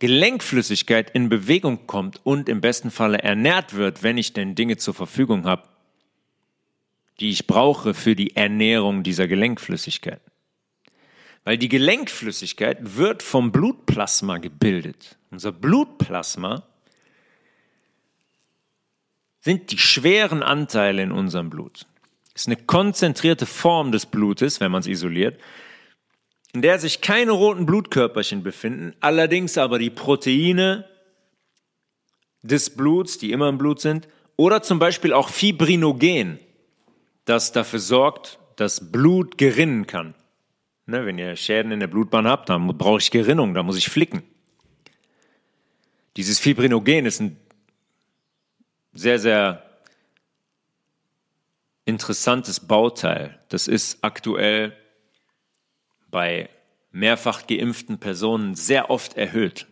Gelenkflüssigkeit 0.00 1.10
in 1.10 1.28
Bewegung 1.28 1.86
kommt 1.86 2.20
und 2.24 2.48
im 2.48 2.60
besten 2.60 2.90
Falle 2.90 3.18
ernährt 3.18 3.74
wird, 3.74 4.02
wenn 4.02 4.18
ich 4.18 4.32
denn 4.32 4.54
Dinge 4.54 4.78
zur 4.78 4.94
Verfügung 4.94 5.44
habe, 5.44 5.68
die 7.20 7.28
ich 7.28 7.46
brauche 7.46 7.94
für 7.94 8.16
die 8.16 8.34
Ernährung 8.34 9.02
dieser 9.02 9.28
Gelenkflüssigkeit. 9.28 10.20
Weil 11.44 11.58
die 11.58 11.68
Gelenkflüssigkeit 11.68 12.96
wird 12.96 13.22
vom 13.22 13.52
Blutplasma 13.52 14.38
gebildet. 14.38 15.18
Unser 15.30 15.52
Blutplasma 15.52 16.64
sind 19.40 19.70
die 19.70 19.78
schweren 19.78 20.42
Anteile 20.42 21.02
in 21.02 21.12
unserem 21.12 21.50
Blut. 21.50 21.86
Ist 22.34 22.46
eine 22.46 22.56
konzentrierte 22.56 23.44
Form 23.44 23.92
des 23.92 24.06
Blutes, 24.06 24.60
wenn 24.60 24.72
man 24.72 24.80
es 24.80 24.86
isoliert, 24.86 25.38
in 26.52 26.62
der 26.62 26.78
sich 26.78 27.00
keine 27.00 27.32
roten 27.32 27.66
Blutkörperchen 27.66 28.42
befinden, 28.42 28.94
allerdings 29.00 29.56
aber 29.56 29.78
die 29.78 29.90
Proteine 29.90 30.84
des 32.42 32.70
Bluts, 32.70 33.18
die 33.18 33.32
immer 33.32 33.48
im 33.48 33.58
Blut 33.58 33.80
sind, 33.80 34.08
oder 34.36 34.62
zum 34.62 34.78
Beispiel 34.78 35.12
auch 35.12 35.28
Fibrinogen, 35.28 36.38
das 37.24 37.52
dafür 37.52 37.78
sorgt, 37.78 38.38
dass 38.56 38.90
Blut 38.90 39.38
gerinnen 39.38 39.86
kann. 39.86 40.14
Ne, 40.86 41.06
wenn 41.06 41.18
ihr 41.18 41.36
Schäden 41.36 41.70
in 41.70 41.80
der 41.80 41.86
Blutbahn 41.86 42.26
habt, 42.26 42.48
dann 42.48 42.66
brauche 42.76 42.98
ich 42.98 43.10
Gerinnung, 43.10 43.54
da 43.54 43.62
muss 43.62 43.76
ich 43.76 43.88
flicken. 43.88 44.22
Dieses 46.16 46.40
Fibrinogen 46.40 47.06
ist 47.06 47.20
ein 47.20 47.36
sehr, 48.92 49.18
sehr 49.18 49.62
interessantes 51.84 52.60
Bauteil. 52.60 53.38
Das 53.48 53.68
ist 53.68 54.02
aktuell 54.02 54.76
bei 56.10 56.48
mehrfach 56.92 57.46
geimpften 57.46 57.98
Personen 57.98 58.54
sehr 58.54 58.90
oft 58.90 59.16
erhöht. 59.16 59.66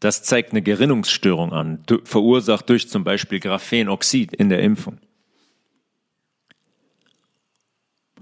Das 0.00 0.22
zeigt 0.22 0.52
eine 0.52 0.62
Gerinnungsstörung 0.62 1.52
an, 1.52 1.84
verursacht 2.04 2.68
durch 2.70 2.88
zum 2.88 3.04
Beispiel 3.04 3.38
Graphenoxid 3.38 4.34
in 4.34 4.48
der 4.48 4.62
Impfung. 4.62 4.98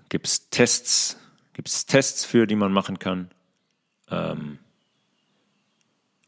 Gibt 0.09 0.27
es 0.27 0.51
Tests, 0.51 1.19
gibt 1.53 1.69
es 1.69 1.87
Tests 1.87 2.25
für, 2.25 2.47
die 2.47 2.57
man 2.57 2.73
machen 2.73 2.99
kann? 2.99 3.31
Ähm, 4.11 4.59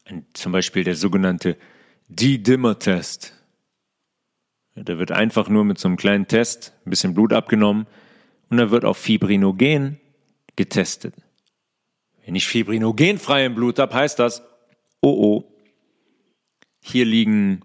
ein, 0.05 0.25
zum 0.33 0.51
Beispiel 0.51 0.83
der 0.83 0.95
sogenannte 0.95 1.57
D-Dimmer-Test. 2.07 3.33
Da 4.75 4.97
wird 4.97 5.11
einfach 5.11 5.49
nur 5.49 5.65
mit 5.65 5.79
so 5.79 5.87
einem 5.87 5.97
kleinen 5.97 6.27
Test 6.27 6.73
ein 6.85 6.91
bisschen 6.91 7.13
Blut 7.13 7.33
abgenommen 7.33 7.87
und 8.51 8.57
dann 8.57 8.69
wird 8.69 8.85
auf 8.85 8.97
Fibrinogen 8.97 9.99
getestet. 10.55 11.15
Wenn 12.25 12.35
ich 12.35 12.47
fibrinogenfrei 12.47 13.45
im 13.45 13.55
Blut 13.55 13.79
habe, 13.79 13.93
heißt 13.93 14.19
das, 14.19 14.43
oh 15.01 15.09
oh, 15.09 15.57
hier 16.81 17.05
liegen 17.05 17.61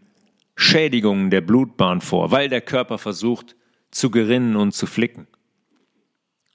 Schädigungen 0.55 1.31
der 1.31 1.41
Blutbahn 1.43 2.01
vor, 2.01 2.31
weil 2.31 2.49
der 2.49 2.61
Körper 2.61 2.99
versucht 2.99 3.57
zu 3.91 4.11
gerinnen 4.11 4.57
und 4.57 4.73
zu 4.73 4.87
flicken. 4.87 5.27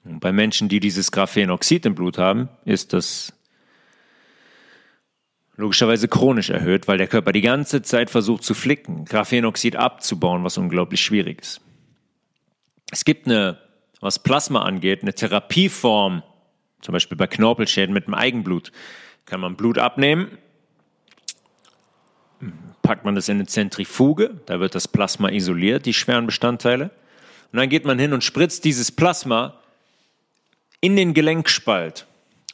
Und 0.04 0.20
bei 0.20 0.32
Menschen, 0.32 0.68
die 0.68 0.80
dieses 0.80 1.12
Graphenoxid 1.12 1.86
im 1.86 1.94
Blut 1.94 2.18
haben, 2.18 2.48
ist 2.64 2.92
das 2.92 3.34
logischerweise 5.56 6.08
chronisch 6.08 6.50
erhöht, 6.50 6.88
weil 6.88 6.98
der 6.98 7.06
Körper 7.06 7.32
die 7.32 7.42
ganze 7.42 7.82
Zeit 7.82 8.10
versucht 8.10 8.42
zu 8.42 8.54
flicken, 8.54 9.04
Graphenoxid 9.04 9.76
abzubauen, 9.76 10.42
was 10.42 10.56
unglaublich 10.56 11.02
schwierig 11.02 11.42
ist. 11.42 11.60
Es 12.90 13.04
gibt 13.04 13.26
eine, 13.26 13.61
was 14.02 14.18
Plasma 14.18 14.62
angeht, 14.62 15.00
eine 15.00 15.14
Therapieform, 15.14 16.22
zum 16.82 16.92
Beispiel 16.92 17.16
bei 17.16 17.26
Knorpelschäden 17.26 17.94
mit 17.94 18.06
dem 18.06 18.14
Eigenblut. 18.14 18.72
Kann 19.24 19.40
man 19.40 19.56
Blut 19.56 19.78
abnehmen, 19.78 20.36
packt 22.82 23.06
man 23.06 23.14
das 23.14 23.28
in 23.28 23.36
eine 23.36 23.46
Zentrifuge, 23.46 24.40
da 24.44 24.60
wird 24.60 24.74
das 24.74 24.88
Plasma 24.88 25.30
isoliert, 25.30 25.86
die 25.86 25.94
schweren 25.94 26.26
Bestandteile. 26.26 26.90
Und 27.52 27.58
dann 27.58 27.68
geht 27.68 27.86
man 27.86 27.98
hin 27.98 28.12
und 28.12 28.24
spritzt 28.24 28.64
dieses 28.64 28.92
Plasma 28.92 29.54
in 30.80 30.96
den 30.96 31.14
Gelenkspalt 31.14 32.06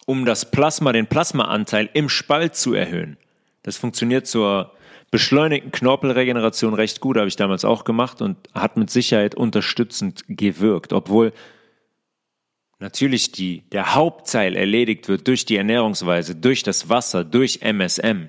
um 0.09 0.25
das 0.25 0.51
Plasma, 0.51 0.93
den 0.93 1.07
Plasmaanteil 1.07 1.91
im 1.93 2.09
Spalt 2.09 2.57
zu 2.57 2.73
erhöhen. 2.73 3.19
Das 3.63 3.77
funktioniert 3.77 4.27
zur 4.27 4.73
beschleunigten 5.11 5.73
Knorpelregeneration 5.73 6.75
recht 6.75 7.01
gut, 7.01 7.17
habe 7.17 7.29
ich 7.29 7.37
damals 7.37 7.65
auch 7.65 7.85
gemacht 7.85 8.21
und 8.21 8.37
hat 8.55 8.77
mit 8.77 8.91
Sicherheit 8.91 9.35
unterstützend 9.35 10.25
gewirkt, 10.29 10.93
obwohl 10.93 11.33
natürlich 12.79 13.33
die, 13.33 13.63
der 13.73 13.95
Hauptteil 13.95 14.55
erledigt 14.55 15.09
wird 15.09 15.27
durch 15.27 15.45
die 15.45 15.57
Ernährungsweise, 15.57 16.35
durch 16.35 16.63
das 16.63 16.89
Wasser, 16.89 17.25
durch 17.25 17.61
MSM, 17.63 18.29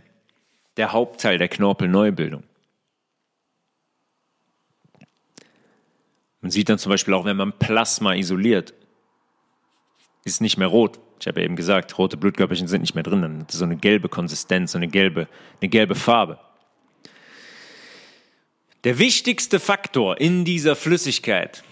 der 0.77 0.93
Hauptteil 0.93 1.37
der 1.37 1.49
Knorpelneubildung. 1.49 2.43
Man 6.41 6.51
sieht 6.51 6.69
dann 6.69 6.79
zum 6.79 6.91
Beispiel 6.91 7.13
auch, 7.13 7.25
wenn 7.25 7.35
man 7.35 7.51
Plasma 7.51 8.15
isoliert, 8.15 8.73
ist 10.23 10.39
nicht 10.39 10.57
mehr 10.57 10.67
rot, 10.67 10.99
ich 11.19 11.27
habe 11.27 11.41
ja 11.41 11.45
eben 11.45 11.55
gesagt, 11.55 11.97
rote 11.97 12.15
Blutkörperchen 12.15 12.67
sind 12.67 12.81
nicht 12.81 12.95
mehr 12.95 13.03
drin. 13.03 13.21
Dann 13.21 13.39
hat 13.41 13.51
so 13.51 13.65
eine 13.65 13.75
gelbe 13.75 14.07
Konsistenz, 14.07 14.71
so 14.71 14.77
eine 14.77 14.87
gelbe, 14.87 15.27
eine 15.59 15.69
gelbe 15.69 15.95
Farbe. 15.95 16.39
Der 18.85 18.97
wichtigste 18.97 19.59
Faktor 19.59 20.21
in 20.21 20.45
dieser 20.45 20.77
Flüssigkeit, 20.77 21.63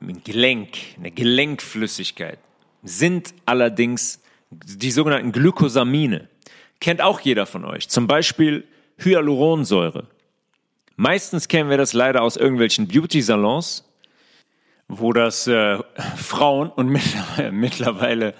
ein 0.00 0.22
Gelenk, 0.22 0.76
eine 0.96 1.10
Gelenkflüssigkeit, 1.10 2.38
sind 2.84 3.34
allerdings 3.46 4.20
die 4.50 4.92
sogenannten 4.92 5.32
Glykosamine. 5.32 6.28
Kennt 6.78 7.02
auch 7.02 7.18
jeder 7.20 7.46
von 7.46 7.64
euch. 7.64 7.88
Zum 7.88 8.06
Beispiel 8.06 8.64
Hyaluronsäure. 8.98 10.06
Meistens 10.94 11.48
kennen 11.48 11.68
wir 11.68 11.76
das 11.76 11.92
leider 11.92 12.22
aus 12.22 12.36
irgendwelchen 12.36 12.86
Beauty-Salons, 12.86 13.84
wo 14.86 15.12
das 15.12 15.48
äh, 15.48 15.78
Frauen 16.16 16.70
und 16.70 16.96
mittlerweile 17.50 18.34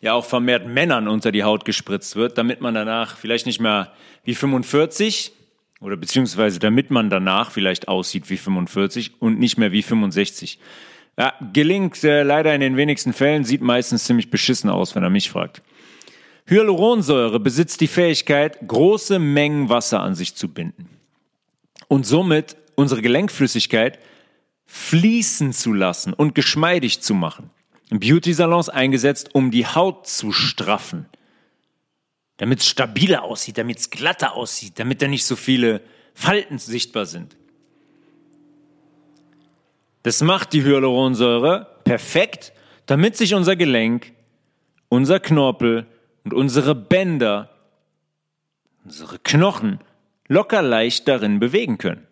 ja 0.00 0.14
auch 0.14 0.24
vermehrt 0.24 0.66
Männern 0.66 1.08
unter 1.08 1.30
die 1.30 1.44
Haut 1.44 1.66
gespritzt 1.66 2.16
wird, 2.16 2.38
damit 2.38 2.62
man 2.62 2.74
danach 2.74 3.18
vielleicht 3.18 3.44
nicht 3.44 3.60
mehr 3.60 3.92
wie 4.24 4.34
45 4.34 5.32
oder 5.80 5.96
beziehungsweise 5.96 6.58
damit 6.58 6.90
man 6.90 7.10
danach 7.10 7.50
vielleicht 7.50 7.88
aussieht 7.88 8.30
wie 8.30 8.36
45 8.36 9.20
und 9.20 9.38
nicht 9.38 9.58
mehr 9.58 9.72
wie 9.72 9.82
65. 9.82 10.58
Ja, 11.16 11.34
gelingt 11.52 12.02
äh, 12.04 12.22
leider 12.22 12.54
in 12.54 12.60
den 12.60 12.76
wenigsten 12.76 13.12
Fällen, 13.12 13.44
sieht 13.44 13.60
meistens 13.60 14.04
ziemlich 14.04 14.30
beschissen 14.30 14.70
aus, 14.70 14.94
wenn 14.94 15.02
er 15.02 15.10
mich 15.10 15.30
fragt. 15.30 15.62
Hyaluronsäure 16.46 17.40
besitzt 17.40 17.80
die 17.80 17.88
Fähigkeit, 17.88 18.58
große 18.66 19.18
Mengen 19.18 19.68
Wasser 19.68 20.00
an 20.00 20.14
sich 20.14 20.34
zu 20.34 20.48
binden 20.48 20.88
und 21.88 22.06
somit 22.06 22.56
unsere 22.74 23.02
Gelenkflüssigkeit 23.02 23.98
fließen 24.66 25.52
zu 25.52 25.72
lassen 25.72 26.12
und 26.12 26.34
geschmeidig 26.34 27.00
zu 27.00 27.14
machen. 27.14 27.50
In 27.90 28.00
Beauty-Salons 28.00 28.68
eingesetzt, 28.68 29.34
um 29.34 29.50
die 29.50 29.66
Haut 29.66 30.06
zu 30.06 30.30
straffen. 30.30 31.06
Damit 32.38 32.60
es 32.60 32.66
stabiler 32.66 33.24
aussieht, 33.24 33.58
damit 33.58 33.78
es 33.78 33.90
glatter 33.90 34.34
aussieht, 34.34 34.78
damit 34.78 35.02
da 35.02 35.08
nicht 35.08 35.24
so 35.24 35.36
viele 35.36 35.82
Falten 36.14 36.58
sichtbar 36.58 37.06
sind. 37.06 37.36
Das 40.04 40.22
macht 40.22 40.52
die 40.52 40.64
Hyaluronsäure 40.64 41.80
perfekt, 41.84 42.52
damit 42.86 43.16
sich 43.16 43.34
unser 43.34 43.56
Gelenk, 43.56 44.14
unser 44.88 45.20
Knorpel 45.20 45.86
und 46.24 46.32
unsere 46.32 46.74
Bänder, 46.74 47.50
unsere 48.84 49.18
Knochen 49.18 49.80
locker 50.28 50.62
leicht 50.62 51.08
darin 51.08 51.40
bewegen 51.40 51.76
können. 51.78 52.06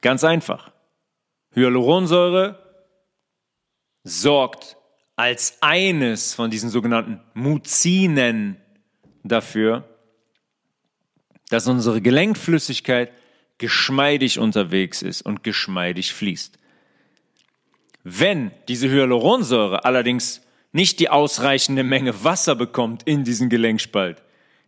Ganz 0.00 0.24
einfach. 0.24 0.72
Hyaluronsäure 1.54 2.58
sorgt 4.04 4.76
als 5.16 5.58
eines 5.60 6.34
von 6.34 6.50
diesen 6.50 6.70
sogenannten 6.70 7.20
Muzinen 7.34 8.56
dafür, 9.22 9.88
dass 11.50 11.66
unsere 11.66 12.00
Gelenkflüssigkeit 12.00 13.12
geschmeidig 13.58 14.38
unterwegs 14.38 15.02
ist 15.02 15.22
und 15.22 15.44
geschmeidig 15.44 16.14
fließt. 16.14 16.58
Wenn 18.04 18.50
diese 18.68 18.88
Hyaluronsäure 18.90 19.84
allerdings 19.84 20.40
nicht 20.72 20.98
die 20.98 21.10
ausreichende 21.10 21.84
Menge 21.84 22.24
Wasser 22.24 22.56
bekommt 22.56 23.02
in 23.04 23.24
diesen 23.24 23.50
Gelenkspalt, 23.50 24.22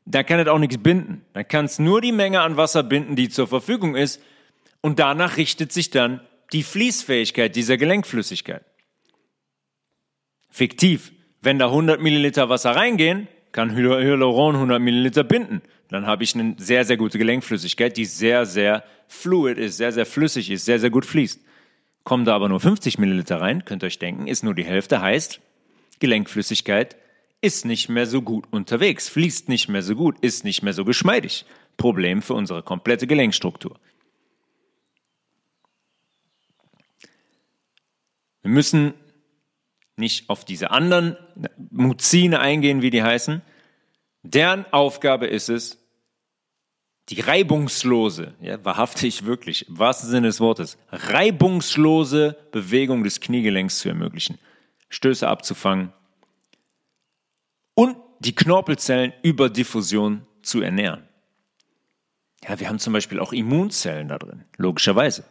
dann 0.05 0.26
kann 0.26 0.38
es 0.38 0.49
auch 0.49 0.59
nichts 0.59 0.78
binden. 0.78 1.24
Dann 1.32 1.49
kann 1.49 1.64
es 1.64 1.78
nur 1.78 2.01
die 2.01 2.12
Menge 2.12 2.42
an 2.42 2.57
Wasser 2.57 2.82
binden, 2.82 3.16
die 3.16 3.30
zur 3.30 3.49
Verfügung 3.49 3.97
ist. 3.97 4.20
Und 4.82 4.99
danach 4.99 5.38
richtet 5.38 5.72
sich 5.72 5.90
dann 5.90 6.20
die 6.53 6.62
Fließfähigkeit 6.62 7.57
dieser 7.57 7.78
Gelenkflüssigkeit. 7.78 8.62
Fiktiv. 10.55 11.11
Wenn 11.43 11.59
da 11.59 11.67
100 11.67 12.01
Milliliter 12.01 12.49
Wasser 12.49 12.77
reingehen, 12.77 13.27
kann 13.51 13.75
Hyaluron 13.75 14.55
100 14.55 14.81
Milliliter 14.81 15.25
binden. 15.25 15.63
Dann 15.89 16.07
habe 16.07 16.23
ich 16.23 16.37
eine 16.37 16.55
sehr, 16.59 16.85
sehr 16.85 16.97
gute 16.97 17.19
Gelenkflüssigkeit, 17.19 17.97
die 17.97 18.05
sehr, 18.05 18.47
sehr 18.47 18.85
fluid 19.09 19.59
ist, 19.59 19.79
sehr, 19.79 19.91
sehr 19.91 20.07
flüssig 20.07 20.53
ist, 20.53 20.65
sehr, 20.65 20.79
sehr 20.79 20.91
gut 20.91 21.07
fließt. 21.07 21.41
Kommen 22.05 22.25
da 22.25 22.37
aber 22.37 22.49
nur 22.49 22.61
50 22.61 22.99
Milliliter 22.99 23.41
rein, 23.41 23.65
könnt 23.65 23.83
ihr 23.83 23.89
euch 23.89 23.99
denken, 23.99 24.29
ist 24.29 24.45
nur 24.45 24.55
die 24.55 24.65
Hälfte, 24.65 25.03
heißt, 25.03 25.41
Gelenkflüssigkeit 25.99 26.95
ist 27.41 27.65
nicht 27.65 27.89
mehr 27.89 28.07
so 28.07 28.23
gut 28.23 28.45
unterwegs, 28.53 29.09
fließt 29.09 29.49
nicht 29.49 29.69
mehr 29.69 29.83
so 29.83 29.97
gut, 29.97 30.21
ist 30.21 30.45
nicht 30.45 30.63
mehr 30.63 30.73
so 30.73 30.85
geschmeidig. 30.85 31.47
Problem 31.77 32.23
für 32.23 32.35
unsere 32.35 32.63
komplette 32.63 33.09
Gelenkstruktur. 33.09 33.77
Wir 38.43 38.51
müssen 38.53 38.95
nicht 39.97 40.28
auf 40.28 40.45
diese 40.45 40.70
anderen 40.70 41.16
Muzine 41.70 42.40
eingehen, 42.40 42.82
wie 42.82 42.90
die 42.90 43.03
heißen. 43.03 43.42
Deren 44.22 44.64
Aufgabe 44.72 45.26
ist 45.26 45.49
es, 45.49 45.78
die 47.11 47.20
reibungslose, 47.20 48.34
ja, 48.40 48.64
wahrhaftig 48.64 49.26
wirklich, 49.26 49.68
im 49.68 49.78
wahrsten 49.78 50.09
Sinne 50.09 50.28
des 50.28 50.40
Wortes, 50.40 50.78
reibungslose 50.90 52.36
Bewegung 52.51 53.05
des 53.05 53.20
Kniegelenks 53.20 53.80
zu 53.80 53.90
ermöglichen, 53.90 54.38
Stöße 54.88 55.28
abzufangen 55.28 55.92
und 57.74 57.97
die 58.20 58.34
Knorpelzellen 58.34 59.12
über 59.22 59.51
Diffusion 59.51 60.26
zu 60.40 60.62
ernähren. 60.62 61.07
Ja, 62.49 62.59
wir 62.59 62.68
haben 62.68 62.78
zum 62.78 62.92
Beispiel 62.95 63.20
auch 63.20 63.32
Immunzellen 63.32 64.09
da 64.09 64.18
drin, 64.18 64.45
logischerweise. 64.57 65.24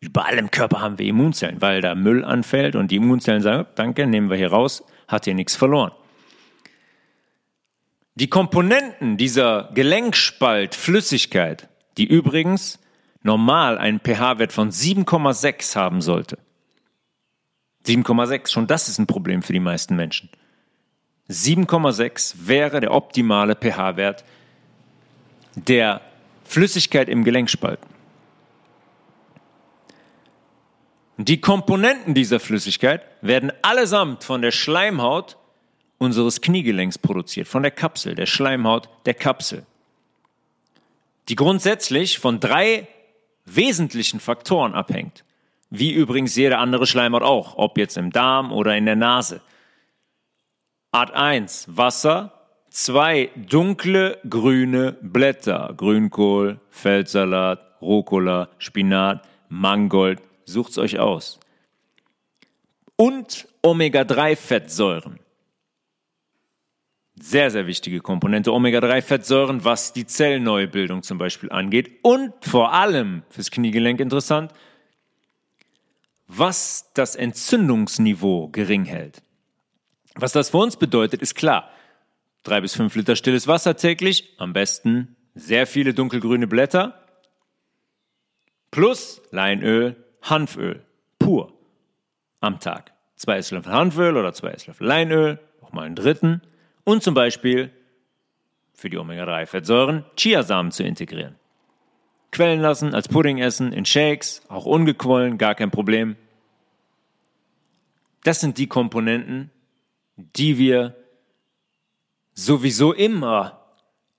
Überall 0.00 0.38
im 0.38 0.50
Körper 0.50 0.80
haben 0.80 0.98
wir 0.98 1.06
Immunzellen, 1.06 1.60
weil 1.60 1.80
da 1.80 1.94
Müll 1.94 2.24
anfällt 2.24 2.76
und 2.76 2.90
die 2.90 2.96
Immunzellen 2.96 3.42
sagen, 3.42 3.66
danke, 3.74 4.06
nehmen 4.06 4.30
wir 4.30 4.36
hier 4.36 4.50
raus, 4.50 4.84
hat 5.08 5.24
hier 5.24 5.34
nichts 5.34 5.56
verloren. 5.56 5.92
Die 8.14 8.28
Komponenten 8.28 9.16
dieser 9.16 9.70
Gelenkspaltflüssigkeit, 9.74 11.68
die 11.96 12.06
übrigens 12.06 12.78
normal 13.22 13.78
einen 13.78 14.00
pH-Wert 14.00 14.52
von 14.52 14.70
7,6 14.70 15.76
haben 15.76 16.00
sollte. 16.00 16.38
7,6, 17.86 18.50
schon 18.50 18.66
das 18.66 18.88
ist 18.88 18.98
ein 18.98 19.06
Problem 19.06 19.42
für 19.42 19.52
die 19.52 19.60
meisten 19.60 19.96
Menschen. 19.96 20.30
7,6 21.28 22.46
wäre 22.46 22.80
der 22.80 22.92
optimale 22.92 23.54
pH-Wert 23.54 24.24
der 25.54 26.00
Flüssigkeit 26.44 27.08
im 27.08 27.24
Gelenkspalt. 27.24 27.80
Die 31.20 31.40
Komponenten 31.40 32.14
dieser 32.14 32.38
Flüssigkeit 32.38 33.02
werden 33.22 33.52
allesamt 33.62 34.22
von 34.22 34.40
der 34.40 34.52
Schleimhaut 34.52 35.36
unseres 35.98 36.40
Kniegelenks 36.40 36.96
produziert, 36.96 37.48
von 37.48 37.64
der 37.64 37.72
Kapsel, 37.72 38.14
der 38.14 38.26
Schleimhaut 38.26 38.88
der 39.04 39.14
Kapsel. 39.14 39.66
Die 41.28 41.34
grundsätzlich 41.34 42.20
von 42.20 42.38
drei 42.38 42.86
wesentlichen 43.44 44.20
Faktoren 44.20 44.74
abhängt, 44.74 45.24
wie 45.70 45.92
übrigens 45.92 46.36
jede 46.36 46.58
andere 46.58 46.86
Schleimhaut 46.86 47.24
auch, 47.24 47.58
ob 47.58 47.78
jetzt 47.78 47.96
im 47.96 48.12
Darm 48.12 48.52
oder 48.52 48.76
in 48.76 48.86
der 48.86 48.94
Nase. 48.94 49.40
Art 50.92 51.10
1 51.10 51.66
Wasser, 51.68 52.32
2 52.70 53.30
dunkle 53.34 54.20
grüne 54.30 54.96
Blätter, 55.02 55.74
Grünkohl, 55.76 56.60
Feldsalat, 56.70 57.60
Rucola, 57.82 58.50
Spinat, 58.58 59.26
Mangold, 59.48 60.22
Sucht's 60.48 60.78
euch 60.78 60.98
aus. 60.98 61.38
Und 62.96 63.46
Omega-3-Fettsäuren. 63.62 65.20
Sehr, 67.20 67.50
sehr 67.50 67.66
wichtige 67.66 68.00
Komponente 68.00 68.52
Omega-3-Fettsäuren, 68.52 69.64
was 69.64 69.92
die 69.92 70.06
Zellneubildung 70.06 71.02
zum 71.02 71.18
Beispiel 71.18 71.50
angeht. 71.50 71.98
Und 72.02 72.32
vor 72.40 72.72
allem 72.72 73.24
fürs 73.28 73.50
Kniegelenk 73.50 74.00
interessant, 74.00 74.52
was 76.28 76.90
das 76.94 77.14
Entzündungsniveau 77.14 78.48
gering 78.48 78.84
hält. 78.84 79.22
Was 80.14 80.32
das 80.32 80.50
für 80.50 80.58
uns 80.58 80.76
bedeutet, 80.76 81.20
ist 81.20 81.34
klar. 81.34 81.70
Drei 82.42 82.60
bis 82.62 82.74
fünf 82.74 82.94
Liter 82.96 83.16
stilles 83.16 83.46
Wasser 83.46 83.76
täglich, 83.76 84.34
am 84.38 84.54
besten 84.54 85.16
sehr 85.34 85.66
viele 85.66 85.92
dunkelgrüne 85.92 86.46
Blätter, 86.46 87.04
plus 88.70 89.20
Leinöl, 89.30 90.07
Hanföl, 90.22 90.84
pur, 91.18 91.52
am 92.40 92.60
Tag. 92.60 92.92
Zwei 93.16 93.38
Esslöffel 93.38 93.72
Hanföl 93.72 94.16
oder 94.16 94.32
zwei 94.32 94.50
Esslöffel 94.50 94.86
Leinöl, 94.86 95.40
auch 95.62 95.72
mal 95.72 95.82
einen 95.82 95.96
dritten. 95.96 96.42
Und 96.84 97.02
zum 97.02 97.14
Beispiel 97.14 97.72
für 98.72 98.90
die 98.90 98.98
Omega-3-Fettsäuren 98.98 100.04
Chiasamen 100.16 100.70
zu 100.70 100.84
integrieren. 100.84 101.34
Quellen 102.30 102.60
lassen, 102.60 102.94
als 102.94 103.08
Pudding 103.08 103.38
essen, 103.38 103.72
in 103.72 103.84
Shakes, 103.84 104.42
auch 104.48 104.66
ungequollen, 104.66 105.38
gar 105.38 105.54
kein 105.54 105.70
Problem. 105.70 106.16
Das 108.22 108.40
sind 108.40 108.58
die 108.58 108.66
Komponenten, 108.66 109.50
die 110.16 110.58
wir 110.58 110.96
sowieso 112.34 112.92
immer 112.92 113.64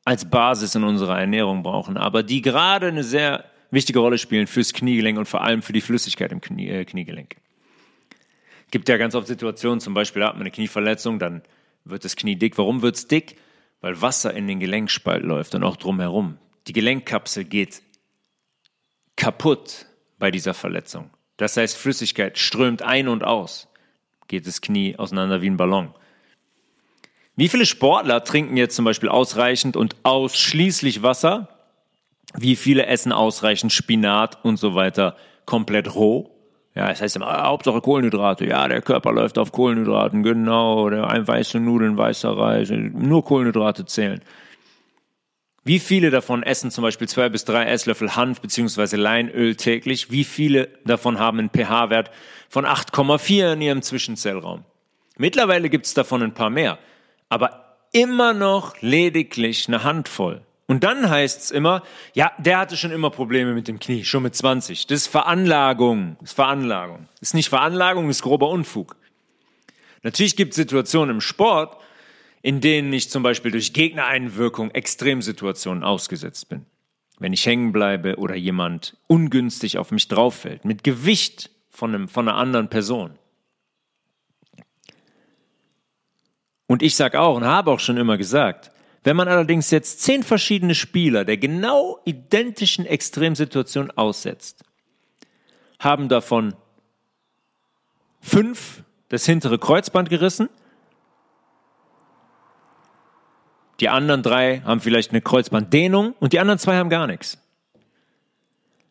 als 0.03 0.29
Basis 0.29 0.75
in 0.75 0.83
unserer 0.83 1.19
Ernährung 1.19 1.63
brauchen, 1.63 1.95
aber 1.95 2.23
die 2.23 2.41
gerade 2.41 2.87
eine 2.87 3.03
sehr 3.03 3.45
wichtige 3.72 3.99
Rolle 3.99 4.17
spielen 4.17 4.47
fürs 4.47 4.74
Kniegelenk 4.74 5.17
und 5.17 5.26
vor 5.26 5.41
allem 5.41 5.61
für 5.61 5.74
die 5.74 5.82
Flüssigkeit 5.82 6.32
im 6.32 6.41
Knie, 6.41 6.70
äh, 6.70 6.86
Kniegelenk. 6.86 7.36
Gibt 8.72 8.89
ja 8.89 8.97
ganz 8.97 9.15
oft 9.15 9.28
Situationen, 9.28 9.80
zum 9.80 9.93
Beispiel 9.93 10.24
hat 10.24 10.34
man 10.34 10.41
eine 10.41 10.51
Knieverletzung, 10.51 11.20
dann 11.20 11.41
wird 11.86 12.05
das 12.05 12.15
Knie 12.15 12.36
dick. 12.36 12.57
Warum 12.57 12.82
wird 12.82 12.95
es 12.95 13.07
dick? 13.07 13.38
Weil 13.82 14.01
Wasser 14.01 14.34
in 14.34 14.47
den 14.47 14.59
Gelenkspalt 14.59 15.24
läuft 15.24 15.55
und 15.55 15.63
auch 15.63 15.78
drumherum. 15.78 16.38
Die 16.67 16.74
Gelenkkapsel 16.74 17.45
geht 17.45 17.82
kaputt 19.15 19.88
bei 20.20 20.32
dieser 20.32 20.53
Verletzung. 20.53 21.09
Das 21.38 21.57
heißt, 21.57 21.78
Flüssigkeit 21.78 22.38
strömt 22.38 22.82
ein 22.82 23.07
und 23.07 23.24
aus. 23.24 23.70
Geht 24.28 24.45
das 24.45 24.61
Knie 24.61 24.97
auseinander 24.97 25.41
wie 25.41 25.49
ein 25.49 25.57
Ballon. 25.57 25.95
Wie 27.36 27.47
viele 27.47 27.65
Sportler 27.65 28.24
trinken 28.24 28.57
jetzt 28.57 28.76
zum 28.76 28.86
Beispiel 28.86 29.09
ausreichend 29.09 29.78
und 29.78 29.95
ausschließlich 30.03 31.01
Wasser? 31.01 31.59
Wie 32.38 32.55
viele 32.55 32.86
essen 32.86 33.11
ausreichend 33.11 33.73
Spinat 33.73 34.43
und 34.43 34.57
so 34.57 34.75
weiter 34.75 35.15
komplett 35.45 35.95
roh? 35.95 36.32
Ja, 36.75 36.89
es 36.89 37.01
heißt 37.01 37.15
immer, 37.15 37.43
Hauptsache 37.43 37.82
Kohlenhydrate. 37.82 38.45
Ja, 38.45 38.67
der 38.67 38.82
Körper 38.82 39.11
läuft 39.11 39.38
auf 39.38 39.51
Kohlenhydraten, 39.51 40.23
genau. 40.23 40.89
Der 40.89 41.09
ein 41.09 41.27
weiße 41.27 41.59
Nudeln, 41.59 41.97
weißer 41.97 42.38
Reis, 42.38 42.69
nur 42.69 43.25
Kohlenhydrate 43.25 43.86
zählen. 43.86 44.21
Wie 45.63 45.80
viele 45.80 46.09
davon 46.09 46.41
essen 46.43 46.71
zum 46.71 46.84
Beispiel 46.84 47.07
zwei 47.07 47.30
bis 47.30 47.45
drei 47.45 47.65
Esslöffel 47.65 48.15
Hanf 48.15 48.41
bzw. 48.41 48.95
Leinöl 48.95 49.55
täglich? 49.55 50.09
Wie 50.09 50.23
viele 50.23 50.69
davon 50.86 51.19
haben 51.19 51.39
einen 51.39 51.49
pH-Wert 51.49 52.11
von 52.47 52.65
8,4 52.65 53.53
in 53.53 53.61
ihrem 53.61 53.82
Zwischenzellraum? 53.82 54.63
Mittlerweile 55.17 55.69
gibt 55.69 55.86
es 55.86 55.93
davon 55.93 56.23
ein 56.23 56.34
paar 56.34 56.49
mehr, 56.49 56.80
aber 57.27 57.77
immer 57.91 58.34
noch 58.34 58.82
lediglich 58.82 59.67
eine 59.67 59.84
Handvoll. 59.84 60.41
Und 60.70 60.84
dann 60.84 61.09
heißt 61.09 61.41
es 61.41 61.49
immer, 61.49 61.82
ja, 62.13 62.32
der 62.38 62.59
hatte 62.59 62.78
schon 62.78 62.91
immer 62.91 63.09
Probleme 63.09 63.55
mit 63.55 63.67
dem 63.67 63.80
Knie, 63.80 64.03
schon 64.03 64.22
mit 64.22 64.36
20. 64.36 64.86
Das 64.86 65.01
ist 65.01 65.07
Veranlagung. 65.07 66.15
Das 66.20 66.30
ist 66.30 66.36
Veranlagung. 66.36 67.07
Das 67.20 67.30
ist 67.30 67.34
nicht 67.34 67.49
Veranlagung, 67.49 68.05
das 68.05 68.17
ist 68.17 68.22
grober 68.22 68.49
Unfug. 68.49 68.95
Natürlich 70.03 70.36
gibt 70.36 70.51
es 70.51 70.57
Situationen 70.57 71.15
im 71.15 71.22
Sport, 71.22 71.76
in 72.43 72.61
denen 72.61 72.93
ich 72.93 73.09
zum 73.09 73.24
Beispiel 73.24 73.49
durch 73.49 73.74
Gegnereinwirkung 73.74 74.70
Extremsituationen 74.70 75.84
ausgesetzt 75.84 76.49
bin. 76.49 76.67
Wenn 77.17 77.34
ich 77.34 77.47
hängen 77.47 77.72
bleibe 77.72 78.17
oder 78.17 78.36
jemand 78.36 78.95
ungünstig 79.07 79.80
auf 79.80 79.89
mich 79.89 80.07
drauffällt, 80.07 80.65
mit 80.65 80.84
Gewicht 80.84 81.49
von, 81.72 81.95
einem, 81.95 82.07
von 82.07 82.28
einer 82.28 82.38
anderen 82.38 82.70
Person. 82.70 83.17
Und 86.67 86.84
ich 86.84 86.95
sage 86.95 87.20
auch 87.20 87.38
und 87.38 87.45
habe 87.45 87.72
auch 87.72 87.80
schon 87.80 87.97
immer 87.97 88.20
gesagt, 88.20 88.70
wenn 89.03 89.15
man 89.15 89.27
allerdings 89.27 89.71
jetzt 89.71 90.01
zehn 90.01 90.23
verschiedene 90.23 90.75
Spieler 90.75 91.25
der 91.25 91.37
genau 91.37 91.99
identischen 92.05 92.85
Extremsituation 92.85 93.91
aussetzt, 93.91 94.63
haben 95.79 96.09
davon 96.09 96.53
fünf 98.19 98.83
das 99.07 99.25
hintere 99.25 99.57
Kreuzband 99.57 100.09
gerissen. 100.09 100.49
Die 103.79 103.89
anderen 103.89 104.21
drei 104.21 104.61
haben 104.61 104.81
vielleicht 104.81 105.11
eine 105.11 105.21
Kreuzbanddehnung 105.21 106.13
und 106.19 106.33
die 106.33 106.39
anderen 106.39 106.59
zwei 106.59 106.75
haben 106.75 106.89
gar 106.89 107.07
nichts. 107.07 107.37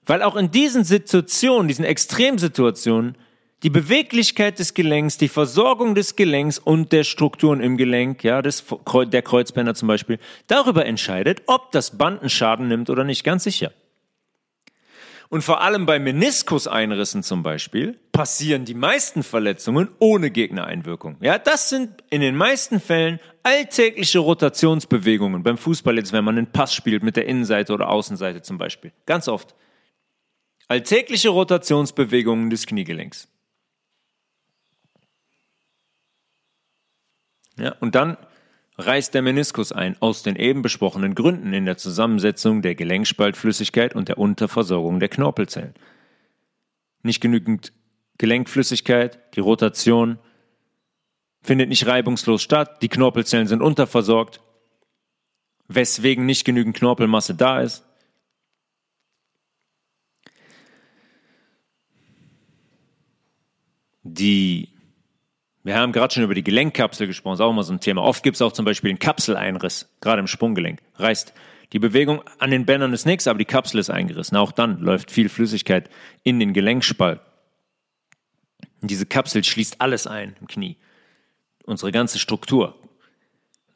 Weil 0.06 0.22
auch 0.22 0.36
in 0.36 0.50
diesen 0.50 0.84
Situationen, 0.84 1.68
diesen 1.68 1.84
Extremsituationen, 1.84 3.16
die 3.62 3.70
Beweglichkeit 3.70 4.58
des 4.58 4.74
Gelenks, 4.74 5.18
die 5.18 5.28
Versorgung 5.28 5.94
des 5.94 6.14
Gelenks 6.14 6.58
und 6.58 6.92
der 6.92 7.04
Strukturen 7.04 7.60
im 7.60 7.76
Gelenk, 7.76 8.22
ja, 8.22 8.40
des, 8.40 8.64
der 9.06 9.22
Kreuzbänder 9.22 9.74
zum 9.74 9.88
Beispiel, 9.88 10.18
darüber 10.46 10.86
entscheidet, 10.86 11.42
ob 11.46 11.72
das 11.72 11.98
Band 11.98 12.20
einen 12.20 12.30
Schaden 12.30 12.68
nimmt 12.68 12.88
oder 12.88 13.04
nicht, 13.04 13.24
ganz 13.24 13.44
sicher. 13.44 13.72
Und 15.30 15.42
vor 15.42 15.60
allem 15.60 15.84
bei 15.84 15.98
Meniskuseinrissen 15.98 17.22
zum 17.22 17.42
Beispiel 17.42 17.98
passieren 18.12 18.64
die 18.64 18.74
meisten 18.74 19.22
Verletzungen 19.22 19.88
ohne 19.98 20.30
Gegnereinwirkung. 20.30 21.16
Ja, 21.20 21.38
das 21.38 21.68
sind 21.68 22.02
in 22.08 22.22
den 22.22 22.34
meisten 22.34 22.80
Fällen 22.80 23.20
alltägliche 23.42 24.20
Rotationsbewegungen 24.20 25.42
beim 25.42 25.58
Fußball 25.58 25.98
jetzt, 25.98 26.12
wenn 26.12 26.24
man 26.24 26.38
einen 26.38 26.50
Pass 26.50 26.72
spielt 26.72 27.02
mit 27.02 27.16
der 27.16 27.26
Innenseite 27.26 27.74
oder 27.74 27.90
Außenseite 27.90 28.40
zum 28.40 28.56
Beispiel. 28.56 28.92
Ganz 29.04 29.28
oft. 29.28 29.54
Alltägliche 30.66 31.28
Rotationsbewegungen 31.28 32.48
des 32.48 32.66
Kniegelenks. 32.66 33.28
Ja, 37.58 37.74
und 37.80 37.94
dann 37.94 38.16
reißt 38.78 39.12
der 39.12 39.22
Meniskus 39.22 39.72
ein, 39.72 39.96
aus 40.00 40.22
den 40.22 40.36
eben 40.36 40.62
besprochenen 40.62 41.14
Gründen 41.14 41.52
in 41.52 41.66
der 41.66 41.76
Zusammensetzung 41.76 42.62
der 42.62 42.76
Gelenkspaltflüssigkeit 42.76 43.94
und 43.94 44.08
der 44.08 44.18
Unterversorgung 44.18 45.00
der 45.00 45.08
Knorpelzellen. 45.08 45.74
Nicht 47.02 47.20
genügend 47.20 47.72
Gelenkflüssigkeit, 48.18 49.34
die 49.34 49.40
Rotation 49.40 50.18
findet 51.40 51.68
nicht 51.68 51.86
reibungslos 51.86 52.42
statt, 52.42 52.82
die 52.82 52.88
Knorpelzellen 52.88 53.48
sind 53.48 53.62
unterversorgt, 53.62 54.40
weswegen 55.66 56.26
nicht 56.26 56.44
genügend 56.44 56.76
Knorpelmasse 56.76 57.34
da 57.34 57.60
ist. 57.60 57.84
Die 64.02 64.77
wir 65.68 65.76
haben 65.76 65.92
gerade 65.92 66.12
schon 66.12 66.24
über 66.24 66.34
die 66.34 66.42
Gelenkkapsel 66.42 67.06
gesprochen, 67.06 67.34
ist 67.34 67.40
auch 67.40 67.50
immer 67.50 67.62
so 67.62 67.72
ein 67.72 67.80
Thema. 67.80 68.02
Oft 68.02 68.22
gibt 68.22 68.36
es 68.36 68.42
auch 68.42 68.52
zum 68.52 68.64
Beispiel 68.64 68.90
einen 68.90 68.98
Kapseleinriss, 68.98 69.88
gerade 70.00 70.20
im 70.20 70.26
Sprunggelenk. 70.26 70.80
Reißt 70.96 71.34
die 71.74 71.78
Bewegung 71.78 72.22
an 72.38 72.50
den 72.50 72.64
Bändern 72.64 72.94
ist 72.94 73.04
nichts, 73.04 73.26
aber 73.26 73.38
die 73.38 73.44
Kapsel 73.44 73.78
ist 73.78 73.90
eingerissen. 73.90 74.36
Auch 74.38 74.52
dann 74.52 74.80
läuft 74.80 75.10
viel 75.10 75.28
Flüssigkeit 75.28 75.90
in 76.22 76.40
den 76.40 76.54
Gelenkspalt. 76.54 77.20
Und 78.80 78.90
diese 78.90 79.04
Kapsel 79.04 79.44
schließt 79.44 79.80
alles 79.80 80.06
ein 80.06 80.36
im 80.40 80.46
Knie. 80.46 80.78
Unsere 81.64 81.92
ganze 81.92 82.18
Struktur. 82.18 82.74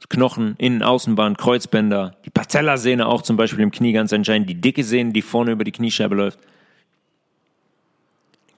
Knochen, 0.09 0.57
Innen-, 0.59 0.83
Außenband, 0.83 1.39
Kreuzbänder, 1.39 2.17
die 2.25 2.31
Patellasehne 2.31 3.07
auch 3.07 3.23
zum 3.23 3.37
Beispiel 3.37 3.61
im 3.61 3.71
Knie 3.71 3.93
ganz 3.93 4.13
entscheidend, 4.13 4.49
die 4.49 4.61
dicke 4.61 4.83
Sehne, 4.83 5.13
die 5.13 5.23
vorne 5.23 5.53
über 5.53 5.65
die 5.65 5.73
Kniescheibe 5.73 6.15
läuft. 6.15 6.41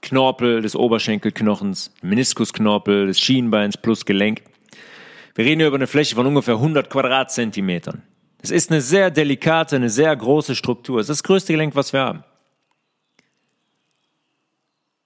Knorpel 0.05 0.61
des 0.61 0.75
Oberschenkelknochens, 0.75 1.91
Meniskusknorpel 2.01 3.07
des 3.07 3.19
Schienbeins 3.19 3.75
plus 3.75 4.05
Gelenk. 4.05 4.43
Wir 5.33 5.45
reden 5.45 5.59
hier 5.59 5.67
über 5.67 5.75
eine 5.75 5.87
Fläche 5.87 6.15
von 6.15 6.27
ungefähr 6.27 6.55
100 6.55 6.89
Quadratzentimetern. 6.89 8.03
Es 8.41 8.51
ist 8.51 8.71
eine 8.71 8.81
sehr 8.81 9.09
delikate, 9.09 9.75
eine 9.75 9.89
sehr 9.89 10.15
große 10.15 10.55
Struktur. 10.55 10.99
Es 10.99 11.09
ist 11.09 11.19
das 11.19 11.23
größte 11.23 11.53
Gelenk, 11.53 11.75
was 11.75 11.91
wir 11.91 12.01
haben. 12.01 12.23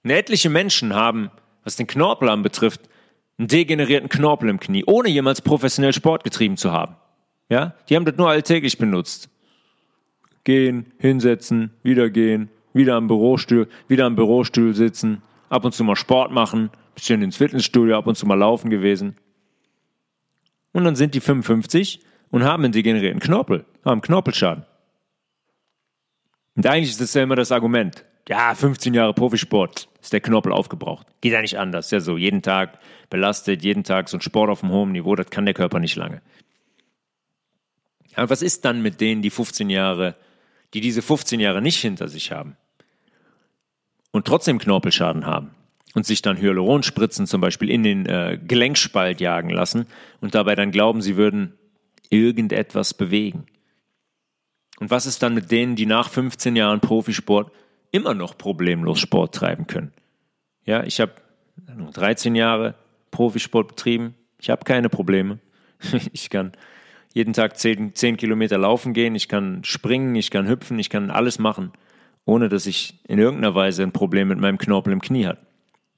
Und 0.04 0.10
etliche 0.12 0.50
Menschen 0.50 0.94
haben, 0.94 1.32
was 1.64 1.78
den 1.78 1.88
Knorpel 1.88 2.28
anbetrifft, 2.28 2.82
einen 3.38 3.48
degenerierten 3.48 4.10
Knorpel 4.10 4.50
im 4.50 4.60
Knie, 4.60 4.84
ohne 4.86 5.08
jemals 5.08 5.42
professionell 5.42 5.94
Sport 5.94 6.26
getrieben 6.26 6.58
zu 6.58 6.74
haben. 6.74 6.98
Ja, 7.48 7.74
die 7.88 7.96
haben 7.96 8.06
das 8.06 8.18
nur 8.18 8.30
alltäglich 8.30 8.78
benutzt. 8.78 9.30
Gehen, 10.44 10.92
hinsetzen, 11.00 11.72
wieder 11.84 12.10
gehen, 12.10 12.50
wieder 12.74 12.96
am 12.96 13.08
Bürostuhl, 13.08 13.68
wieder 13.88 14.06
am 14.06 14.16
Bürostuhl 14.16 14.74
sitzen, 14.74 15.22
ab 15.50 15.66
und 15.66 15.74
zu 15.74 15.84
mal 15.84 15.96
Sport 15.96 16.32
machen, 16.32 16.70
bisschen 16.96 17.22
ins 17.22 17.38
Fitnessstudio, 17.38 17.98
ab 17.98 18.08
und 18.08 18.16
zu 18.16 18.26
mal 18.26 18.36
laufen 18.36 18.70
gewesen. 18.70 19.16
Und 20.72 20.84
dann 20.84 20.96
sind 20.96 21.16
die 21.16 21.22
55 21.22 22.02
und 22.30 22.44
haben 22.44 22.64
einen 22.64 22.74
degenerierten 22.74 23.20
Knorpel, 23.20 23.66
haben 23.84 24.02
Knorpelschaden. 24.02 24.66
Und 26.56 26.68
eigentlich 26.68 26.90
ist 26.90 27.02
das 27.02 27.14
ja 27.14 27.24
immer 27.24 27.36
das 27.36 27.52
Argument. 27.52 28.06
Ja, 28.28 28.54
15 28.54 28.94
Jahre 28.94 29.14
Profisport, 29.14 29.90
ist 30.02 30.14
der 30.14 30.22
Knorpel 30.22 30.52
aufgebraucht. 30.52 31.08
Geht 31.22 31.34
ja 31.34 31.42
nicht 31.42 31.58
anders. 31.58 31.90
Ja, 31.90 32.00
so 32.00 32.18
jeden 32.18 32.44
Tag 32.44 32.78
belastet, 33.10 33.64
jeden 33.64 33.84
Tag 33.84 34.08
so 34.08 34.18
ein 34.18 34.22
Sport 34.22 34.52
auf 34.52 34.64
einem 34.64 34.74
hohen 34.74 34.92
Niveau, 34.92 35.16
das 35.16 35.32
kann 35.32 35.46
der 35.46 35.56
Körper 35.56 35.80
nicht 35.80 35.96
lange. 35.96 36.22
Aber 38.16 38.30
was 38.30 38.42
ist 38.42 38.66
dann 38.66 38.82
mit 38.82 39.02
denen, 39.02 39.22
die 39.22 39.30
15 39.30 39.70
Jahre 39.70 40.16
die 40.74 40.82
diese 40.82 41.02
15 41.02 41.40
Jahre 41.40 41.62
nicht 41.62 41.80
hinter 41.80 42.08
sich 42.08 42.32
haben 42.32 42.58
und 44.12 44.26
trotzdem 44.26 44.60
Knorpelschaden 44.60 45.26
haben 45.26 45.52
und 45.96 46.06
sich 46.06 46.22
dann 46.22 46.38
Hyaluronspritzen 46.38 47.28
zum 47.28 47.42
Beispiel 47.42 47.70
in 47.70 47.84
den 47.84 48.06
äh, 48.06 48.40
Gelenkspalt 48.42 49.22
jagen 49.22 49.50
lassen 49.50 49.88
und 50.22 50.36
dabei 50.36 50.56
dann 50.56 50.72
glauben, 50.72 51.02
sie 51.02 51.18
würden 51.18 51.54
irgendetwas 52.10 52.94
bewegen. 52.94 53.46
Und 54.80 54.92
was 54.92 55.06
ist 55.06 55.22
dann 55.24 55.34
mit 55.34 55.52
denen, 55.52 55.76
die 55.76 55.86
nach 55.86 56.10
15 56.10 56.56
Jahren 56.56 56.80
Profisport 56.80 57.52
immer 57.92 58.14
noch 58.14 58.38
problemlos 58.38 59.00
Sport 59.00 59.36
treiben 59.36 59.68
können? 59.68 59.92
Ja, 60.66 60.84
ich 60.84 61.02
habe 61.02 61.14
13 61.94 62.36
Jahre 62.36 62.76
Profisport 63.12 63.68
betrieben. 63.68 64.16
Ich 64.40 64.50
habe 64.50 64.64
keine 64.64 64.90
Probleme. 64.90 65.40
Ich 66.12 66.30
kann 66.30 66.54
jeden 67.14 67.34
Tag 67.34 67.58
zehn, 67.58 67.96
zehn 67.96 68.18
Kilometer 68.18 68.58
laufen 68.58 68.94
gehen, 68.94 69.16
ich 69.16 69.28
kann 69.28 69.64
springen, 69.64 70.16
ich 70.16 70.32
kann 70.32 70.48
hüpfen, 70.48 70.78
ich 70.80 70.90
kann 70.90 71.10
alles 71.10 71.40
machen, 71.40 71.72
ohne 72.26 72.50
dass 72.50 72.66
ich 72.66 73.00
in 73.08 73.20
irgendeiner 73.20 73.56
Weise 73.56 73.84
ein 73.84 73.92
Problem 73.92 74.28
mit 74.28 74.40
meinem 74.40 74.58
Knorpel 74.58 74.94
im 74.94 75.02
Knie 75.02 75.26
habe. 75.26 75.40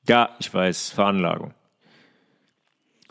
Ja, 0.08 0.36
ich 0.40 0.54
weiß, 0.54 0.90
Veranlagung. 0.90 1.54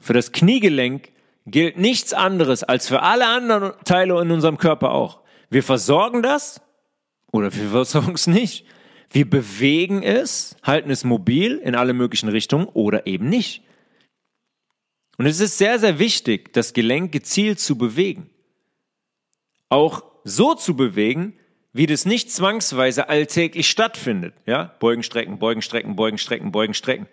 Für 0.01 0.15
das 0.15 0.33
Kniegelenk 0.33 1.11
gilt 1.47 1.77
nichts 1.77 2.13
anderes 2.13 2.65
als 2.65 2.89
für 2.89 3.03
alle 3.03 3.27
anderen 3.27 3.73
Teile 3.85 4.21
in 4.21 4.31
unserem 4.31 4.59
Körper 4.59 4.93
auch. 4.93 5.21
Wir 5.51 5.63
versorgen 5.63 6.23
das 6.23 6.61
oder 7.33 7.55
wir 7.55 7.69
versorgen 7.71 8.15
es 8.15 8.27
nicht. 8.27 8.65
Wir 9.11 9.29
bewegen 9.29 10.03
es, 10.03 10.57
halten 10.63 10.91
es 10.91 11.05
mobil 11.05 11.57
in 11.59 11.75
alle 11.75 11.93
möglichen 11.93 12.29
Richtungen 12.29 12.67
oder 12.67 13.07
eben 13.07 13.29
nicht. 13.29 13.63
Und 15.21 15.27
es 15.27 15.39
ist 15.39 15.59
sehr, 15.59 15.79
sehr 15.79 15.99
wichtig, 15.99 16.51
das 16.55 16.73
Gelenk 16.73 17.13
gezielt 17.13 17.61
zu 17.61 17.77
bewegen. 17.77 18.31
Auch 19.69 20.03
so 20.25 20.55
zu 20.55 20.75
bewegen, 20.75 21.35
wie 21.75 21.85
das 21.85 22.07
nicht 22.07 22.33
zwangsweise 22.33 23.11
alltäglich 23.11 23.69
stattfindet. 23.69 24.33
Ja? 24.47 24.75
Beugen, 24.81 25.03
strecken, 25.03 25.39
beugen, 25.39 25.61
strecken, 25.61 25.95
beugen, 25.95 26.17
strecken, 26.17 26.53
beugen, 26.53 26.73
strecken. 26.73 27.07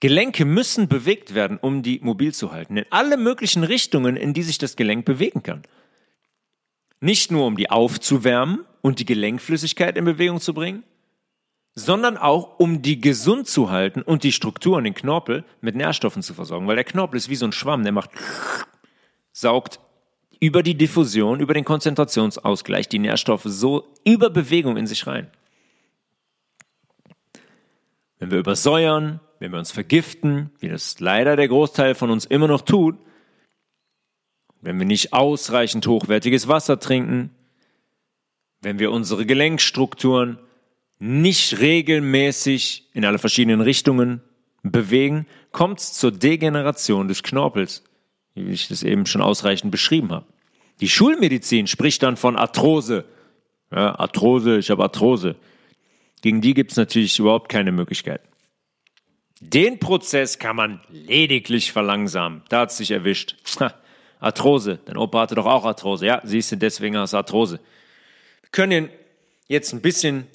Gelenke 0.00 0.44
müssen 0.44 0.88
bewegt 0.88 1.34
werden, 1.34 1.56
um 1.56 1.84
die 1.84 2.00
mobil 2.00 2.34
zu 2.34 2.50
halten. 2.50 2.76
In 2.76 2.86
alle 2.90 3.16
möglichen 3.16 3.62
Richtungen, 3.62 4.16
in 4.16 4.34
die 4.34 4.42
sich 4.42 4.58
das 4.58 4.74
Gelenk 4.74 5.04
bewegen 5.04 5.44
kann. 5.44 5.62
Nicht 6.98 7.30
nur, 7.30 7.46
um 7.46 7.56
die 7.56 7.70
aufzuwärmen 7.70 8.64
und 8.80 8.98
die 8.98 9.06
Gelenkflüssigkeit 9.06 9.96
in 9.96 10.04
Bewegung 10.04 10.40
zu 10.40 10.52
bringen, 10.52 10.82
sondern 11.78 12.16
auch 12.16 12.58
um 12.58 12.82
die 12.82 13.00
gesund 13.00 13.46
zu 13.46 13.70
halten 13.70 14.02
und 14.02 14.24
die 14.24 14.32
Strukturen, 14.32 14.82
den 14.82 14.94
Knorpel 14.94 15.44
mit 15.60 15.76
Nährstoffen 15.76 16.22
zu 16.22 16.34
versorgen. 16.34 16.66
Weil 16.66 16.74
der 16.74 16.84
Knorpel 16.84 17.16
ist 17.16 17.28
wie 17.28 17.36
so 17.36 17.46
ein 17.46 17.52
Schwamm, 17.52 17.84
der 17.84 17.92
macht, 17.92 18.10
saugt 19.32 19.78
über 20.40 20.64
die 20.64 20.74
Diffusion, 20.74 21.38
über 21.38 21.54
den 21.54 21.64
Konzentrationsausgleich 21.64 22.88
die 22.88 22.98
Nährstoffe 22.98 23.44
so 23.44 23.94
über 24.04 24.28
Bewegung 24.28 24.76
in 24.76 24.88
sich 24.88 25.06
rein. 25.06 25.30
Wenn 28.18 28.32
wir 28.32 28.38
übersäuern, 28.38 29.20
wenn 29.38 29.52
wir 29.52 29.60
uns 29.60 29.70
vergiften, 29.70 30.50
wie 30.58 30.68
das 30.68 30.98
leider 30.98 31.36
der 31.36 31.46
Großteil 31.46 31.94
von 31.94 32.10
uns 32.10 32.24
immer 32.24 32.48
noch 32.48 32.62
tut, 32.62 32.98
wenn 34.60 34.80
wir 34.80 34.86
nicht 34.86 35.12
ausreichend 35.12 35.86
hochwertiges 35.86 36.48
Wasser 36.48 36.80
trinken, 36.80 37.30
wenn 38.60 38.80
wir 38.80 38.90
unsere 38.90 39.24
Gelenkstrukturen 39.24 40.40
nicht 40.98 41.60
regelmäßig 41.60 42.88
in 42.92 43.04
alle 43.04 43.18
verschiedenen 43.18 43.60
Richtungen 43.60 44.20
bewegen, 44.62 45.26
kommt 45.52 45.80
es 45.80 45.92
zur 45.92 46.10
Degeneration 46.10 47.08
des 47.08 47.22
Knorpels, 47.22 47.84
wie 48.34 48.50
ich 48.50 48.68
das 48.68 48.82
eben 48.82 49.06
schon 49.06 49.22
ausreichend 49.22 49.70
beschrieben 49.70 50.10
habe. 50.10 50.26
Die 50.80 50.88
Schulmedizin 50.88 51.66
spricht 51.66 52.02
dann 52.02 52.16
von 52.16 52.36
Arthrose. 52.36 53.04
Ja, 53.70 53.98
Arthrose, 53.98 54.58
ich 54.58 54.70
habe 54.70 54.82
Arthrose. 54.82 55.36
Gegen 56.22 56.40
die 56.40 56.54
gibt 56.54 56.72
es 56.72 56.76
natürlich 56.76 57.18
überhaupt 57.18 57.48
keine 57.48 57.72
Möglichkeit. 57.72 58.22
Den 59.40 59.78
Prozess 59.78 60.38
kann 60.38 60.56
man 60.56 60.80
lediglich 60.88 61.70
verlangsamen. 61.72 62.42
Da 62.48 62.60
hat 62.60 62.70
es 62.70 62.78
sich 62.78 62.90
erwischt. 62.90 63.36
Ha, 63.60 63.74
Arthrose. 64.18 64.80
Dein 64.84 64.96
Opa 64.96 65.20
hatte 65.20 65.36
doch 65.36 65.46
auch 65.46 65.64
Arthrose. 65.64 66.06
Ja, 66.06 66.20
siehst 66.24 66.50
du, 66.50 66.56
deswegen 66.56 66.96
hast 66.96 67.12
du 67.12 67.18
Arthrose. 67.18 67.60
Wir 68.40 68.50
können 68.50 68.88
jetzt 69.46 69.72
ein 69.72 69.80
bisschen 69.80 70.26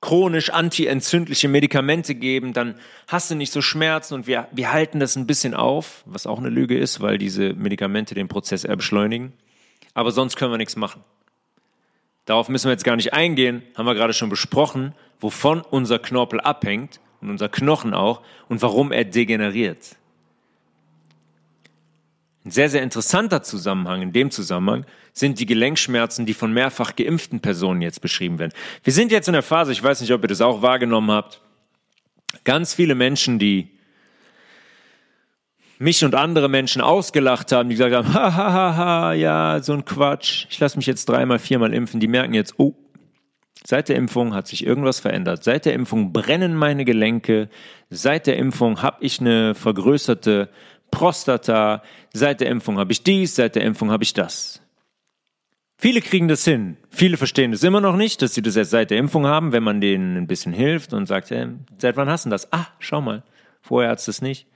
chronisch 0.00 0.50
antientzündliche 0.50 1.48
Medikamente 1.48 2.14
geben, 2.14 2.52
dann 2.52 2.76
hast 3.08 3.30
du 3.30 3.34
nicht 3.34 3.52
so 3.52 3.60
Schmerzen 3.60 4.14
und 4.14 4.26
wir, 4.26 4.48
wir 4.52 4.72
halten 4.72 5.00
das 5.00 5.16
ein 5.16 5.26
bisschen 5.26 5.54
auf, 5.54 6.02
was 6.06 6.26
auch 6.26 6.38
eine 6.38 6.50
Lüge 6.50 6.78
ist, 6.78 7.00
weil 7.00 7.18
diese 7.18 7.52
Medikamente 7.54 8.14
den 8.14 8.28
Prozess 8.28 8.64
eher 8.64 8.76
beschleunigen. 8.76 9.32
Aber 9.94 10.12
sonst 10.12 10.36
können 10.36 10.52
wir 10.52 10.58
nichts 10.58 10.76
machen. 10.76 11.02
Darauf 12.26 12.48
müssen 12.48 12.66
wir 12.66 12.72
jetzt 12.72 12.84
gar 12.84 12.96
nicht 12.96 13.14
eingehen, 13.14 13.62
haben 13.74 13.86
wir 13.86 13.94
gerade 13.94 14.12
schon 14.12 14.28
besprochen, 14.28 14.94
wovon 15.18 15.62
unser 15.62 15.98
Knorpel 15.98 16.40
abhängt 16.40 17.00
und 17.20 17.30
unser 17.30 17.48
Knochen 17.48 17.94
auch 17.94 18.22
und 18.48 18.62
warum 18.62 18.92
er 18.92 19.04
degeneriert. 19.04 19.96
Ein 22.48 22.52
sehr, 22.52 22.70
sehr 22.70 22.82
interessanter 22.82 23.42
Zusammenhang 23.42 24.00
in 24.00 24.14
dem 24.14 24.30
Zusammenhang 24.30 24.86
sind 25.12 25.38
die 25.38 25.44
Gelenkschmerzen, 25.44 26.24
die 26.24 26.32
von 26.32 26.50
mehrfach 26.50 26.96
geimpften 26.96 27.40
Personen 27.40 27.82
jetzt 27.82 28.00
beschrieben 28.00 28.38
werden. 28.38 28.54
Wir 28.82 28.94
sind 28.94 29.12
jetzt 29.12 29.28
in 29.28 29.34
der 29.34 29.42
Phase, 29.42 29.70
ich 29.70 29.82
weiß 29.82 30.00
nicht, 30.00 30.14
ob 30.14 30.24
ihr 30.24 30.28
das 30.28 30.40
auch 30.40 30.62
wahrgenommen 30.62 31.10
habt, 31.10 31.42
ganz 32.44 32.72
viele 32.72 32.94
Menschen, 32.94 33.38
die 33.38 33.68
mich 35.78 36.02
und 36.06 36.14
andere 36.14 36.48
Menschen 36.48 36.80
ausgelacht 36.80 37.52
haben, 37.52 37.68
die 37.68 37.74
gesagt 37.74 37.94
haben, 37.94 38.14
ha, 38.14 39.12
ja, 39.12 39.60
so 39.60 39.74
ein 39.74 39.84
Quatsch, 39.84 40.46
ich 40.48 40.58
lasse 40.58 40.78
mich 40.78 40.86
jetzt 40.86 41.06
dreimal, 41.06 41.38
viermal 41.38 41.74
impfen, 41.74 42.00
die 42.00 42.08
merken 42.08 42.32
jetzt, 42.32 42.54
oh, 42.56 42.74
seit 43.62 43.90
der 43.90 43.96
Impfung 43.96 44.32
hat 44.32 44.46
sich 44.46 44.64
irgendwas 44.64 45.00
verändert. 45.00 45.44
Seit 45.44 45.66
der 45.66 45.74
Impfung 45.74 46.14
brennen 46.14 46.54
meine 46.54 46.86
Gelenke. 46.86 47.50
Seit 47.90 48.26
der 48.26 48.38
Impfung 48.38 48.80
habe 48.80 49.04
ich 49.04 49.20
eine 49.20 49.54
vergrößerte 49.54 50.48
Prostata, 50.90 51.82
seit 52.12 52.40
der 52.40 52.48
Impfung 52.48 52.78
habe 52.78 52.92
ich 52.92 53.02
dies, 53.02 53.36
seit 53.36 53.54
der 53.54 53.62
Impfung 53.62 53.90
habe 53.90 54.04
ich 54.04 54.14
das. 54.14 54.62
Viele 55.80 56.00
kriegen 56.00 56.26
das 56.26 56.44
hin. 56.44 56.76
Viele 56.90 57.16
verstehen 57.16 57.52
das 57.52 57.62
immer 57.62 57.80
noch 57.80 57.96
nicht, 57.96 58.20
dass 58.20 58.34
sie 58.34 58.42
das 58.42 58.56
erst 58.56 58.72
seit 58.72 58.90
der 58.90 58.98
Impfung 58.98 59.26
haben, 59.26 59.52
wenn 59.52 59.62
man 59.62 59.80
denen 59.80 60.16
ein 60.16 60.26
bisschen 60.26 60.52
hilft 60.52 60.92
und 60.92 61.06
sagt, 61.06 61.30
hey, 61.30 61.46
seit 61.78 61.96
wann 61.96 62.08
hast 62.08 62.26
du 62.26 62.30
das? 62.30 62.52
Ah, 62.52 62.66
schau 62.80 63.00
mal, 63.00 63.22
vorher 63.60 63.90
hat 63.90 64.00
es 64.00 64.06
das 64.06 64.20
nicht. 64.20 64.48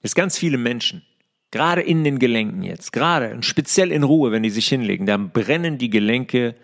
Es 0.00 0.14
ganz 0.14 0.38
viele 0.38 0.56
Menschen, 0.56 1.04
gerade 1.50 1.82
in 1.82 2.04
den 2.04 2.18
Gelenken 2.18 2.62
jetzt, 2.62 2.92
gerade 2.92 3.34
und 3.34 3.44
speziell 3.44 3.92
in 3.92 4.02
Ruhe, 4.02 4.32
wenn 4.32 4.42
die 4.42 4.50
sich 4.50 4.68
hinlegen, 4.68 5.04
dann 5.04 5.30
brennen 5.30 5.76
die 5.76 5.90
Gelenke 5.90 6.54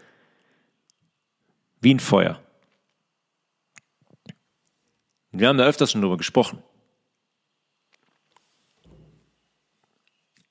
wie 1.83 1.93
ein 1.93 2.01
Feuer. 2.01 2.41
Wir 5.33 5.49
haben 5.49 5.59
da 5.59 5.67
öfters 5.67 5.93
schon 5.93 6.01
drüber 6.01 6.17
gesprochen. 6.17 6.63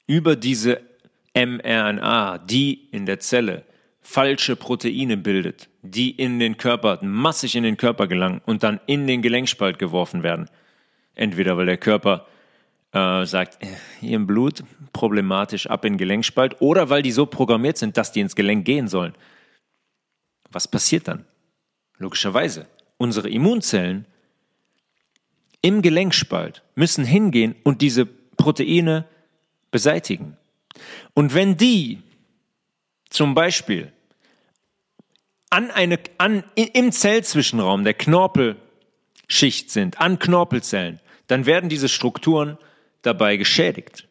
Über 0.07 0.35
diese 0.35 0.81
mRNA, 1.35 2.37
die 2.39 2.89
in 2.91 3.05
der 3.05 3.19
Zelle 3.19 3.65
falsche 4.01 4.55
Proteine 4.55 5.17
bildet, 5.17 5.69
die 5.81 6.11
in 6.11 6.39
den 6.39 6.57
Körper, 6.57 6.99
massig 7.01 7.55
in 7.55 7.63
den 7.63 7.77
Körper 7.77 8.07
gelangen 8.07 8.41
und 8.45 8.63
dann 8.63 8.79
in 8.85 9.07
den 9.07 9.21
Gelenkspalt 9.21 9.79
geworfen 9.79 10.23
werden. 10.23 10.49
Entweder 11.15 11.57
weil 11.57 11.65
der 11.65 11.77
Körper 11.77 12.27
äh, 12.91 13.25
sagt, 13.25 13.63
äh, 13.63 13.67
hier 14.01 14.17
im 14.17 14.27
Blut 14.27 14.63
problematisch 14.91 15.67
ab 15.67 15.85
in 15.85 15.93
den 15.93 15.97
Gelenkspalt 15.97 16.61
oder 16.61 16.89
weil 16.89 17.01
die 17.01 17.11
so 17.11 17.25
programmiert 17.25 17.77
sind, 17.77 17.97
dass 17.97 18.11
die 18.11 18.19
ins 18.19 18.35
Gelenk 18.35 18.65
gehen 18.65 18.87
sollen. 18.87 19.13
Was 20.51 20.67
passiert 20.67 21.07
dann? 21.07 21.25
Logischerweise, 21.97 22.67
unsere 22.97 23.29
Immunzellen 23.29 24.05
im 25.61 25.81
Gelenkspalt 25.81 26.61
müssen 26.75 27.05
hingehen 27.05 27.55
und 27.63 27.81
diese 27.81 28.05
Proteine 28.05 29.05
beseitigen. 29.73 30.37
Und 31.13 31.33
wenn 31.33 31.57
die 31.57 32.01
zum 33.09 33.35
Beispiel 33.35 33.91
an 35.49 35.69
eine, 35.69 35.99
an, 36.17 36.45
im 36.55 36.91
Zellzwischenraum 36.93 37.83
der 37.83 37.93
Knorpelschicht 37.93 39.69
sind, 39.69 39.99
an 39.99 40.17
Knorpelzellen, 40.17 41.01
dann 41.27 41.45
werden 41.45 41.69
diese 41.69 41.89
Strukturen 41.89 42.57
dabei 43.01 43.35
geschädigt. 43.35 44.07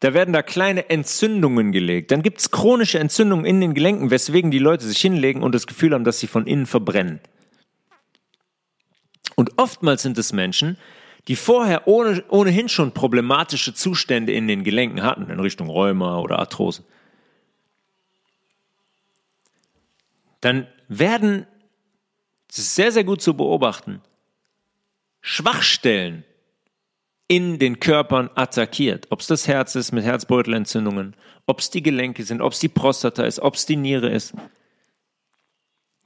Da 0.00 0.14
werden 0.14 0.32
da 0.32 0.42
kleine 0.42 0.90
Entzündungen 0.90 1.72
gelegt. 1.72 2.10
Dann 2.10 2.22
gibt 2.22 2.38
es 2.38 2.50
chronische 2.50 2.98
Entzündungen 2.98 3.44
in 3.44 3.60
den 3.60 3.74
Gelenken, 3.74 4.10
weswegen 4.10 4.50
die 4.50 4.58
Leute 4.58 4.84
sich 4.84 5.00
hinlegen 5.00 5.42
und 5.42 5.54
das 5.54 5.66
Gefühl 5.66 5.92
haben, 5.92 6.04
dass 6.04 6.20
sie 6.20 6.26
von 6.26 6.46
innen 6.46 6.66
verbrennen. 6.66 7.20
Und 9.36 9.58
oftmals 9.58 10.02
sind 10.02 10.18
es 10.18 10.32
Menschen, 10.32 10.78
die 11.28 11.36
vorher 11.36 11.86
ohne, 11.86 12.24
ohnehin 12.28 12.68
schon 12.70 12.92
problematische 12.92 13.74
Zustände 13.74 14.32
in 14.32 14.48
den 14.48 14.64
Gelenken 14.64 15.02
hatten, 15.02 15.28
in 15.30 15.38
Richtung 15.38 15.68
Rheuma 15.68 16.18
oder 16.18 16.38
Arthrose, 16.38 16.82
dann 20.40 20.66
werden, 20.88 21.46
das 22.48 22.58
ist 22.58 22.74
sehr, 22.74 22.92
sehr 22.92 23.04
gut 23.04 23.20
zu 23.20 23.34
beobachten, 23.34 24.00
Schwachstellen 25.20 26.24
in 27.26 27.58
den 27.58 27.78
Körpern 27.78 28.30
attackiert. 28.34 29.08
Ob 29.10 29.20
es 29.20 29.26
das 29.26 29.46
Herz 29.46 29.74
ist 29.74 29.92
mit 29.92 30.04
Herzbeutelentzündungen, 30.04 31.14
ob 31.44 31.60
es 31.60 31.68
die 31.68 31.82
Gelenke 31.82 32.24
sind, 32.24 32.40
ob 32.40 32.52
es 32.52 32.60
die 32.60 32.68
Prostata 32.68 33.24
ist, 33.24 33.40
ob 33.40 33.54
es 33.54 33.66
die 33.66 33.76
Niere 33.76 34.08
ist. 34.08 34.32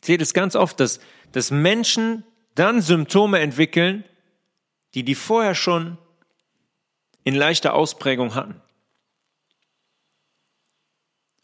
Ich 0.00 0.06
sehe 0.06 0.18
das 0.18 0.34
ganz 0.34 0.56
oft, 0.56 0.80
dass, 0.80 0.98
dass 1.30 1.52
Menschen 1.52 2.24
dann 2.56 2.80
Symptome 2.80 3.38
entwickeln, 3.38 4.02
die 4.94 5.04
die 5.04 5.14
vorher 5.14 5.54
schon 5.54 5.98
in 7.24 7.34
leichter 7.34 7.74
Ausprägung 7.74 8.34
hatten. 8.34 8.60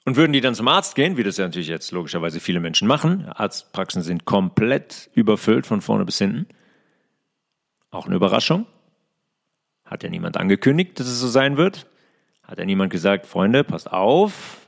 Und 0.05 0.17
würden 0.17 0.33
die 0.33 0.41
dann 0.41 0.55
zum 0.55 0.69
Arzt 0.69 0.95
gehen, 0.95 1.19
wie 1.19 1.23
das 1.23 1.37
ja 1.37 1.45
natürlich 1.45 1.69
jetzt 1.69 1.93
logischerweise 1.93 2.41
viele 2.41 2.61
Menschen 2.61 2.89
machen, 2.89 3.27
Arztpraxen 3.29 4.03
sind 4.03 4.25
komplett 4.25 5.11
überfüllt 5.13 5.67
von 5.67 5.83
vorne 5.83 6.07
bis 6.07 6.19
hinten. 6.19 6.47
Auch 7.91 8.07
eine 8.07 8.17
Überraschung. 8.17 8.67
Hat 9.85 10.03
ja 10.03 10.09
niemand 10.09 10.37
angekündigt, 10.37 10.99
dass 10.99 11.09
es 11.09 11.21
so 11.21 11.29
sein 11.29 11.57
wird. 11.57 11.87
Hat 12.43 12.59
ja 12.59 12.65
niemand 12.65 12.91
gesagt, 12.91 13.27
Freunde, 13.27 13.65
passt 13.65 13.93
auf, 13.93 14.67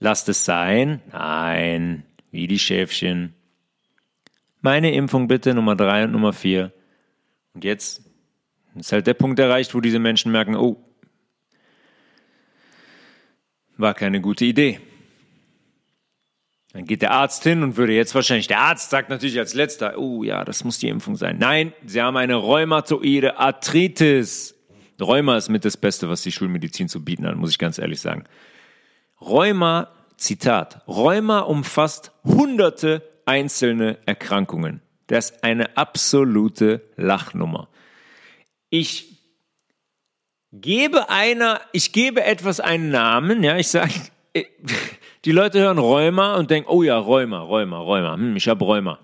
lasst 0.00 0.28
es 0.28 0.44
sein. 0.44 1.00
Nein, 1.12 2.04
wie 2.32 2.48
die 2.48 2.58
Schäfchen. 2.58 3.34
Meine 4.60 4.92
Impfung 4.94 5.28
bitte, 5.28 5.54
Nummer 5.54 5.76
drei 5.76 6.04
und 6.04 6.10
Nummer 6.10 6.32
vier. 6.32 6.72
Und 7.54 7.64
jetzt 7.64 8.02
ist 8.74 8.92
halt 8.92 9.06
der 9.06 9.14
Punkt 9.14 9.38
erreicht, 9.38 9.74
wo 9.74 9.80
diese 9.80 9.98
Menschen 9.98 10.32
merken, 10.32 10.56
oh, 10.56 10.76
war 13.76 13.94
keine 13.94 14.20
gute 14.20 14.44
Idee. 14.44 14.80
Dann 16.72 16.86
geht 16.86 17.02
der 17.02 17.12
Arzt 17.12 17.44
hin 17.44 17.62
und 17.62 17.76
würde 17.76 17.92
jetzt 17.92 18.16
wahrscheinlich, 18.16 18.48
der 18.48 18.60
Arzt 18.60 18.90
sagt 18.90 19.08
natürlich 19.08 19.38
als 19.38 19.54
letzter, 19.54 19.96
oh 19.96 20.24
ja, 20.24 20.44
das 20.44 20.64
muss 20.64 20.80
die 20.80 20.88
Impfung 20.88 21.14
sein. 21.14 21.38
Nein, 21.38 21.72
Sie 21.86 22.02
haben 22.02 22.16
eine 22.16 22.34
rheumatoide 22.34 23.38
Arthritis. 23.38 24.56
Rheuma 25.00 25.36
ist 25.36 25.48
mit 25.48 25.64
das 25.64 25.76
Beste, 25.76 26.08
was 26.08 26.22
die 26.22 26.32
Schulmedizin 26.32 26.88
zu 26.88 27.04
bieten 27.04 27.26
hat, 27.26 27.36
muss 27.36 27.50
ich 27.50 27.58
ganz 27.58 27.78
ehrlich 27.78 28.00
sagen. 28.00 28.24
Rheuma, 29.20 29.88
Zitat, 30.16 30.82
Rheuma 30.88 31.40
umfasst 31.40 32.10
hunderte 32.24 33.02
einzelne 33.24 33.98
Erkrankungen. 34.06 34.80
Das 35.06 35.30
ist 35.30 35.44
eine 35.44 35.76
absolute 35.76 36.82
Lachnummer. 36.96 37.68
Ich 38.70 39.18
gebe 40.52 41.08
einer, 41.10 41.60
ich 41.72 41.92
gebe 41.92 42.24
etwas 42.24 42.60
einen 42.60 42.90
Namen, 42.90 43.42
ja, 43.42 43.56
ich 43.56 43.68
sage, 43.68 43.92
die 45.24 45.32
Leute 45.32 45.60
hören 45.60 45.78
Rheuma 45.78 46.36
und 46.36 46.50
denken, 46.50 46.68
oh 46.68 46.82
ja, 46.82 46.98
Rheuma, 46.98 47.40
Rheuma, 47.40 47.78
Rheuma, 47.78 48.14
hm, 48.14 48.36
ich 48.36 48.48
habe 48.48 48.64
Rheuma. 48.64 48.98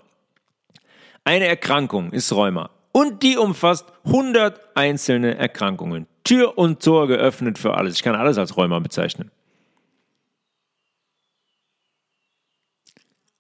Eine 1.25 1.47
Erkrankung 1.47 2.13
ist 2.13 2.33
Rheuma 2.33 2.71
und 2.93 3.23
die 3.23 3.37
umfasst 3.37 3.93
100 4.05 4.77
einzelne 4.77 5.37
Erkrankungen. 5.37 6.07
Tür 6.25 6.59
und 6.59 6.83
Tor 6.83 7.07
geöffnet 7.09 7.59
für 7.59 7.75
alles. 7.75 7.95
Ich 7.95 8.03
kann 8.03 8.15
alles 8.15 8.39
als 8.39 8.57
Rheuma 8.57 8.79
bezeichnen. 8.79 9.31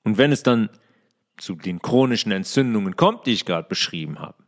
Und 0.02 0.18
wenn 0.18 0.32
es 0.32 0.42
dann 0.42 0.70
zu 1.40 1.54
den 1.54 1.80
chronischen 1.80 2.32
Entzündungen 2.32 2.96
kommt, 2.96 3.26
die 3.26 3.32
ich 3.32 3.44
gerade 3.44 3.68
beschrieben 3.68 4.18
habe, 4.18 4.42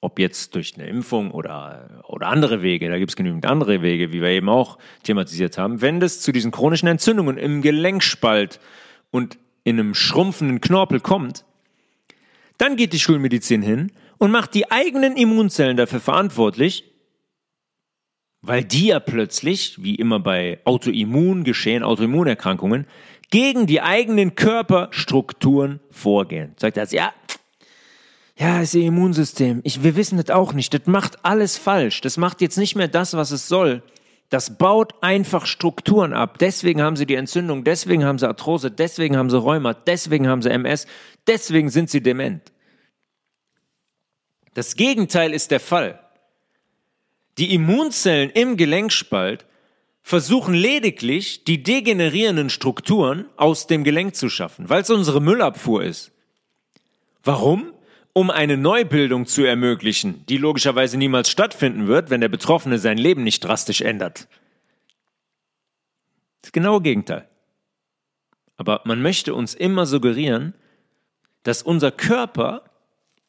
ob 0.00 0.18
jetzt 0.18 0.54
durch 0.54 0.74
eine 0.76 0.86
Impfung 0.86 1.30
oder, 1.30 2.04
oder 2.06 2.28
andere 2.28 2.62
Wege, 2.62 2.88
da 2.88 2.98
gibt 2.98 3.10
es 3.10 3.16
genügend 3.16 3.46
andere 3.46 3.82
Wege, 3.82 4.12
wie 4.12 4.20
wir 4.20 4.28
eben 4.28 4.48
auch 4.48 4.78
thematisiert 5.02 5.58
haben, 5.58 5.80
wenn 5.80 6.00
das 6.00 6.20
zu 6.20 6.32
diesen 6.32 6.50
chronischen 6.50 6.88
Entzündungen 6.88 7.38
im 7.38 7.62
Gelenkspalt 7.62 8.60
und 9.10 9.38
in 9.64 9.78
einem 9.78 9.94
schrumpfenden 9.94 10.60
Knorpel 10.60 11.00
kommt, 11.00 11.44
dann 12.58 12.76
geht 12.76 12.92
die 12.92 13.00
Schulmedizin 13.00 13.62
hin 13.62 13.92
und 14.18 14.30
macht 14.30 14.54
die 14.54 14.70
eigenen 14.70 15.16
Immunzellen 15.16 15.76
dafür 15.76 16.00
verantwortlich, 16.00 16.84
weil 18.40 18.64
die 18.64 18.86
ja 18.86 19.00
plötzlich, 19.00 19.82
wie 19.82 19.94
immer 19.96 20.20
bei 20.20 20.60
Autoimmun 20.64 21.44
geschehen, 21.44 21.82
Autoimmunerkrankungen, 21.82 22.86
gegen 23.30 23.66
die 23.66 23.82
eigenen 23.82 24.34
Körperstrukturen 24.34 25.80
vorgehen. 25.90 26.54
Sagt 26.56 26.76
er, 26.76 26.86
ja, 26.90 27.12
ja, 28.38 28.60
ist 28.60 28.74
ihr 28.74 28.86
Immunsystem. 28.86 29.60
Ich, 29.64 29.82
wir 29.82 29.96
wissen 29.96 30.16
das 30.16 30.30
auch 30.34 30.52
nicht. 30.52 30.72
Das 30.72 30.86
macht 30.86 31.24
alles 31.24 31.58
falsch. 31.58 32.00
Das 32.00 32.16
macht 32.16 32.40
jetzt 32.40 32.56
nicht 32.56 32.76
mehr 32.76 32.86
das, 32.86 33.14
was 33.14 33.32
es 33.32 33.48
soll. 33.48 33.82
Das 34.30 34.58
baut 34.58 34.94
einfach 35.02 35.46
Strukturen 35.46 36.12
ab. 36.12 36.38
Deswegen 36.38 36.82
haben 36.82 36.96
sie 36.96 37.06
die 37.06 37.16
Entzündung, 37.16 37.64
deswegen 37.64 38.04
haben 38.04 38.18
sie 38.18 38.28
Arthrose, 38.28 38.70
deswegen 38.70 39.16
haben 39.16 39.30
sie 39.30 39.38
Rheuma, 39.38 39.72
deswegen 39.72 40.28
haben 40.28 40.42
sie 40.42 40.50
MS, 40.50 40.86
deswegen 41.26 41.70
sind 41.70 41.88
sie 41.90 42.02
dement. 42.02 42.52
Das 44.54 44.76
Gegenteil 44.76 45.32
ist 45.32 45.50
der 45.50 45.60
Fall. 45.60 45.98
Die 47.38 47.54
Immunzellen 47.54 48.30
im 48.30 48.56
Gelenkspalt 48.56 49.46
versuchen 50.08 50.54
lediglich, 50.54 51.44
die 51.44 51.62
degenerierenden 51.62 52.48
Strukturen 52.48 53.26
aus 53.36 53.66
dem 53.66 53.84
Gelenk 53.84 54.16
zu 54.16 54.30
schaffen, 54.30 54.70
weil 54.70 54.80
es 54.80 54.88
unsere 54.88 55.20
Müllabfuhr 55.20 55.84
ist. 55.84 56.12
Warum? 57.22 57.74
Um 58.14 58.30
eine 58.30 58.56
Neubildung 58.56 59.26
zu 59.26 59.44
ermöglichen, 59.44 60.24
die 60.24 60.38
logischerweise 60.38 60.96
niemals 60.96 61.28
stattfinden 61.28 61.88
wird, 61.88 62.08
wenn 62.08 62.22
der 62.22 62.30
Betroffene 62.30 62.78
sein 62.78 62.96
Leben 62.96 63.22
nicht 63.22 63.40
drastisch 63.40 63.82
ändert. 63.82 64.28
Das 66.40 66.52
genaue 66.52 66.80
Gegenteil. 66.80 67.28
Aber 68.56 68.80
man 68.84 69.02
möchte 69.02 69.34
uns 69.34 69.54
immer 69.54 69.84
suggerieren, 69.84 70.54
dass 71.42 71.60
unser 71.62 71.90
Körper, 71.90 72.62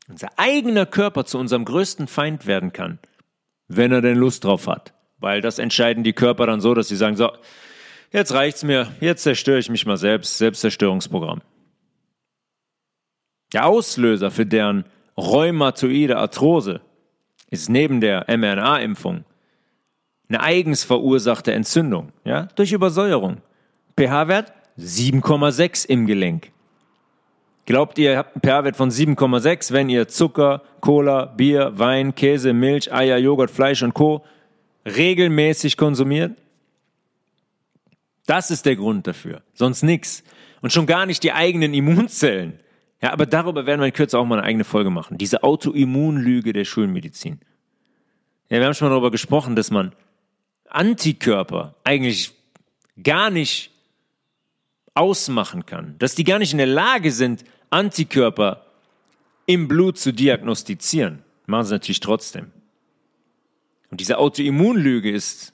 unser 0.07 0.30
eigener 0.38 0.86
Körper 0.86 1.25
zu 1.25 1.39
unserem 1.39 1.65
größten 1.65 2.07
Feind 2.07 2.45
werden 2.45 2.71
kann, 2.71 2.99
wenn 3.67 3.91
er 3.91 4.01
denn 4.01 4.17
Lust 4.17 4.45
drauf 4.45 4.67
hat. 4.67 4.93
Weil 5.20 5.41
das 5.41 5.59
entscheiden 5.59 6.03
die 6.03 6.13
Körper 6.13 6.45
dann 6.45 6.61
so, 6.61 6.74
dass 6.74 6.88
sie 6.88 6.95
sagen, 6.95 7.15
so, 7.15 7.32
jetzt 8.11 8.34
reicht's 8.34 8.63
mir, 8.63 8.91
jetzt 9.01 9.24
zerstöre 9.24 9.59
ich 9.59 9.70
mich 9.70 9.86
mal 9.86 9.97
selbst, 9.97 10.38
Selbstzerstörungsprogramm. 10.38 11.41
Der 13.53 13.65
Auslöser 13.65 14.32
für 14.32 14.45
deren 14.45 14.86
rheumatoide 15.17 16.17
Arthrose 16.17 16.82
ist 17.49 17.70
neben 17.70 17.99
der 17.99 18.26
mRNA-Impfung 18.28 19.26
eine 20.30 20.41
eigens 20.41 20.84
verursachte 20.84 21.53
Entzündung, 21.53 22.11
ja, 22.24 22.47
durch 22.55 22.72
Übersäuerung. 22.72 23.38
pH-Wert 23.97 24.53
7,6 24.78 25.88
im 25.88 26.05
Gelenk. 26.05 26.51
Glaubt 27.65 27.97
ihr, 27.97 28.11
ihr 28.11 28.17
habt 28.17 28.36
einen 28.36 28.41
pH-Wert 28.41 28.76
von 28.76 28.91
7,6, 28.91 29.74
wenn 29.74 29.89
ihr 29.89 30.07
Zucker, 30.07 30.61
Cola, 30.82 31.26
Bier, 31.26 31.74
Wein, 31.76 32.15
Käse, 32.15 32.53
Milch, 32.53 32.93
Eier, 32.93 33.17
Joghurt, 33.17 33.51
Fleisch 33.51 33.84
und 33.84 33.93
Co. 33.93 34.24
regelmäßig 34.86 35.77
konsumiert? 35.77 36.38
Das 38.25 38.51
ist 38.51 38.65
der 38.65 38.75
Grund 38.75 39.07
dafür. 39.07 39.41
Sonst 39.53 39.84
nix. 39.84 40.23
Und 40.61 40.71
schon 40.71 40.86
gar 40.86 41.05
nicht 41.05 41.23
die 41.23 41.34
eigenen 41.34 41.73
Immunzellen. 41.73 42.59
Ja, 43.01 43.11
aber 43.13 43.25
darüber 43.25 43.65
werden 43.65 43.80
wir 43.80 43.88
in 43.88 43.93
Kürze 43.93 44.19
auch 44.19 44.25
mal 44.25 44.38
eine 44.38 44.47
eigene 44.47 44.65
Folge 44.65 44.89
machen. 44.89 45.17
Diese 45.17 45.43
Autoimmunlüge 45.43 46.53
der 46.53 46.65
Schulmedizin. 46.65 47.39
Ja, 48.49 48.59
wir 48.59 48.65
haben 48.65 48.73
schon 48.73 48.88
mal 48.89 48.93
darüber 48.93 49.11
gesprochen, 49.11 49.55
dass 49.55 49.71
man 49.71 49.93
Antikörper 50.67 51.75
eigentlich 51.84 52.34
gar 53.01 53.30
nicht 53.30 53.71
ausmachen 54.93 55.65
kann. 55.65 55.95
Dass 55.97 56.15
die 56.15 56.23
gar 56.23 56.39
nicht 56.39 56.51
in 56.51 56.57
der 56.57 56.67
Lage 56.67 57.11
sind, 57.11 57.45
Antikörper 57.69 58.65
im 59.45 59.67
Blut 59.67 59.97
zu 59.97 60.11
diagnostizieren. 60.11 61.23
Machen 61.45 61.65
sie 61.65 61.73
natürlich 61.73 62.01
trotzdem. 62.01 62.51
Und 63.89 63.99
diese 63.99 64.17
Autoimmunlüge 64.17 65.11
ist, 65.11 65.53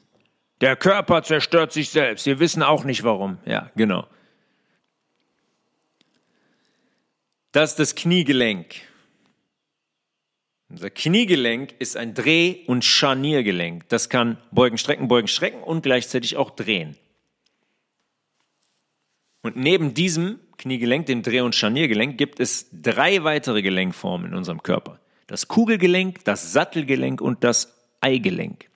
der 0.61 0.75
Körper 0.75 1.23
zerstört 1.23 1.71
sich 1.71 1.89
selbst. 1.89 2.25
Wir 2.25 2.39
wissen 2.39 2.63
auch 2.63 2.83
nicht 2.83 3.03
warum. 3.03 3.37
Ja, 3.45 3.71
genau. 3.75 4.07
Das 7.51 7.71
ist 7.71 7.79
das 7.79 7.95
Kniegelenk. 7.95 8.75
Unser 10.69 10.89
Kniegelenk 10.89 11.73
ist 11.79 11.95
ein 11.95 12.13
Dreh- 12.13 12.65
und 12.67 12.83
Scharniergelenk. 12.83 13.87
Das 13.87 14.09
kann 14.09 14.37
beugen, 14.51 14.77
strecken, 14.77 15.07
beugen, 15.07 15.27
strecken 15.27 15.63
und 15.63 15.83
gleichzeitig 15.83 16.37
auch 16.37 16.49
drehen. 16.49 16.97
Und 19.41 19.55
neben 19.55 19.93
diesem 19.93 20.39
Kniegelenk, 20.57 21.05
dem 21.05 21.21
Dreh- 21.21 21.41
und 21.41 21.53
Scharniergelenk, 21.53 22.17
gibt 22.17 22.39
es 22.39 22.67
drei 22.71 23.23
weitere 23.23 23.61
Gelenkformen 23.61 24.31
in 24.31 24.37
unserem 24.37 24.63
Körper. 24.63 24.99
Das 25.27 25.47
Kugelgelenk, 25.47 26.23
das 26.25 26.51
Sattelgelenk 26.51 27.21
und 27.21 27.43
das 27.43 27.74
Eigelenk. 28.05 28.69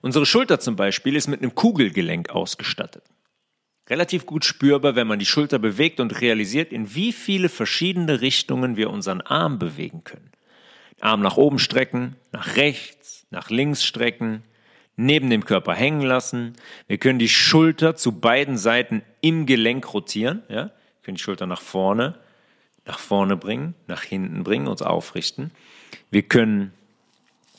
Unsere 0.00 0.26
Schulter 0.26 0.60
zum 0.60 0.76
Beispiel 0.76 1.16
ist 1.16 1.28
mit 1.28 1.40
einem 1.40 1.54
Kugelgelenk 1.54 2.30
ausgestattet 2.30 3.04
relativ 3.88 4.26
gut 4.26 4.44
spürbar, 4.44 4.96
wenn 4.96 5.06
man 5.06 5.18
die 5.18 5.26
Schulter 5.26 5.58
bewegt 5.58 6.00
und 6.00 6.20
realisiert, 6.20 6.72
in 6.72 6.94
wie 6.94 7.12
viele 7.12 7.48
verschiedene 7.48 8.20
Richtungen 8.20 8.76
wir 8.76 8.90
unseren 8.90 9.20
Arm 9.20 9.58
bewegen 9.58 10.04
können. 10.04 10.30
Arm 11.00 11.20
nach 11.20 11.36
oben 11.36 11.58
strecken, 11.58 12.16
nach 12.32 12.56
rechts, 12.56 13.26
nach 13.30 13.50
links 13.50 13.84
strecken, 13.84 14.42
neben 14.96 15.28
dem 15.28 15.44
Körper 15.44 15.74
hängen 15.74 16.02
lassen. 16.02 16.54
Wir 16.86 16.98
können 16.98 17.18
die 17.18 17.28
Schulter 17.28 17.96
zu 17.96 18.12
beiden 18.12 18.56
Seiten 18.56 19.02
im 19.20 19.44
Gelenk 19.44 19.92
rotieren. 19.92 20.42
Ja? 20.48 20.66
Wir 20.66 21.02
können 21.02 21.16
die 21.16 21.22
Schulter 21.22 21.46
nach 21.46 21.60
vorne, 21.60 22.18
nach 22.86 22.98
vorne 22.98 23.36
bringen, 23.36 23.74
nach 23.86 24.02
hinten 24.02 24.44
bringen, 24.44 24.68
uns 24.68 24.82
aufrichten. 24.82 25.50
Wir 26.10 26.22
können 26.22 26.72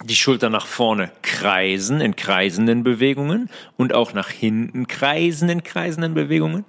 die 0.03 0.15
Schulter 0.15 0.49
nach 0.49 0.65
vorne 0.65 1.11
kreisen 1.21 2.01
in 2.01 2.15
kreisenden 2.15 2.83
Bewegungen 2.83 3.49
und 3.77 3.93
auch 3.93 4.13
nach 4.13 4.29
hinten 4.29 4.87
kreisen 4.87 5.49
in 5.49 5.63
kreisenden 5.63 6.13
Bewegungen. 6.13 6.65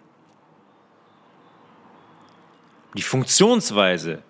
Die 2.94 3.02
Funktionsweise 3.02 4.22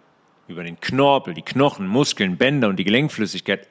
über 0.49 0.65
den 0.65 0.81
Knorpel, 0.81 1.35
die 1.35 1.43
Knochen, 1.43 1.87
Muskeln, 1.87 2.37
Bänder 2.37 2.69
und 2.69 2.77
die 2.77 2.85
Gelenkflüssigkeit 2.85 3.69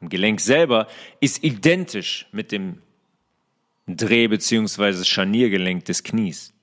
im 0.00 0.08
Gelenk 0.08 0.40
selber 0.40 0.86
ist 1.20 1.42
identisch 1.42 2.26
mit 2.32 2.52
dem 2.52 2.82
Dreh- 3.86 4.28
bzw. 4.28 5.04
Scharniergelenk 5.04 5.84
des 5.84 6.02
Knies. 6.02 6.54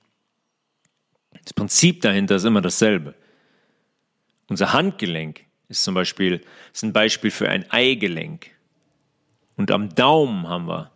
Das 1.44 1.52
Prinzip 1.52 2.00
dahinter 2.00 2.36
ist 2.36 2.44
immer 2.44 2.60
dasselbe. 2.60 3.14
Unser 4.48 4.72
Handgelenk 4.72 5.44
ist 5.72 5.84
zum 5.84 5.94
Beispiel 5.94 6.42
ist 6.72 6.84
ein 6.84 6.92
Beispiel 6.92 7.30
für 7.30 7.48
ein 7.48 7.70
Eigelenk. 7.70 8.50
Und 9.56 9.70
am 9.70 9.94
Daumen 9.94 10.46
haben 10.48 10.66
wir, 10.66 10.92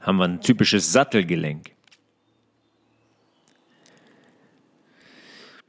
haben 0.00 0.18
wir 0.18 0.24
ein 0.24 0.40
typisches 0.40 0.92
Sattelgelenk. 0.92 1.70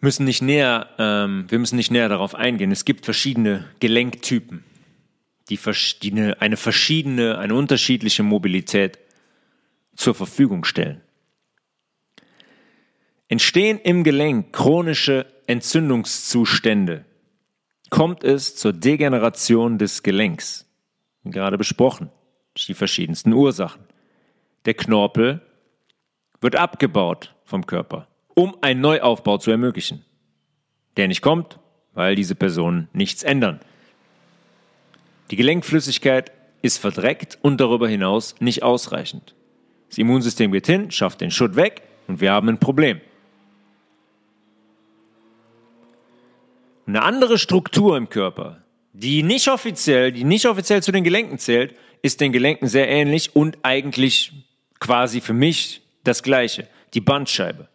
Müssen 0.01 0.25
nicht 0.25 0.41
näher, 0.41 0.89
ähm, 0.97 1.45
wir 1.49 1.59
müssen 1.59 1.75
nicht 1.75 1.91
näher 1.91 2.09
darauf 2.09 2.35
eingehen. 2.35 2.71
Es 2.71 2.85
gibt 2.85 3.05
verschiedene 3.05 3.65
Gelenktypen, 3.79 4.63
die, 5.49 5.59
eine, 6.11 6.41
eine 6.41 6.57
verschiedene, 6.57 7.37
eine 7.37 7.55
unterschiedliche 7.55 8.23
Mobilität 8.23 8.99
zur 9.95 10.15
Verfügung 10.15 10.63
stellen. 10.63 11.01
Entstehen 13.27 13.79
im 13.79 14.03
Gelenk 14.03 14.53
chronische 14.53 15.25
Entzündungszustände, 15.47 17.05
kommt 17.89 18.23
es 18.23 18.55
zur 18.55 18.73
Degeneration 18.73 19.77
des 19.77 20.03
Gelenks. 20.03 20.67
Gerade 21.23 21.57
besprochen, 21.57 22.09
die 22.67 22.73
verschiedensten 22.73 23.33
Ursachen. 23.33 23.81
Der 24.65 24.73
Knorpel 24.73 25.41
wird 26.41 26.55
abgebaut 26.55 27.35
vom 27.43 27.65
Körper, 27.65 28.07
um 28.35 28.55
einen 28.61 28.81
Neuaufbau 28.81 29.37
zu 29.37 29.51
ermöglichen. 29.51 30.05
Der 30.97 31.07
nicht 31.07 31.21
kommt, 31.21 31.59
weil 31.93 32.15
diese 32.15 32.35
Personen 32.35 32.89
nichts 32.93 33.23
ändern. 33.23 33.59
Die 35.31 35.35
Gelenkflüssigkeit 35.35 36.31
ist 36.61 36.77
verdreckt 36.77 37.37
und 37.41 37.61
darüber 37.61 37.87
hinaus 37.87 38.35
nicht 38.39 38.63
ausreichend. 38.63 39.35
Das 39.89 39.97
Immunsystem 39.97 40.51
geht 40.51 40.67
hin, 40.67 40.91
schafft 40.91 41.21
den 41.21 41.31
Schutt 41.31 41.55
weg 41.55 41.81
und 42.07 42.21
wir 42.21 42.31
haben 42.31 42.49
ein 42.49 42.59
Problem. 42.59 43.01
Eine 46.89 47.03
andere 47.03 47.37
Struktur 47.37 47.97
im 47.97 48.09
Körper, 48.09 48.63
die 48.93 49.23
nicht 49.23 49.47
offiziell, 49.47 50.11
die 50.11 50.23
nicht 50.23 50.47
offiziell 50.47 50.81
zu 50.81 50.91
den 50.91 51.03
Gelenken 51.03 51.37
zählt, 51.37 51.75
ist 52.01 52.21
den 52.21 52.31
Gelenken 52.31 52.67
sehr 52.67 52.89
ähnlich 52.89 53.35
und 53.35 53.57
eigentlich 53.63 54.33
quasi 54.79 55.21
für 55.21 55.33
mich 55.33 55.81
das 56.03 56.23
Gleiche. 56.23 56.67
Die 56.93 57.01
Bandscheibe. 57.01 57.67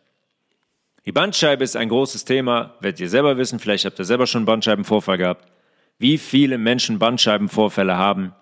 Die 1.06 1.12
Bandscheibe 1.12 1.62
ist 1.62 1.76
ein 1.76 1.88
großes 1.88 2.24
Thema, 2.24 2.74
werdet 2.80 3.00
ihr 3.00 3.08
selber 3.08 3.36
wissen, 3.36 3.60
vielleicht 3.60 3.84
habt 3.84 3.98
ihr 3.98 4.04
selber 4.04 4.26
schon 4.26 4.40
einen 4.40 4.46
Bandscheibenvorfall 4.46 5.18
gehabt. 5.18 5.46
Wie 5.98 6.18
viele 6.18 6.58
Menschen 6.58 6.98
Bandscheibenvorfälle 6.98 7.96
haben 7.96 8.32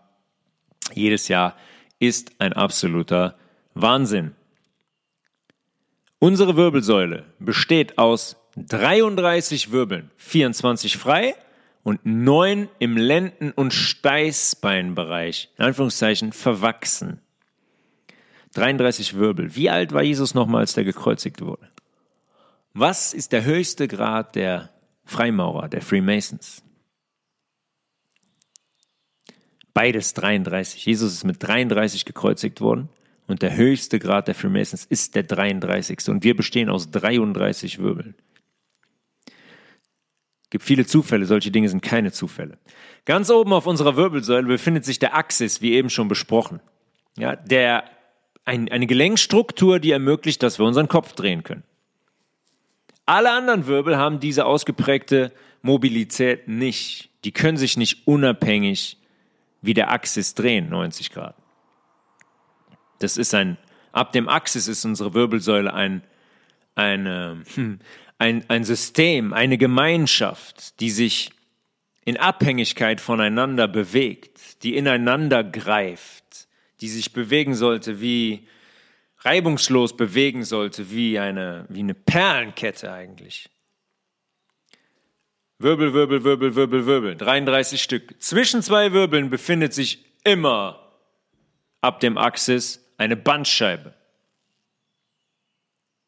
jedes 0.95 1.29
Jahr, 1.29 1.57
ist 1.99 2.33
ein 2.39 2.53
absoluter 2.53 3.37
Wahnsinn. 3.75 4.35
Unsere 6.19 6.57
Wirbelsäule 6.57 7.27
besteht 7.41 7.99
aus 7.99 8.37
33 8.57 9.73
Wirbeln, 9.73 10.11
24 10.17 10.97
frei 10.97 11.35
und 11.83 12.05
9 12.05 12.69
im 12.79 12.97
Lenden- 12.97 13.53
und 13.53 13.73
Steißbeinbereich, 13.73 15.51
in 15.57 15.65
Anführungszeichen, 15.65 16.33
verwachsen. 16.33 17.21
33 18.55 19.17
Wirbel. 19.17 19.57
Wie 19.57 19.71
alt 19.71 19.93
war 19.93 20.03
Jesus 20.03 20.35
nochmal, 20.35 20.61
als 20.61 20.75
der 20.75 20.85
gekreuzigt 20.85 21.41
wurde? 21.41 21.69
Was 22.75 23.15
ist 23.15 23.33
der 23.33 23.45
höchste 23.45 23.89
Grad 23.89 24.35
der 24.35 24.71
Freimaurer, 25.05 25.69
der 25.69 25.83
Freemasons? 25.83 26.63
Beides 29.75 30.13
33. 30.15 30.85
Jesus 30.85 31.13
ist 31.13 31.25
mit 31.25 31.43
33 31.43 32.05
gekreuzigt 32.05 32.61
worden. 32.61 32.91
Und 33.27 33.41
der 33.41 33.57
höchste 33.57 33.99
Grad 33.99 34.29
der 34.29 34.35
Freemasons 34.35 34.85
ist 34.85 35.15
der 35.15 35.23
33. 35.23 36.09
Und 36.09 36.25
wir 36.25 36.37
bestehen 36.37 36.69
aus 36.69 36.91
33 36.91 37.79
Wirbeln. 37.79 38.15
Gibt 40.53 40.67
viele 40.67 40.85
Zufälle, 40.85 41.25
solche 41.25 41.51
Dinge 41.51 41.71
sind 41.71 41.81
keine 41.81 42.13
Zufälle. 42.13 42.59
Ganz 43.07 43.31
oben 43.31 43.55
auf 43.55 43.67
unserer 43.67 43.97
Wirbelsäule 43.97 44.47
befindet 44.47 44.85
sich 44.85 44.99
der 44.99 45.17
Axis, 45.17 45.63
wie 45.63 45.73
eben 45.73 45.89
schon 45.89 46.09
besprochen. 46.09 46.61
Ja, 47.17 47.37
der, 47.37 47.85
ein, 48.45 48.71
eine 48.71 48.87
Gelenkstruktur, 48.87 49.81
die 49.81 49.93
ermöglicht, 49.93 50.43
dass 50.43 50.59
wir 50.59 50.67
unseren 50.67 50.89
Kopf 50.89 51.15
drehen 51.15 51.43
können. 51.43 51.63
Alle 53.07 53.31
anderen 53.31 53.67
Wirbel 53.67 53.97
haben 53.97 54.21
diese 54.21 54.45
ausgeprägte 54.45 55.33
Mobilität 55.63 56.49
nicht. 56.49 57.09
Die 57.25 57.33
können 57.33 57.57
sich 57.57 57.79
nicht 57.79 58.07
unabhängig 58.07 58.99
wie 59.63 59.73
der 59.73 59.91
Axis 59.91 60.35
drehen, 60.35 60.69
90 60.69 61.13
Grad. 61.13 61.35
Das 62.99 63.17
ist 63.17 63.33
ein, 63.33 63.57
ab 63.93 64.13
dem 64.13 64.29
Axis 64.29 64.69
ist 64.69 64.85
unsere 64.85 65.15
Wirbelsäule 65.15 65.73
ein, 65.73 66.03
eine, 66.75 67.43
hm, 67.55 67.79
ein, 68.23 68.45
ein 68.49 68.63
System, 68.63 69.33
eine 69.33 69.59
Gemeinschaft, 69.59 70.79
die 70.79 70.91
sich 70.91 71.33
in 72.05 72.17
Abhängigkeit 72.17 73.01
voneinander 73.01 73.67
bewegt, 73.67 74.63
die 74.63 74.77
ineinander 74.77 75.43
greift, 75.43 76.47
die 76.81 76.89
sich 76.89 77.13
bewegen 77.13 77.57
sollte 77.57 78.01
wie 78.01 78.47
reibungslos 79.19 79.97
bewegen 79.97 80.45
sollte, 80.45 80.93
wie 80.93 81.19
eine, 81.19 81.67
wie 81.69 81.81
eine 81.81 81.95
Perlenkette 81.95 82.93
eigentlich. 82.93 83.51
Wirbel, 85.59 85.93
Wirbel, 85.93 86.23
Wirbel, 86.23 86.55
Wirbel, 86.55 86.87
Wirbel. 86.87 87.17
33 87.17 87.83
Stück. 87.83 88.23
Zwischen 88.23 88.63
zwei 88.63 88.93
Wirbeln 88.93 89.31
befindet 89.31 89.75
sich 89.75 90.05
immer 90.23 90.93
ab 91.81 91.99
dem 91.99 92.19
Axis 92.19 92.85
eine 92.99 93.17
Bandscheibe, 93.17 93.95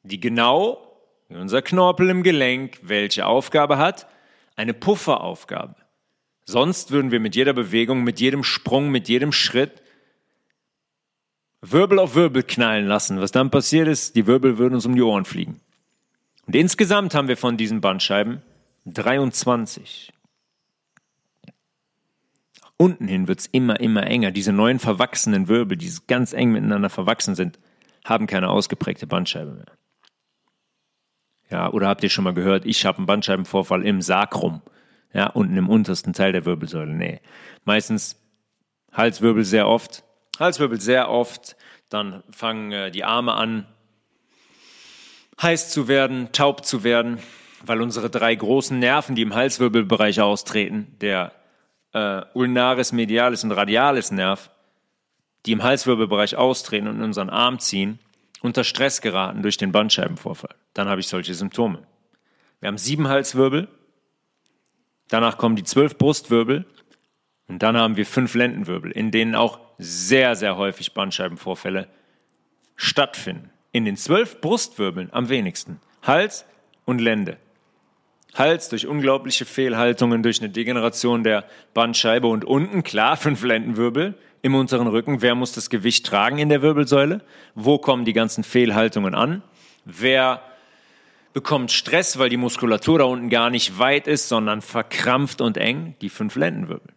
die 0.03 0.21
genau 0.21 0.94
unser 1.29 1.63
Knorpel 1.63 2.11
im 2.11 2.23
Gelenk 2.23 2.79
welche 2.83 3.27
Aufgabe 3.27 3.79
hat? 3.79 4.07
Eine 4.57 4.75
Pufferaufgabe. 4.75 5.75
Sonst 6.45 6.91
würden 6.91 7.11
wir 7.11 7.21
mit 7.21 7.35
jeder 7.35 7.55
Bewegung, 7.55 8.05
mit 8.05 8.21
jedem 8.21 8.45
Sprung, 8.45 8.91
mit 8.91 9.09
jedem 9.09 9.33
Schritt 9.33 9.83
Wirbel 11.63 11.99
auf 11.99 12.15
Wirbel 12.15 12.43
knallen 12.43 12.87
lassen. 12.87 13.21
Was 13.21 13.33
dann 13.33 13.51
passiert 13.51 13.89
ist, 13.89 14.17
die 14.17 14.27
Wirbel 14.27 14.59
würden 14.59 14.75
uns 14.75 14.85
um 14.85 14.95
die 14.95 15.03
Ohren 15.03 15.25
fliegen. 15.25 15.61
Und 16.47 16.55
insgesamt 16.55 17.15
haben 17.15 17.29
wir 17.29 17.39
von 17.39 17.57
diesen 17.57 17.81
Bandscheiben 17.81 18.43
23. 18.85 20.13
Unten 22.77 23.09
hin 23.09 23.29
wird 23.29 23.41
es 23.41 23.47
immer, 23.47 23.81
immer 23.81 24.07
enger. 24.07 24.31
Diese 24.31 24.53
neuen 24.53 24.79
verwachsenen 24.79 25.49
Wirbel, 25.49 25.79
die 25.79 25.91
ganz 26.07 26.33
eng 26.33 26.53
miteinander 26.53 26.91
verwachsen 26.91 27.35
sind, 27.35 27.59
haben 28.05 28.27
keine 28.27 28.51
ausgeprägte 28.51 29.07
Bandscheibe 29.07 29.53
mehr. 29.53 29.73
Ja, 31.51 31.71
oder 31.71 31.89
habt 31.89 32.03
ihr 32.03 32.11
schon 32.11 32.25
mal 32.25 32.35
gehört, 32.35 32.65
ich 32.65 32.87
habe 32.87 32.99
einen 32.99 33.07
Bandscheibenvorfall 33.07 33.87
im 33.87 34.03
Sakrum. 34.03 34.63
Ja, 35.13 35.29
unten 35.29 35.57
im 35.57 35.69
untersten 35.69 36.13
Teil 36.13 36.33
der 36.33 36.45
Wirbelsäule. 36.45 36.93
Nee. 36.93 37.21
Meistens 37.65 38.21
Halswirbel 38.93 39.45
sehr 39.45 39.69
oft. 39.69 40.03
Halswirbel 40.41 40.81
sehr 40.81 41.09
oft. 41.09 41.57
Dann 41.89 42.25
fangen 42.31 42.73
äh, 42.73 42.91
die 42.91 43.05
Arme 43.05 43.35
an, 43.35 43.67
heiß 45.41 45.71
zu 45.71 45.87
werden, 45.87 46.31
taub 46.33 46.65
zu 46.65 46.83
werden 46.83 47.19
weil 47.67 47.81
unsere 47.81 48.11
drei 48.11 48.35
großen 48.35 48.79
Nerven, 48.79 49.15
die 49.15 49.23
im 49.23 49.35
Halswirbelbereich 49.35 50.21
austreten, 50.21 50.97
der 51.01 51.33
äh, 51.93 52.23
Ulnaris 52.35 52.93
medialis 52.93 53.45
und 53.45 53.53
Radialis 53.53 54.11
Nerv, 54.11 54.51
die 55.47 55.53
im 55.53 55.63
Halswirbelbereich 55.63 56.37
austreten 56.37 56.89
und 56.89 56.97
in 56.97 57.03
unseren 57.03 57.31
Arm 57.31 57.59
ziehen, 57.59 57.99
unter 58.45 58.63
Stress 58.63 59.01
geraten 59.01 59.41
durch 59.41 59.57
den 59.57 59.73
Bandscheibenvorfall. 59.73 60.55
Dann 60.75 60.87
habe 60.87 61.01
ich 61.01 61.09
solche 61.09 61.33
Symptome. 61.33 61.83
Wir 62.61 62.69
haben 62.69 62.77
sieben 62.77 63.09
Halswirbel, 63.09 63.69
danach 65.09 65.39
kommen 65.39 65.57
die 65.57 65.65
zwölf 65.65 65.97
Brustwirbel 65.97 66.67
und 67.49 67.63
dann 67.63 67.75
haben 67.79 67.97
wir 67.97 68.05
fünf 68.05 68.35
Lendenwirbel, 68.35 68.91
in 68.93 69.11
denen 69.11 69.35
auch 69.35 69.61
sehr, 69.79 70.37
sehr 70.37 70.59
häufig 70.59 70.93
Bandscheibenvorfälle 70.93 71.89
stattfinden. 72.77 73.49
In 73.73 73.87
den 73.87 73.97
zwölf 73.97 74.43
Brustwirbeln 74.43 75.09
am 75.11 75.31
wenigsten. 75.31 75.81
Hals 76.03 76.45
und 76.85 77.01
Lende. 77.01 77.39
Hals 78.35 78.69
durch 78.69 78.87
unglaubliche 78.87 79.47
Fehlhaltungen, 79.47 80.23
durch 80.23 80.41
eine 80.41 80.51
Degeneration 80.51 81.25
der 81.25 81.45
Bandscheibe 81.73 82.27
und 82.27 82.45
unten, 82.45 82.83
klar, 82.83 83.17
fünf 83.17 83.43
Lendenwirbel 83.43 84.19
im 84.45 84.55
unteren 84.55 84.89
Rücken. 84.89 85.23
Wer 85.23 85.35
muss 85.35 85.53
das 85.53 85.71
Gewicht 85.71 86.05
tragen 86.05 86.37
in 86.37 86.51
der 86.51 86.61
Wirbelsäule? 86.61 87.23
Wo 87.55 87.79
kommen 87.79 88.05
die 88.05 88.13
ganzen 88.13 88.45
Fehlhaltungen 88.45 89.15
an? 89.15 89.43
Wer 89.87 90.43
bekommt 91.33 91.73
Stress, 91.73 92.19
weil 92.19 92.29
die 92.29 92.37
Muskulatur 92.37 92.99
da 92.99 93.05
unten 93.07 93.31
gar 93.31 93.49
nicht 93.49 93.79
weit 93.79 94.07
ist, 94.07 94.29
sondern 94.29 94.61
verkrampft 94.61 95.41
und 95.41 95.57
eng? 95.57 95.95
Die 96.03 96.11
fünf 96.11 96.37
Lendenwirbel. 96.37 96.93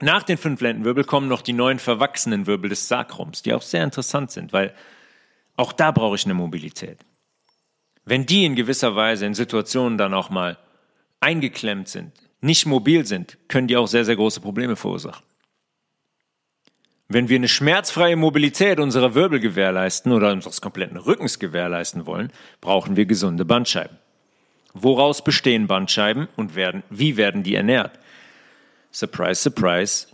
Nach 0.00 0.22
den 0.22 0.38
fünf 0.38 0.60
Lendenwirbel 0.60 1.02
kommen 1.02 1.26
noch 1.26 1.42
die 1.42 1.52
neun 1.52 1.80
verwachsenen 1.80 2.46
Wirbel 2.46 2.70
des 2.70 2.86
Sakrums, 2.86 3.42
die 3.42 3.52
auch 3.52 3.62
sehr 3.62 3.82
interessant 3.82 4.30
sind, 4.30 4.52
weil 4.52 4.72
auch 5.56 5.72
da 5.72 5.90
brauche 5.90 6.14
ich 6.14 6.24
eine 6.24 6.34
Mobilität. 6.34 7.00
Wenn 8.04 8.26
die 8.26 8.44
in 8.44 8.54
gewisser 8.54 8.94
Weise 8.94 9.26
in 9.26 9.34
Situationen 9.34 9.98
dann 9.98 10.14
auch 10.14 10.30
mal 10.30 10.56
eingeklemmt 11.18 11.88
sind, 11.88 12.12
nicht 12.40 12.64
mobil 12.64 13.04
sind, 13.06 13.38
können 13.48 13.66
die 13.66 13.76
auch 13.76 13.88
sehr, 13.88 14.04
sehr 14.04 14.14
große 14.14 14.40
Probleme 14.40 14.76
verursachen. 14.76 15.27
Wenn 17.10 17.30
wir 17.30 17.36
eine 17.36 17.48
schmerzfreie 17.48 18.16
Mobilität 18.16 18.78
unserer 18.78 19.14
Wirbel 19.14 19.40
gewährleisten 19.40 20.12
oder 20.12 20.30
unseres 20.30 20.60
kompletten 20.60 20.98
Rückens 20.98 21.38
gewährleisten 21.38 22.04
wollen, 22.04 22.30
brauchen 22.60 22.96
wir 22.96 23.06
gesunde 23.06 23.46
Bandscheiben. 23.46 23.96
Woraus 24.74 25.24
bestehen 25.24 25.66
Bandscheiben 25.66 26.28
und 26.36 26.54
werden, 26.54 26.82
wie 26.90 27.16
werden 27.16 27.42
die 27.42 27.54
ernährt? 27.54 27.98
Surprise, 28.92 29.40
surprise, 29.40 30.08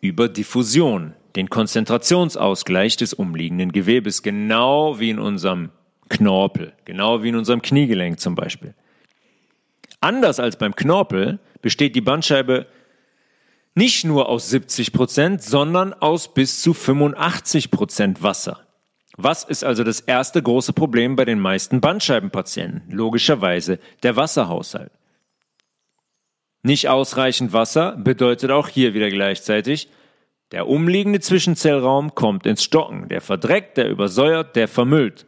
über 0.00 0.28
Diffusion, 0.28 1.14
den 1.36 1.50
Konzentrationsausgleich 1.50 2.96
des 2.96 3.14
umliegenden 3.14 3.70
Gewebes, 3.70 4.24
genau 4.24 4.98
wie 4.98 5.10
in 5.10 5.20
unserem 5.20 5.70
Knorpel, 6.08 6.72
genau 6.84 7.22
wie 7.22 7.28
in 7.28 7.36
unserem 7.36 7.62
Kniegelenk 7.62 8.18
zum 8.18 8.34
Beispiel. 8.34 8.74
Anders 10.00 10.40
als 10.40 10.56
beim 10.56 10.74
Knorpel 10.74 11.38
besteht 11.62 11.94
die 11.94 12.00
Bandscheibe 12.00 12.66
nicht 13.74 14.04
nur 14.04 14.28
aus 14.28 14.50
70 14.50 14.92
Prozent, 14.92 15.42
sondern 15.42 15.92
aus 15.92 16.32
bis 16.32 16.62
zu 16.62 16.74
85 16.74 17.70
Prozent 17.70 18.22
Wasser. 18.22 18.60
Was 19.16 19.44
ist 19.44 19.64
also 19.64 19.84
das 19.84 20.00
erste 20.00 20.42
große 20.42 20.72
Problem 20.72 21.16
bei 21.16 21.24
den 21.24 21.38
meisten 21.38 21.80
Bandscheibenpatienten? 21.80 22.90
Logischerweise 22.90 23.78
der 24.02 24.16
Wasserhaushalt. 24.16 24.92
Nicht 26.62 26.88
ausreichend 26.88 27.52
Wasser 27.52 27.96
bedeutet 27.96 28.50
auch 28.50 28.68
hier 28.68 28.94
wieder 28.94 29.10
gleichzeitig, 29.10 29.88
der 30.50 30.68
umliegende 30.68 31.20
Zwischenzellraum 31.20 32.14
kommt 32.14 32.46
ins 32.46 32.64
Stocken, 32.64 33.08
der 33.08 33.20
verdreckt, 33.20 33.76
der 33.76 33.88
übersäuert, 33.88 34.56
der 34.56 34.68
vermüllt. 34.68 35.26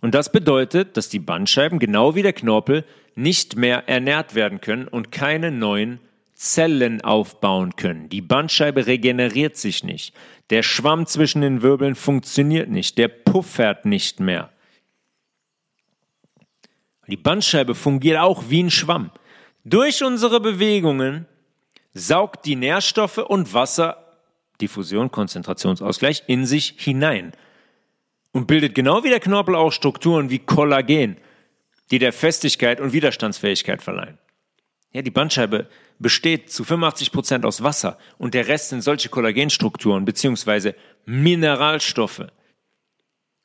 Und 0.00 0.14
das 0.14 0.32
bedeutet, 0.32 0.96
dass 0.96 1.08
die 1.08 1.18
Bandscheiben 1.18 1.78
genau 1.78 2.14
wie 2.14 2.22
der 2.22 2.32
Knorpel 2.32 2.84
nicht 3.14 3.56
mehr 3.56 3.88
ernährt 3.88 4.34
werden 4.34 4.60
können 4.60 4.88
und 4.88 5.12
keine 5.12 5.50
neuen 5.50 6.00
Zellen 6.38 7.00
aufbauen 7.00 7.74
können. 7.74 8.08
Die 8.08 8.20
Bandscheibe 8.20 8.86
regeneriert 8.86 9.56
sich 9.56 9.82
nicht. 9.82 10.14
Der 10.50 10.62
Schwamm 10.62 11.04
zwischen 11.06 11.40
den 11.42 11.62
Wirbeln 11.62 11.96
funktioniert 11.96 12.70
nicht. 12.70 12.96
Der 12.96 13.08
puffert 13.08 13.84
nicht 13.84 14.20
mehr. 14.20 14.52
Die 17.08 17.16
Bandscheibe 17.16 17.74
fungiert 17.74 18.20
auch 18.20 18.44
wie 18.50 18.62
ein 18.62 18.70
Schwamm. 18.70 19.10
Durch 19.64 20.04
unsere 20.04 20.38
Bewegungen 20.38 21.26
saugt 21.92 22.46
die 22.46 22.54
Nährstoffe 22.54 23.18
und 23.18 23.52
Wasser, 23.52 24.16
Diffusion, 24.60 25.10
Konzentrationsausgleich, 25.10 26.22
in 26.28 26.46
sich 26.46 26.76
hinein 26.78 27.32
und 28.30 28.46
bildet 28.46 28.76
genau 28.76 29.02
wie 29.02 29.08
der 29.08 29.18
Knorpel 29.18 29.56
auch 29.56 29.72
Strukturen 29.72 30.30
wie 30.30 30.38
Kollagen, 30.38 31.16
die 31.90 31.98
der 31.98 32.12
Festigkeit 32.12 32.80
und 32.80 32.92
Widerstandsfähigkeit 32.92 33.82
verleihen. 33.82 34.18
Ja, 34.92 35.02
die 35.02 35.10
Bandscheibe 35.10 35.68
besteht 35.98 36.50
zu 36.50 36.64
85 36.64 37.12
Prozent 37.12 37.44
aus 37.44 37.62
Wasser 37.62 37.98
und 38.18 38.34
der 38.34 38.48
Rest 38.48 38.70
sind 38.70 38.82
solche 38.82 39.08
Kollagenstrukturen 39.08 40.04
beziehungsweise 40.04 40.74
Mineralstoffe. 41.04 42.26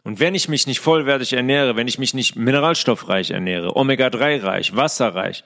Und 0.04 0.20
wenn 0.20 0.36
ich 0.36 0.50
mich 0.50 0.68
nicht 0.68 0.80
vollwertig 0.80 1.34
ernähre, 1.34 1.76
wenn 1.76 1.88
ich 1.88 1.98
mich 1.98 2.14
nicht 2.14 2.36
mineralstoffreich 2.36 3.32
ernähre, 3.32 3.76
Omega-3 3.76 4.44
reich, 4.44 4.76
wasserreich, 4.76 5.44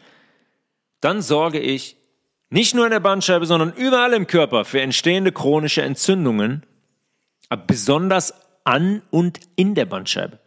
dann 1.00 1.22
sorge 1.22 1.60
ich 1.60 1.96
nicht 2.50 2.74
nur 2.74 2.86
in 2.86 2.92
der 2.92 3.00
Bandscheibe, 3.00 3.46
sondern 3.46 3.74
überall 3.74 4.14
im 4.14 4.26
Körper 4.26 4.66
für 4.66 4.82
entstehende 4.82 5.32
chronische 5.32 5.84
Entzündungen, 5.84 6.66
aber 7.50 7.64
besonders 7.68 8.34
an 8.64 9.02
und 9.12 9.40
in 9.56 9.76
der 9.76 9.86
Bandscheibe. 9.86 10.40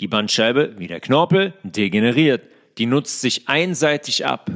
Die 0.00 0.08
Bandscheibe, 0.08 0.74
wie 0.78 0.86
der 0.86 1.00
Knorpel, 1.00 1.54
degeneriert. 1.62 2.42
Die 2.78 2.86
nutzt 2.86 3.20
sich 3.20 3.48
einseitig 3.48 4.26
ab. 4.26 4.50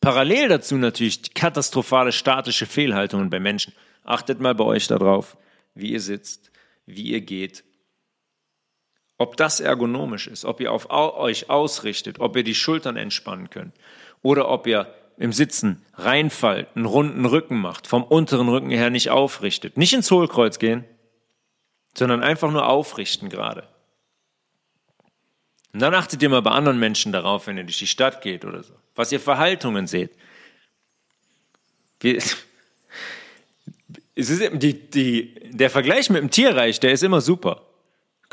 Parallel 0.00 0.48
dazu 0.48 0.76
natürlich 0.76 1.34
katastrophale 1.34 2.12
statische 2.12 2.66
Fehlhaltungen 2.66 3.30
bei 3.30 3.40
Menschen. 3.40 3.72
Achtet 4.04 4.40
mal 4.40 4.54
bei 4.54 4.64
euch 4.64 4.86
darauf, 4.86 5.36
wie 5.74 5.92
ihr 5.92 6.00
sitzt, 6.00 6.50
wie 6.86 7.10
ihr 7.10 7.20
geht, 7.20 7.64
ob 9.18 9.36
das 9.36 9.58
ergonomisch 9.58 10.28
ist, 10.28 10.44
ob 10.44 10.60
ihr 10.60 10.72
auf 10.72 10.90
euch 10.90 11.50
ausrichtet, 11.50 12.20
ob 12.20 12.36
ihr 12.36 12.44
die 12.44 12.54
Schultern 12.54 12.96
entspannen 12.96 13.50
könnt 13.50 13.74
oder 14.22 14.48
ob 14.48 14.66
ihr 14.66 14.94
im 15.18 15.32
Sitzen 15.32 15.84
reinfallt, 15.94 16.68
einen 16.76 16.86
runden 16.86 17.24
Rücken 17.24 17.60
macht, 17.60 17.88
vom 17.88 18.04
unteren 18.04 18.48
Rücken 18.48 18.70
her 18.70 18.90
nicht 18.90 19.10
aufrichtet. 19.10 19.76
Nicht 19.76 19.92
ins 19.92 20.10
Hohlkreuz 20.12 20.60
gehen, 20.60 20.84
sondern 21.96 22.22
einfach 22.22 22.52
nur 22.52 22.68
aufrichten 22.68 23.28
gerade. 23.28 23.68
Und 25.72 25.80
dann 25.80 25.94
achtet 25.94 26.22
ihr 26.22 26.28
mal 26.28 26.42
bei 26.42 26.50
anderen 26.50 26.78
Menschen 26.78 27.12
darauf, 27.12 27.46
wenn 27.46 27.56
ihr 27.56 27.64
durch 27.64 27.78
die 27.78 27.86
Stadt 27.86 28.22
geht 28.22 28.44
oder 28.44 28.62
so, 28.62 28.74
was 28.94 29.12
ihr 29.12 29.20
für 29.20 29.38
Haltungen 29.38 29.86
seht. 29.86 30.12
Es 32.02 32.36
ist, 34.14 34.50
die, 34.54 34.90
die, 34.90 35.34
der 35.50 35.70
Vergleich 35.70 36.10
mit 36.10 36.22
dem 36.22 36.30
Tierreich, 36.30 36.80
der 36.80 36.92
ist 36.92 37.02
immer 37.02 37.20
super. 37.20 37.62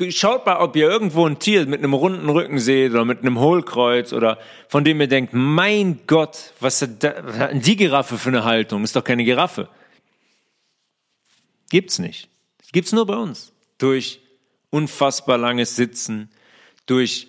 Schaut 0.10 0.46
mal, 0.46 0.58
ob 0.58 0.76
ihr 0.76 0.90
irgendwo 0.90 1.26
ein 1.26 1.40
Tier 1.40 1.66
mit 1.68 1.80
einem 1.80 1.94
runden 1.94 2.28
Rücken 2.28 2.60
seht 2.60 2.92
oder 2.92 3.06
mit 3.06 3.20
einem 3.20 3.40
Hohlkreuz 3.40 4.12
oder 4.12 4.40
von 4.68 4.84
dem 4.84 5.00
ihr 5.00 5.08
denkt, 5.08 5.34
mein 5.34 6.02
Gott, 6.06 6.54
was 6.60 6.82
hat 6.82 7.02
die 7.54 7.76
Giraffe 7.78 8.18
für 8.18 8.30
eine 8.30 8.44
Haltung? 8.44 8.84
Ist 8.84 8.96
doch 8.96 9.04
keine 9.04 9.24
Giraffe. 9.24 9.70
Gibt's 11.70 11.98
nicht. 11.98 12.28
Gibt's 12.74 12.92
nur 12.92 13.06
bei 13.06 13.16
uns. 13.16 13.54
Durch 13.78 14.20
unfassbar 14.70 15.38
langes 15.38 15.78
Sitzen, 15.78 16.30
durch 16.86 17.28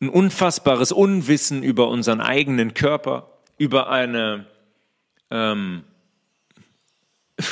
ein 0.00 0.08
unfassbares 0.08 0.92
Unwissen 0.92 1.62
über 1.62 1.88
unseren 1.88 2.20
eigenen 2.20 2.74
Körper, 2.74 3.30
über 3.56 3.90
eine 3.90 4.46
ähm, 5.30 5.84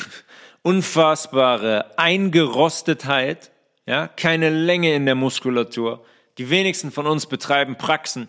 unfassbare 0.63 1.99
Eingerostetheit, 1.99 3.51
ja, 3.87 4.09
keine 4.09 4.51
Länge 4.51 4.95
in 4.95 5.07
der 5.07 5.15
Muskulatur. 5.15 6.05
Die 6.39 6.51
wenigsten 6.51 6.91
von 6.91 7.07
uns 7.07 7.27
betreiben 7.27 7.77
Praxen, 7.77 8.29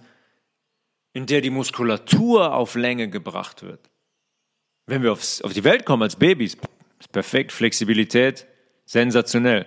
in 1.13 1.25
der 1.25 1.41
die 1.41 1.49
Muskulatur 1.49 2.53
auf 2.53 2.75
Länge 2.75 3.09
gebracht 3.09 3.63
wird. 3.63 3.89
Wenn 4.85 5.03
wir 5.03 5.11
aufs, 5.11 5.41
auf 5.41 5.53
die 5.53 5.63
Welt 5.63 5.85
kommen 5.85 6.03
als 6.03 6.15
Babys, 6.15 6.57
ist 6.99 7.11
perfekt, 7.11 7.51
Flexibilität, 7.51 8.47
sensationell. 8.85 9.65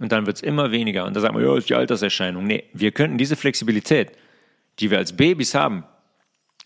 Und 0.00 0.10
dann 0.10 0.26
wird 0.26 0.36
es 0.36 0.42
immer 0.42 0.72
weniger. 0.72 1.04
Und 1.04 1.14
da 1.14 1.20
sagt 1.20 1.34
man, 1.34 1.44
ja, 1.44 1.56
ist 1.56 1.68
die 1.68 1.74
Alterserscheinung. 1.74 2.44
Nee, 2.44 2.64
wir 2.72 2.92
könnten 2.92 3.18
diese 3.18 3.36
Flexibilität, 3.36 4.12
die 4.80 4.90
wir 4.90 4.98
als 4.98 5.16
Babys 5.16 5.54
haben, 5.54 5.84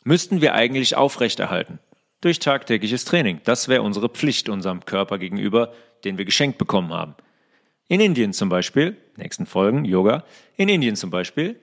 müssten 0.04 0.40
wir 0.40 0.54
eigentlich 0.54 0.96
aufrechterhalten. 0.96 1.78
Durch 2.20 2.38
tagtägliches 2.38 3.04
Training. 3.04 3.40
Das 3.44 3.68
wäre 3.68 3.82
unsere 3.82 4.08
Pflicht 4.08 4.48
unserem 4.48 4.84
Körper 4.84 5.18
gegenüber, 5.18 5.72
den 6.04 6.18
wir 6.18 6.24
geschenkt 6.24 6.58
bekommen 6.58 6.92
haben. 6.92 7.14
In 7.88 8.00
Indien 8.00 8.32
zum 8.32 8.48
Beispiel, 8.48 8.96
nächsten 9.16 9.46
Folgen, 9.46 9.84
Yoga, 9.84 10.24
in 10.56 10.68
Indien 10.68 10.96
zum 10.96 11.10
Beispiel 11.10 11.58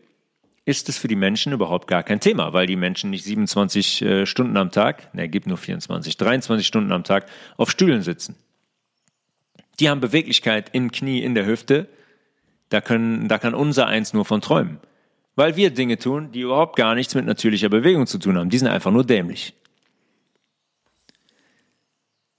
ist 0.65 0.89
es 0.89 0.97
für 0.97 1.07
die 1.07 1.15
Menschen 1.15 1.53
überhaupt 1.53 1.87
gar 1.87 2.01
kein 2.01 2.19
Thema, 2.19 2.51
weil 2.53 2.65
die 2.65 2.75
Menschen 2.75 3.11
nicht 3.11 3.23
27 3.23 4.01
äh, 4.01 4.25
Stunden 4.25 4.57
am 4.57 4.71
Tag, 4.71 5.13
ne, 5.13 5.29
gibt 5.29 5.45
nur 5.45 5.57
24, 5.57 6.17
23 6.17 6.65
Stunden 6.65 6.91
am 6.91 7.03
Tag 7.03 7.27
auf 7.57 7.69
Stühlen 7.69 8.01
sitzen. 8.01 8.35
Die 9.79 9.89
haben 9.89 10.01
Beweglichkeit 10.01 10.69
im 10.73 10.91
Knie, 10.91 11.23
in 11.23 11.35
der 11.35 11.45
Hüfte. 11.45 11.87
Da, 12.69 12.81
können, 12.81 13.27
da 13.27 13.37
kann 13.37 13.53
unser 13.53 13.87
Eins 13.87 14.13
nur 14.13 14.25
von 14.25 14.41
träumen. 14.41 14.79
Weil 15.35 15.55
wir 15.55 15.69
Dinge 15.69 15.97
tun, 15.97 16.31
die 16.31 16.41
überhaupt 16.41 16.75
gar 16.77 16.95
nichts 16.95 17.13
mit 17.13 17.25
natürlicher 17.25 17.69
Bewegung 17.69 18.07
zu 18.07 18.17
tun 18.17 18.37
haben. 18.37 18.49
Die 18.49 18.57
sind 18.57 18.69
einfach 18.69 18.91
nur 18.91 19.05
dämlich. 19.05 19.53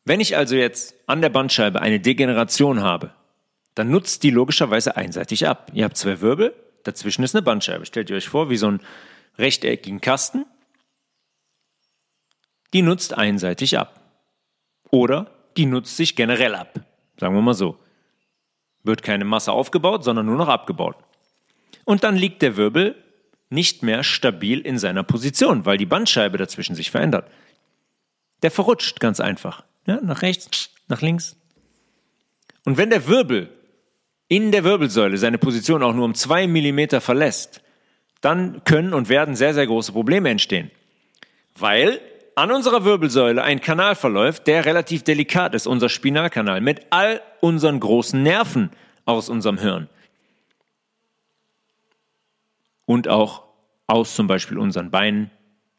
Wenn 0.04 0.20
ich 0.20 0.36
also 0.36 0.54
jetzt 0.56 0.94
an 1.06 1.20
der 1.20 1.28
Bandscheibe 1.28 1.82
eine 1.82 2.00
Degeneration 2.00 2.80
habe, 2.80 3.12
dann 3.74 3.90
nutzt 3.90 4.22
die 4.22 4.30
logischerweise 4.30 4.96
einseitig 4.96 5.46
ab. 5.46 5.70
Ihr 5.74 5.84
habt 5.84 5.96
zwei 5.96 6.20
Wirbel, 6.20 6.54
dazwischen 6.84 7.24
ist 7.24 7.34
eine 7.34 7.42
Bandscheibe. 7.42 7.84
Stellt 7.84 8.08
ihr 8.08 8.16
euch 8.16 8.28
vor, 8.28 8.48
wie 8.48 8.56
so 8.56 8.68
einen 8.68 8.80
rechteckigen 9.36 10.00
Kasten. 10.00 10.46
Die 12.72 12.82
nutzt 12.82 13.18
einseitig 13.18 13.78
ab. 13.78 14.00
Oder 14.90 15.30
die 15.56 15.66
nutzt 15.66 15.96
sich 15.96 16.16
generell 16.16 16.54
ab. 16.54 16.80
Sagen 17.18 17.34
wir 17.34 17.42
mal 17.42 17.54
so. 17.54 17.78
Wird 18.82 19.02
keine 19.02 19.24
Masse 19.24 19.52
aufgebaut, 19.52 20.04
sondern 20.04 20.26
nur 20.26 20.36
noch 20.36 20.48
abgebaut. 20.48 20.96
Und 21.84 22.04
dann 22.04 22.16
liegt 22.16 22.42
der 22.42 22.56
Wirbel 22.56 22.94
nicht 23.48 23.82
mehr 23.82 24.02
stabil 24.02 24.60
in 24.60 24.78
seiner 24.78 25.02
Position, 25.02 25.64
weil 25.66 25.78
die 25.78 25.86
Bandscheibe 25.86 26.38
dazwischen 26.38 26.74
sich 26.74 26.90
verändert. 26.90 27.30
Der 28.42 28.50
verrutscht 28.50 29.00
ganz 29.00 29.20
einfach. 29.20 29.64
Ja, 29.86 30.00
nach 30.00 30.22
rechts, 30.22 30.70
nach 30.88 31.00
links. 31.00 31.36
Und 32.64 32.76
wenn 32.76 32.90
der 32.90 33.06
Wirbel 33.06 33.50
in 34.28 34.50
der 34.50 34.64
Wirbelsäule 34.64 35.16
seine 35.16 35.38
Position 35.38 35.82
auch 35.82 35.94
nur 35.94 36.04
um 36.04 36.14
zwei 36.14 36.46
Millimeter 36.46 37.00
verlässt, 37.00 37.62
dann 38.20 38.64
können 38.64 38.92
und 38.92 39.08
werden 39.08 39.36
sehr, 39.36 39.54
sehr 39.54 39.66
große 39.66 39.92
Probleme 39.92 40.30
entstehen. 40.30 40.70
Weil 41.56 42.00
an 42.36 42.50
unserer 42.52 42.84
Wirbelsäule 42.84 43.42
ein 43.42 43.62
Kanal 43.62 43.94
verläuft, 43.94 44.46
der 44.46 44.66
relativ 44.66 45.02
delikat 45.02 45.54
ist, 45.54 45.66
unser 45.66 45.88
Spinalkanal, 45.88 46.60
mit 46.60 46.86
all 46.90 47.22
unseren 47.40 47.80
großen 47.80 48.22
Nerven 48.22 48.70
aus 49.06 49.30
unserem 49.30 49.58
Hirn. 49.58 49.88
Und 52.84 53.08
auch 53.08 53.42
aus 53.86 54.14
zum 54.14 54.26
Beispiel 54.26 54.58
unseren 54.58 54.90
Beinen 54.90 55.30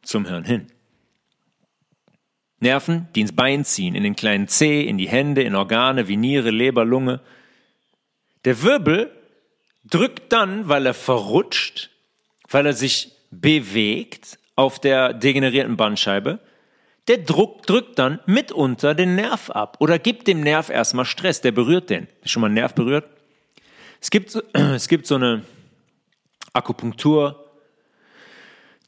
zum 0.02 0.26
Hirn 0.26 0.44
hin. 0.44 0.68
Nerven, 2.60 3.08
die 3.14 3.22
ins 3.22 3.36
Bein 3.36 3.64
ziehen, 3.64 3.94
in 3.94 4.02
den 4.02 4.16
kleinen 4.16 4.48
Zeh, 4.48 4.82
in 4.82 4.98
die 4.98 5.08
Hände, 5.08 5.44
in 5.44 5.54
Organe 5.54 6.08
wie 6.08 6.18
Niere, 6.18 6.50
Leber, 6.50 6.86
Lunge. 6.86 7.22
Der 8.46 8.64
Wirbel 8.64 9.12
drückt 9.86 10.34
dann, 10.34 10.68
weil 10.68 10.88
er 10.88 10.96
verrutscht, 10.96 11.92
weil 12.50 12.66
er 12.66 12.74
sich 12.74 13.12
bewegt 13.30 14.40
auf 14.56 14.80
der 14.80 15.14
degenerierten 15.14 15.78
Bandscheibe, 15.78 16.40
der 17.08 17.20
Druck 17.20 17.66
drückt 17.66 18.00
dann 18.00 18.20
mitunter 18.26 18.94
den 18.94 19.16
Nerv 19.16 19.50
ab 19.50 19.78
oder 19.80 20.00
gibt 20.00 20.28
dem 20.28 20.42
Nerv 20.42 20.70
erstmal 20.70 21.06
Stress, 21.06 21.42
der 21.42 21.52
berührt 21.52 21.90
den. 21.90 22.08
Ist 22.24 22.32
schon 22.32 22.42
mal 22.42 22.48
ein 22.48 22.54
Nerv 22.54 22.74
berührt? 22.74 23.06
Es 24.02 24.10
gibt, 24.10 24.36
es 24.54 24.88
gibt 24.88 25.08
so 25.08 25.16
eine 25.16 25.44
Akupunktur, 26.54 27.44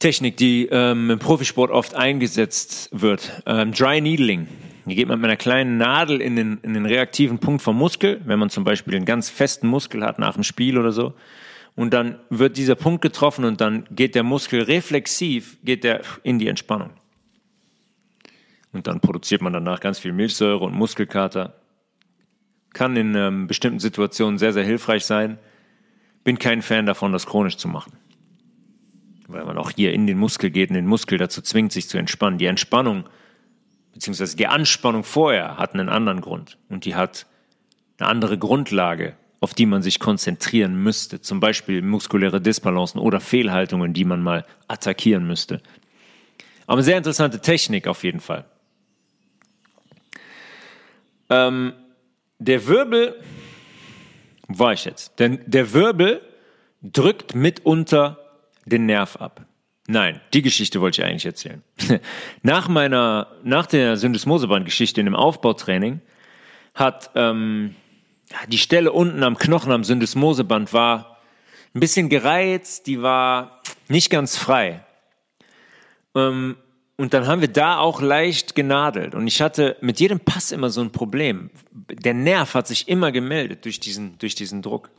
Technik, 0.00 0.38
die 0.38 0.66
ähm, 0.70 1.10
im 1.10 1.18
Profisport 1.18 1.70
oft 1.70 1.94
eingesetzt 1.94 2.88
wird. 2.90 3.42
Ähm, 3.44 3.72
Dry 3.72 4.00
Needling. 4.00 4.48
Hier 4.86 4.96
geht 4.96 5.08
man 5.08 5.20
mit 5.20 5.26
einer 5.26 5.36
kleinen 5.36 5.76
Nadel 5.76 6.22
in 6.22 6.36
den, 6.36 6.58
in 6.62 6.72
den 6.72 6.86
reaktiven 6.86 7.38
Punkt 7.38 7.60
vom 7.60 7.76
Muskel, 7.76 8.20
wenn 8.24 8.38
man 8.38 8.48
zum 8.48 8.64
Beispiel 8.64 8.96
einen 8.96 9.04
ganz 9.04 9.28
festen 9.28 9.68
Muskel 9.68 10.02
hat 10.02 10.18
nach 10.18 10.34
dem 10.34 10.42
Spiel 10.42 10.78
oder 10.78 10.90
so. 10.90 11.12
Und 11.76 11.92
dann 11.92 12.18
wird 12.30 12.56
dieser 12.56 12.74
Punkt 12.76 13.02
getroffen 13.02 13.44
und 13.44 13.60
dann 13.60 13.84
geht 13.90 14.14
der 14.14 14.22
Muskel 14.22 14.62
reflexiv, 14.62 15.58
geht 15.64 15.84
der 15.84 16.00
in 16.22 16.38
die 16.38 16.48
Entspannung. 16.48 16.90
Und 18.72 18.86
dann 18.86 19.00
produziert 19.00 19.42
man 19.42 19.52
danach 19.52 19.80
ganz 19.80 19.98
viel 19.98 20.12
Milchsäure 20.12 20.64
und 20.64 20.74
Muskelkater. 20.74 21.54
Kann 22.72 22.96
in 22.96 23.14
ähm, 23.16 23.46
bestimmten 23.46 23.80
Situationen 23.80 24.38
sehr, 24.38 24.52
sehr 24.52 24.64
hilfreich 24.64 25.04
sein. 25.04 25.38
Bin 26.22 26.38
kein 26.38 26.62
Fan 26.62 26.86
davon, 26.86 27.12
das 27.12 27.26
chronisch 27.26 27.56
zu 27.56 27.66
machen. 27.66 27.92
Weil 29.26 29.44
man 29.44 29.58
auch 29.58 29.70
hier 29.70 29.92
in 29.92 30.06
den 30.06 30.18
Muskel 30.18 30.50
geht 30.50 30.70
und 30.70 30.74
den 30.74 30.86
Muskel 30.86 31.18
dazu 31.18 31.42
zwingt, 31.42 31.72
sich 31.72 31.88
zu 31.88 31.98
entspannen. 31.98 32.38
Die 32.38 32.46
Entspannung, 32.46 33.08
beziehungsweise 33.92 34.36
die 34.36 34.46
Anspannung 34.46 35.02
vorher 35.02 35.56
hat 35.56 35.74
einen 35.74 35.88
anderen 35.88 36.20
Grund. 36.20 36.58
Und 36.68 36.84
die 36.84 36.94
hat 36.94 37.26
eine 37.98 38.08
andere 38.08 38.38
Grundlage, 38.38 39.16
auf 39.40 39.52
die 39.52 39.66
man 39.66 39.82
sich 39.82 39.98
konzentrieren 39.98 40.80
müsste. 40.80 41.20
Zum 41.20 41.40
Beispiel 41.40 41.82
muskuläre 41.82 42.40
Disbalancen 42.40 43.00
oder 43.00 43.18
Fehlhaltungen, 43.18 43.94
die 43.94 44.04
man 44.04 44.22
mal 44.22 44.44
attackieren 44.68 45.26
müsste. 45.26 45.60
Aber 46.68 46.84
sehr 46.84 46.98
interessante 46.98 47.40
Technik 47.40 47.88
auf 47.88 48.04
jeden 48.04 48.20
Fall. 48.20 48.44
Ähm, 51.30 51.72
der 52.38 52.66
Wirbel, 52.66 53.14
wo 54.48 54.58
war 54.58 54.72
ich 54.72 54.84
jetzt? 54.84 55.18
Denn 55.18 55.40
der 55.46 55.72
Wirbel 55.72 56.20
drückt 56.82 57.34
mitunter 57.34 58.18
den 58.66 58.86
Nerv 58.86 59.16
ab. 59.16 59.46
Nein, 59.86 60.20
die 60.32 60.42
Geschichte 60.42 60.80
wollte 60.80 61.00
ich 61.00 61.06
eigentlich 61.06 61.26
erzählen. 61.26 61.62
nach 62.42 62.68
meiner, 62.68 63.28
nach 63.42 63.66
der 63.66 63.96
Syndesmoseband-Geschichte 63.96 65.00
in 65.00 65.06
dem 65.06 65.16
Aufbautraining 65.16 66.00
hat 66.74 67.10
ähm, 67.14 67.74
die 68.48 68.58
Stelle 68.58 68.92
unten 68.92 69.22
am 69.22 69.36
Knochen 69.36 69.72
am 69.72 69.82
Syndesmoseband 69.82 70.72
war 70.72 71.18
ein 71.74 71.80
bisschen 71.80 72.08
gereizt, 72.08 72.86
die 72.86 73.02
war 73.02 73.60
nicht 73.88 74.10
ganz 74.10 74.36
frei. 74.36 74.84
Ähm, 76.14 76.56
und 77.00 77.14
dann 77.14 77.26
haben 77.26 77.40
wir 77.40 77.48
da 77.48 77.78
auch 77.78 78.02
leicht 78.02 78.54
genadelt. 78.54 79.14
Und 79.14 79.26
ich 79.26 79.40
hatte 79.40 79.74
mit 79.80 80.00
jedem 80.00 80.20
Pass 80.20 80.52
immer 80.52 80.68
so 80.68 80.82
ein 80.82 80.92
Problem. 80.92 81.48
Der 81.72 82.12
Nerv 82.12 82.52
hat 82.52 82.68
sich 82.68 82.88
immer 82.88 83.10
gemeldet 83.10 83.64
durch 83.64 83.80
diesen, 83.80 84.18
durch 84.18 84.34
diesen 84.34 84.60
Druck. 84.60 84.90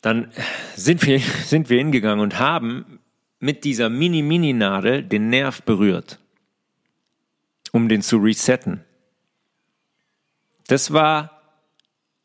Dann 0.00 0.32
sind 0.74 1.04
wir, 1.04 1.20
sind 1.44 1.68
wir 1.68 1.76
hingegangen 1.76 2.20
und 2.20 2.38
haben 2.38 2.98
mit 3.40 3.64
dieser 3.64 3.90
Mini-Mini-Nadel 3.90 5.02
den 5.02 5.28
Nerv 5.28 5.62
berührt, 5.62 6.18
um 7.70 7.90
den 7.90 8.00
zu 8.00 8.16
resetten. 8.16 8.82
Das 10.66 10.94
war 10.94 11.42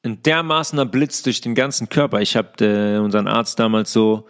ein 0.04 0.24
dermaßener 0.24 0.86
Blitz 0.86 1.24
durch 1.24 1.42
den 1.42 1.56
ganzen 1.56 1.90
Körper. 1.90 2.22
Ich 2.22 2.38
habe 2.38 2.66
äh, 2.66 3.00
unseren 3.00 3.28
Arzt 3.28 3.60
damals 3.60 3.92
so 3.92 4.30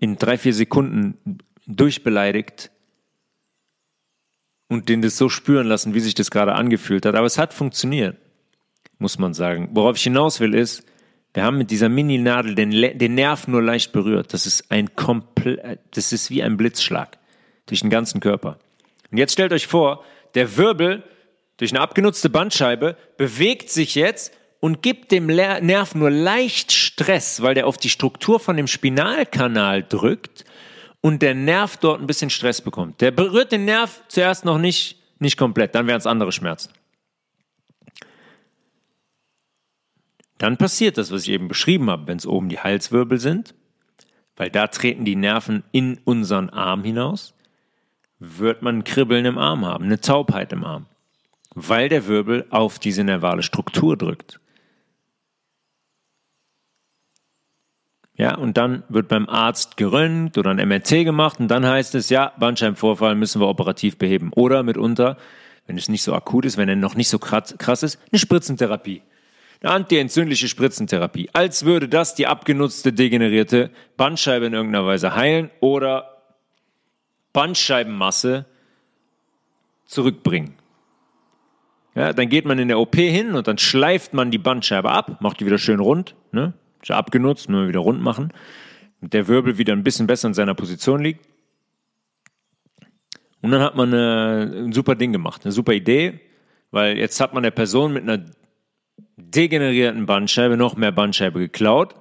in 0.00 0.16
drei, 0.16 0.38
vier 0.38 0.54
Sekunden 0.54 1.38
durchbeleidigt 1.66 2.70
und 4.68 4.88
den 4.88 5.02
das 5.02 5.16
so 5.16 5.28
spüren 5.28 5.66
lassen, 5.66 5.94
wie 5.94 6.00
sich 6.00 6.14
das 6.14 6.30
gerade 6.30 6.54
angefühlt 6.54 7.06
hat. 7.06 7.14
Aber 7.14 7.26
es 7.26 7.38
hat 7.38 7.54
funktioniert, 7.54 8.16
muss 8.98 9.18
man 9.18 9.34
sagen. 9.34 9.70
Worauf 9.72 9.96
ich 9.96 10.02
hinaus 10.02 10.40
will 10.40 10.54
ist, 10.54 10.84
wir 11.34 11.44
haben 11.44 11.58
mit 11.58 11.70
dieser 11.70 11.88
Mini-Nadel 11.88 12.54
den, 12.54 12.70
den 12.70 13.14
Nerv 13.14 13.46
nur 13.46 13.62
leicht 13.62 13.92
berührt. 13.92 14.32
Das 14.32 14.46
ist 14.46 14.70
ein 14.70 14.94
komplett, 14.96 15.80
das 15.90 16.12
ist 16.12 16.30
wie 16.30 16.42
ein 16.42 16.56
Blitzschlag 16.56 17.18
durch 17.66 17.82
den 17.82 17.90
ganzen 17.90 18.20
Körper. 18.20 18.58
Und 19.10 19.18
jetzt 19.18 19.32
stellt 19.32 19.52
euch 19.52 19.66
vor, 19.66 20.04
der 20.34 20.56
Wirbel 20.56 21.04
durch 21.58 21.72
eine 21.72 21.80
abgenutzte 21.80 22.30
Bandscheibe 22.30 22.96
bewegt 23.16 23.70
sich 23.70 23.94
jetzt 23.94 24.32
und 24.60 24.82
gibt 24.82 25.12
dem 25.12 25.26
Nerv 25.26 25.94
nur 25.94 26.10
leicht 26.10 26.72
Stress, 26.72 27.42
weil 27.42 27.54
der 27.54 27.66
auf 27.66 27.76
die 27.76 27.90
Struktur 27.90 28.40
von 28.40 28.56
dem 28.56 28.66
Spinalkanal 28.66 29.82
drückt 29.82 30.44
und 31.00 31.22
der 31.22 31.34
Nerv 31.34 31.76
dort 31.76 32.00
ein 32.00 32.06
bisschen 32.06 32.30
Stress 32.30 32.60
bekommt. 32.60 33.00
Der 33.00 33.10
berührt 33.10 33.52
den 33.52 33.64
Nerv 33.64 34.02
zuerst 34.08 34.44
noch 34.44 34.58
nicht, 34.58 35.00
nicht 35.18 35.36
komplett, 35.36 35.74
dann 35.74 35.86
wären 35.86 35.98
es 35.98 36.06
andere 36.06 36.32
Schmerzen. 36.32 36.70
Dann 40.38 40.56
passiert 40.58 40.98
das, 40.98 41.10
was 41.10 41.22
ich 41.22 41.30
eben 41.30 41.48
beschrieben 41.48 41.88
habe, 41.88 42.06
wenn 42.06 42.18
es 42.18 42.26
oben 42.26 42.48
die 42.48 42.58
Halswirbel 42.58 43.18
sind, 43.18 43.54
weil 44.36 44.50
da 44.50 44.66
treten 44.66 45.04
die 45.04 45.16
Nerven 45.16 45.62
in 45.72 45.98
unseren 46.04 46.50
Arm 46.50 46.84
hinaus, 46.84 47.34
wird 48.18 48.62
man 48.62 48.78
ein 48.78 48.84
Kribbeln 48.84 49.24
im 49.24 49.38
Arm 49.38 49.64
haben, 49.64 49.84
eine 49.84 50.00
Taubheit 50.00 50.52
im 50.52 50.64
Arm 50.64 50.86
weil 51.56 51.88
der 51.88 52.06
Wirbel 52.06 52.44
auf 52.50 52.78
diese 52.78 53.02
nervale 53.02 53.42
Struktur 53.42 53.96
drückt. 53.96 54.38
Ja, 58.16 58.34
und 58.34 58.56
dann 58.56 58.82
wird 58.88 59.08
beim 59.08 59.28
Arzt 59.28 59.76
gerönt 59.76 60.38
oder 60.38 60.50
ein 60.50 60.68
MRT 60.68 61.04
gemacht 61.04 61.38
und 61.38 61.48
dann 61.48 61.66
heißt 61.66 61.94
es, 61.94 62.08
ja, 62.08 62.32
Bandscheibenvorfall 62.38 63.14
müssen 63.14 63.42
wir 63.42 63.48
operativ 63.48 63.98
beheben. 63.98 64.30
Oder 64.34 64.62
mitunter, 64.62 65.18
wenn 65.66 65.76
es 65.76 65.90
nicht 65.90 66.02
so 66.02 66.14
akut 66.14 66.46
ist, 66.46 66.56
wenn 66.56 66.68
er 66.68 66.76
noch 66.76 66.94
nicht 66.94 67.10
so 67.10 67.18
krass 67.18 67.52
ist, 67.82 67.98
eine 68.10 68.18
Spritzentherapie. 68.18 69.02
Eine 69.60 69.72
antientzündliche 69.72 70.48
Spritzentherapie. 70.48 71.28
Als 71.34 71.66
würde 71.66 71.88
das 71.88 72.14
die 72.14 72.26
abgenutzte, 72.26 72.92
degenerierte 72.92 73.70
Bandscheibe 73.98 74.46
in 74.46 74.54
irgendeiner 74.54 74.86
Weise 74.86 75.14
heilen 75.14 75.50
oder 75.60 76.22
Bandscheibenmasse 77.34 78.46
zurückbringen. 79.84 80.54
Ja, 81.94 82.14
dann 82.14 82.30
geht 82.30 82.46
man 82.46 82.58
in 82.58 82.68
der 82.68 82.78
OP 82.78 82.96
hin 82.96 83.34
und 83.34 83.46
dann 83.46 83.58
schleift 83.58 84.14
man 84.14 84.30
die 84.30 84.38
Bandscheibe 84.38 84.90
ab, 84.90 85.20
macht 85.20 85.40
die 85.40 85.46
wieder 85.46 85.58
schön 85.58 85.80
rund, 85.80 86.14
ne? 86.32 86.54
Ist 86.86 86.92
abgenutzt, 86.92 87.48
nur 87.48 87.66
wieder 87.66 87.80
rund 87.80 88.00
machen. 88.00 88.32
Der 89.00 89.26
Wirbel 89.26 89.58
wieder 89.58 89.72
ein 89.72 89.82
bisschen 89.82 90.06
besser 90.06 90.28
in 90.28 90.34
seiner 90.34 90.54
Position 90.54 91.02
liegt. 91.02 91.26
Und 93.42 93.50
dann 93.50 93.60
hat 93.60 93.74
man 93.74 93.92
eine, 93.92 94.66
ein 94.66 94.72
super 94.72 94.94
Ding 94.94 95.10
gemacht, 95.10 95.44
eine 95.44 95.50
super 95.50 95.72
Idee, 95.72 96.20
weil 96.70 96.96
jetzt 96.96 97.20
hat 97.20 97.34
man 97.34 97.42
der 97.42 97.50
Person 97.50 97.92
mit 97.92 98.04
einer 98.04 98.24
degenerierten 99.16 100.06
Bandscheibe 100.06 100.56
noch 100.56 100.76
mehr 100.76 100.92
Bandscheibe 100.92 101.40
geklaut. 101.40 101.96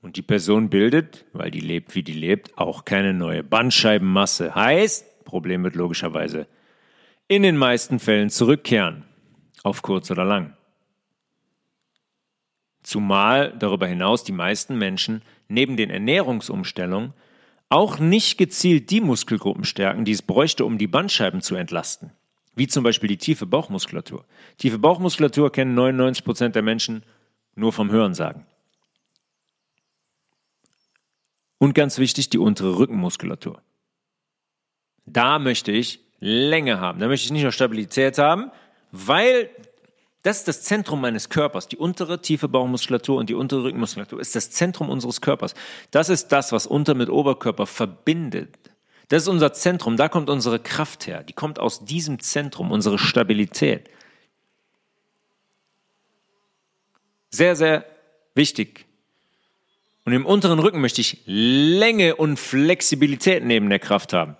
Und 0.00 0.16
die 0.16 0.22
Person 0.22 0.70
bildet, 0.70 1.24
weil 1.32 1.50
die 1.50 1.58
lebt, 1.58 1.96
wie 1.96 2.04
die 2.04 2.12
lebt, 2.12 2.56
auch 2.56 2.84
keine 2.84 3.14
neue 3.14 3.42
Bandscheibenmasse. 3.42 4.54
Heißt, 4.54 5.24
Problem 5.24 5.64
wird 5.64 5.74
logischerweise 5.74 6.46
in 7.26 7.42
den 7.42 7.56
meisten 7.56 7.98
Fällen 7.98 8.30
zurückkehren, 8.30 9.02
auf 9.64 9.82
kurz 9.82 10.08
oder 10.12 10.24
lang. 10.24 10.55
Zumal 12.86 13.52
darüber 13.58 13.88
hinaus 13.88 14.22
die 14.22 14.30
meisten 14.30 14.78
Menschen 14.78 15.22
neben 15.48 15.76
den 15.76 15.90
Ernährungsumstellungen 15.90 17.14
auch 17.68 17.98
nicht 17.98 18.38
gezielt 18.38 18.90
die 18.90 19.00
Muskelgruppen 19.00 19.64
stärken, 19.64 20.04
die 20.04 20.12
es 20.12 20.22
bräuchte, 20.22 20.64
um 20.64 20.78
die 20.78 20.86
Bandscheiben 20.86 21.40
zu 21.40 21.56
entlasten. 21.56 22.12
Wie 22.54 22.68
zum 22.68 22.84
Beispiel 22.84 23.08
die 23.08 23.16
tiefe 23.16 23.44
Bauchmuskulatur. 23.44 24.24
Tiefe 24.56 24.78
Bauchmuskulatur 24.78 25.50
kennen 25.50 25.74
99 25.74 26.24
Prozent 26.24 26.54
der 26.54 26.62
Menschen 26.62 27.02
nur 27.56 27.72
vom 27.72 27.90
Hörensagen. 27.90 28.46
Und 31.58 31.74
ganz 31.74 31.98
wichtig, 31.98 32.30
die 32.30 32.38
untere 32.38 32.78
Rückenmuskulatur. 32.78 33.60
Da 35.06 35.40
möchte 35.40 35.72
ich 35.72 35.98
Länge 36.20 36.78
haben. 36.78 37.00
Da 37.00 37.08
möchte 37.08 37.24
ich 37.24 37.32
nicht 37.32 37.42
nur 37.42 37.50
Stabilität 37.50 38.18
haben, 38.18 38.52
weil 38.92 39.50
das 40.22 40.38
ist 40.38 40.48
das 40.48 40.62
Zentrum 40.62 41.00
meines 41.00 41.28
Körpers. 41.28 41.68
Die 41.68 41.76
untere 41.76 42.20
tiefe 42.20 42.48
Bauchmuskulatur 42.48 43.18
und 43.18 43.30
die 43.30 43.34
untere 43.34 43.62
Rückenmuskulatur 43.62 44.20
ist 44.20 44.34
das 44.34 44.50
Zentrum 44.50 44.90
unseres 44.90 45.20
Körpers. 45.20 45.54
Das 45.92 46.08
ist 46.08 46.28
das, 46.28 46.50
was 46.50 46.66
Unter 46.66 46.94
mit 46.94 47.10
Oberkörper 47.10 47.66
verbindet. 47.66 48.56
Das 49.08 49.22
ist 49.22 49.28
unser 49.28 49.52
Zentrum. 49.52 49.96
Da 49.96 50.08
kommt 50.08 50.28
unsere 50.28 50.58
Kraft 50.58 51.06
her. 51.06 51.22
Die 51.22 51.32
kommt 51.32 51.58
aus 51.58 51.84
diesem 51.84 52.18
Zentrum, 52.18 52.72
unsere 52.72 52.98
Stabilität. 52.98 53.88
Sehr, 57.30 57.54
sehr 57.54 57.84
wichtig. 58.34 58.86
Und 60.04 60.12
im 60.12 60.26
unteren 60.26 60.58
Rücken 60.58 60.80
möchte 60.80 61.00
ich 61.00 61.22
Länge 61.26 62.16
und 62.16 62.38
Flexibilität 62.38 63.44
neben 63.44 63.68
der 63.68 63.78
Kraft 63.78 64.12
haben. 64.12 64.36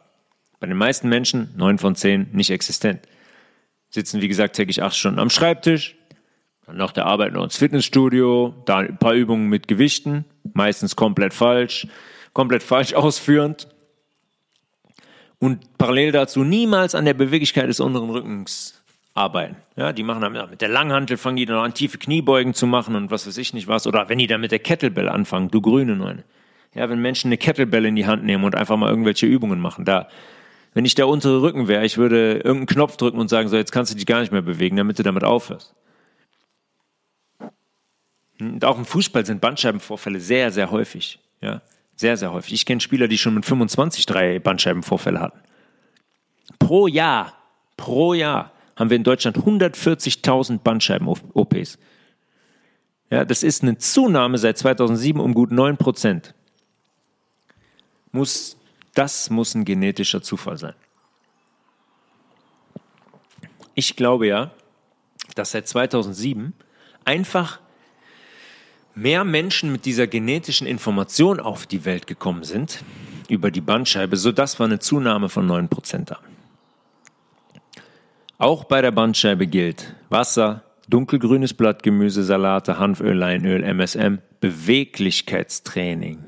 Bei 0.58 0.66
den 0.66 0.76
meisten 0.76 1.08
Menschen, 1.08 1.52
neun 1.56 1.78
von 1.78 1.94
zehn, 1.94 2.28
nicht 2.32 2.50
existent. 2.50 3.06
Sitzen, 3.90 4.20
wie 4.20 4.28
gesagt, 4.28 4.56
täglich 4.56 4.82
acht 4.82 4.96
Stunden 4.96 5.18
am 5.18 5.30
Schreibtisch, 5.30 5.96
dann 6.66 6.76
nach 6.76 6.92
der 6.92 7.06
Arbeit 7.06 7.32
noch 7.32 7.44
ins 7.44 7.56
Fitnessstudio, 7.56 8.54
da 8.66 8.78
ein 8.78 8.98
paar 8.98 9.14
Übungen 9.14 9.48
mit 9.48 9.68
Gewichten, 9.68 10.24
meistens 10.52 10.96
komplett 10.96 11.32
falsch, 11.32 11.86
komplett 12.32 12.62
falsch 12.62 12.94
ausführend. 12.94 13.68
Und 15.38 15.78
parallel 15.78 16.12
dazu 16.12 16.44
niemals 16.44 16.94
an 16.94 17.04
der 17.04 17.14
Beweglichkeit 17.14 17.68
des 17.68 17.80
unteren 17.80 18.10
Rückens 18.10 18.82
arbeiten. 19.16 19.56
Ja, 19.76 19.92
die 19.92 20.02
machen 20.02 20.22
dann 20.22 20.50
mit 20.50 20.60
der 20.60 20.68
Langhantel, 20.68 21.16
fangen 21.16 21.36
die 21.36 21.46
dann 21.46 21.58
an, 21.58 21.74
tiefe 21.74 21.98
Kniebeugen 21.98 22.54
zu 22.54 22.66
machen 22.66 22.96
und 22.96 23.10
was 23.10 23.26
weiß 23.26 23.36
ich 23.38 23.54
nicht 23.54 23.68
was. 23.68 23.86
Oder 23.86 24.08
wenn 24.08 24.18
die 24.18 24.26
dann 24.26 24.40
mit 24.40 24.52
der 24.52 24.58
Kettlebell 24.58 25.08
anfangen, 25.08 25.50
du 25.50 25.60
grüne 25.60 25.96
Neune. 25.96 26.24
Ja, 26.74 26.88
wenn 26.90 27.00
Menschen 27.00 27.28
eine 27.28 27.38
Kettlebell 27.38 27.86
in 27.86 27.96
die 27.96 28.06
Hand 28.06 28.24
nehmen 28.24 28.44
und 28.44 28.54
einfach 28.54 28.76
mal 28.76 28.90
irgendwelche 28.90 29.26
Übungen 29.26 29.60
machen, 29.60 29.84
da 29.84 30.08
wenn 30.76 30.84
ich 30.84 30.94
der 30.94 31.08
untere 31.08 31.40
Rücken 31.40 31.68
wäre, 31.68 31.86
ich 31.86 31.96
würde 31.96 32.34
irgendeinen 32.34 32.66
Knopf 32.66 32.98
drücken 32.98 33.18
und 33.18 33.28
sagen, 33.28 33.48
so, 33.48 33.56
jetzt 33.56 33.72
kannst 33.72 33.92
du 33.92 33.96
dich 33.96 34.04
gar 34.04 34.20
nicht 34.20 34.30
mehr 34.30 34.42
bewegen, 34.42 34.76
damit 34.76 34.98
du 34.98 35.02
damit 35.02 35.24
aufhörst. 35.24 35.74
Und 38.38 38.62
auch 38.62 38.76
im 38.76 38.84
Fußball 38.84 39.24
sind 39.24 39.40
Bandscheibenvorfälle 39.40 40.20
sehr, 40.20 40.52
sehr 40.52 40.70
häufig. 40.70 41.18
Ja, 41.40 41.62
sehr, 41.94 42.18
sehr 42.18 42.30
häufig. 42.30 42.52
Ich 42.52 42.66
kenne 42.66 42.82
Spieler, 42.82 43.08
die 43.08 43.16
schon 43.16 43.32
mit 43.32 43.46
25 43.46 44.04
drei 44.04 44.38
Bandscheibenvorfälle 44.38 45.18
hatten. 45.18 45.40
Pro 46.58 46.88
Jahr, 46.88 47.32
pro 47.78 48.12
Jahr 48.12 48.52
haben 48.76 48.90
wir 48.90 48.98
in 48.98 49.04
Deutschland 49.04 49.38
140.000 49.38 50.58
Bandscheiben-OPs. 50.58 51.78
Ja, 53.08 53.24
das 53.24 53.42
ist 53.42 53.62
eine 53.62 53.78
Zunahme 53.78 54.36
seit 54.36 54.58
2007 54.58 55.22
um 55.22 55.32
gut 55.32 55.52
9 55.52 55.78
Prozent. 55.78 56.34
Muss 58.12 58.58
das 58.96 59.30
muss 59.30 59.54
ein 59.54 59.64
genetischer 59.64 60.22
Zufall 60.22 60.56
sein. 60.56 60.74
Ich 63.74 63.94
glaube 63.94 64.26
ja, 64.26 64.52
dass 65.34 65.50
seit 65.50 65.68
2007 65.68 66.54
einfach 67.04 67.60
mehr 68.94 69.22
Menschen 69.24 69.70
mit 69.70 69.84
dieser 69.84 70.06
genetischen 70.06 70.66
Information 70.66 71.40
auf 71.40 71.66
die 71.66 71.84
Welt 71.84 72.06
gekommen 72.06 72.42
sind 72.42 72.82
über 73.28 73.50
die 73.50 73.60
Bandscheibe, 73.60 74.16
sodass 74.16 74.58
wir 74.58 74.64
eine 74.64 74.78
Zunahme 74.78 75.28
von 75.28 75.46
9% 75.46 76.10
haben. 76.10 76.36
Auch 78.38 78.64
bei 78.64 78.80
der 78.80 78.92
Bandscheibe 78.92 79.46
gilt 79.46 79.94
Wasser, 80.08 80.62
dunkelgrünes 80.88 81.52
Blattgemüse, 81.52 82.22
Salate, 82.22 82.78
Hanföl, 82.78 83.14
Leinöl, 83.14 83.62
MSM, 83.62 84.20
Beweglichkeitstraining. 84.40 86.25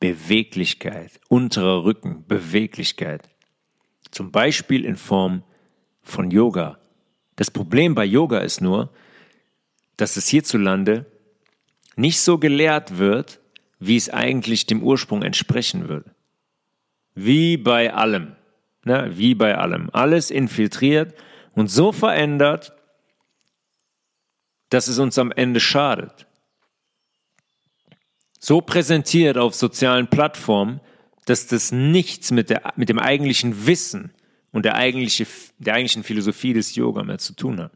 Beweglichkeit, 0.00 1.20
unterer 1.28 1.84
Rücken, 1.84 2.24
Beweglichkeit. 2.26 3.28
Zum 4.10 4.30
Beispiel 4.30 4.84
in 4.84 4.96
Form 4.96 5.42
von 6.02 6.30
Yoga. 6.30 6.78
Das 7.36 7.50
Problem 7.50 7.94
bei 7.94 8.04
Yoga 8.04 8.38
ist 8.38 8.60
nur, 8.60 8.92
dass 9.96 10.16
es 10.16 10.28
hierzulande 10.28 11.06
nicht 11.96 12.20
so 12.20 12.38
gelehrt 12.38 12.98
wird, 12.98 13.40
wie 13.78 13.96
es 13.96 14.10
eigentlich 14.10 14.66
dem 14.66 14.82
Ursprung 14.82 15.22
entsprechen 15.22 15.88
würde. 15.88 16.14
Wie 17.14 17.56
bei 17.56 17.92
allem. 17.92 18.36
Ne? 18.84 19.10
Wie 19.14 19.34
bei 19.34 19.56
allem. 19.56 19.90
Alles 19.92 20.30
infiltriert 20.30 21.14
und 21.54 21.70
so 21.70 21.92
verändert, 21.92 22.72
dass 24.70 24.88
es 24.88 24.98
uns 24.98 25.18
am 25.18 25.30
Ende 25.32 25.60
schadet 25.60 26.23
so 28.44 28.60
präsentiert 28.60 29.38
auf 29.38 29.54
sozialen 29.54 30.08
Plattformen, 30.08 30.80
dass 31.24 31.46
das 31.46 31.72
nichts 31.72 32.30
mit, 32.30 32.50
der, 32.50 32.74
mit 32.76 32.90
dem 32.90 32.98
eigentlichen 32.98 33.66
Wissen 33.66 34.12
und 34.52 34.66
der, 34.66 34.74
eigentliche, 34.74 35.26
der 35.58 35.72
eigentlichen 35.72 36.04
Philosophie 36.04 36.52
des 36.52 36.74
Yoga 36.74 37.02
mehr 37.04 37.16
zu 37.16 37.32
tun 37.34 37.58
hat. 37.58 37.72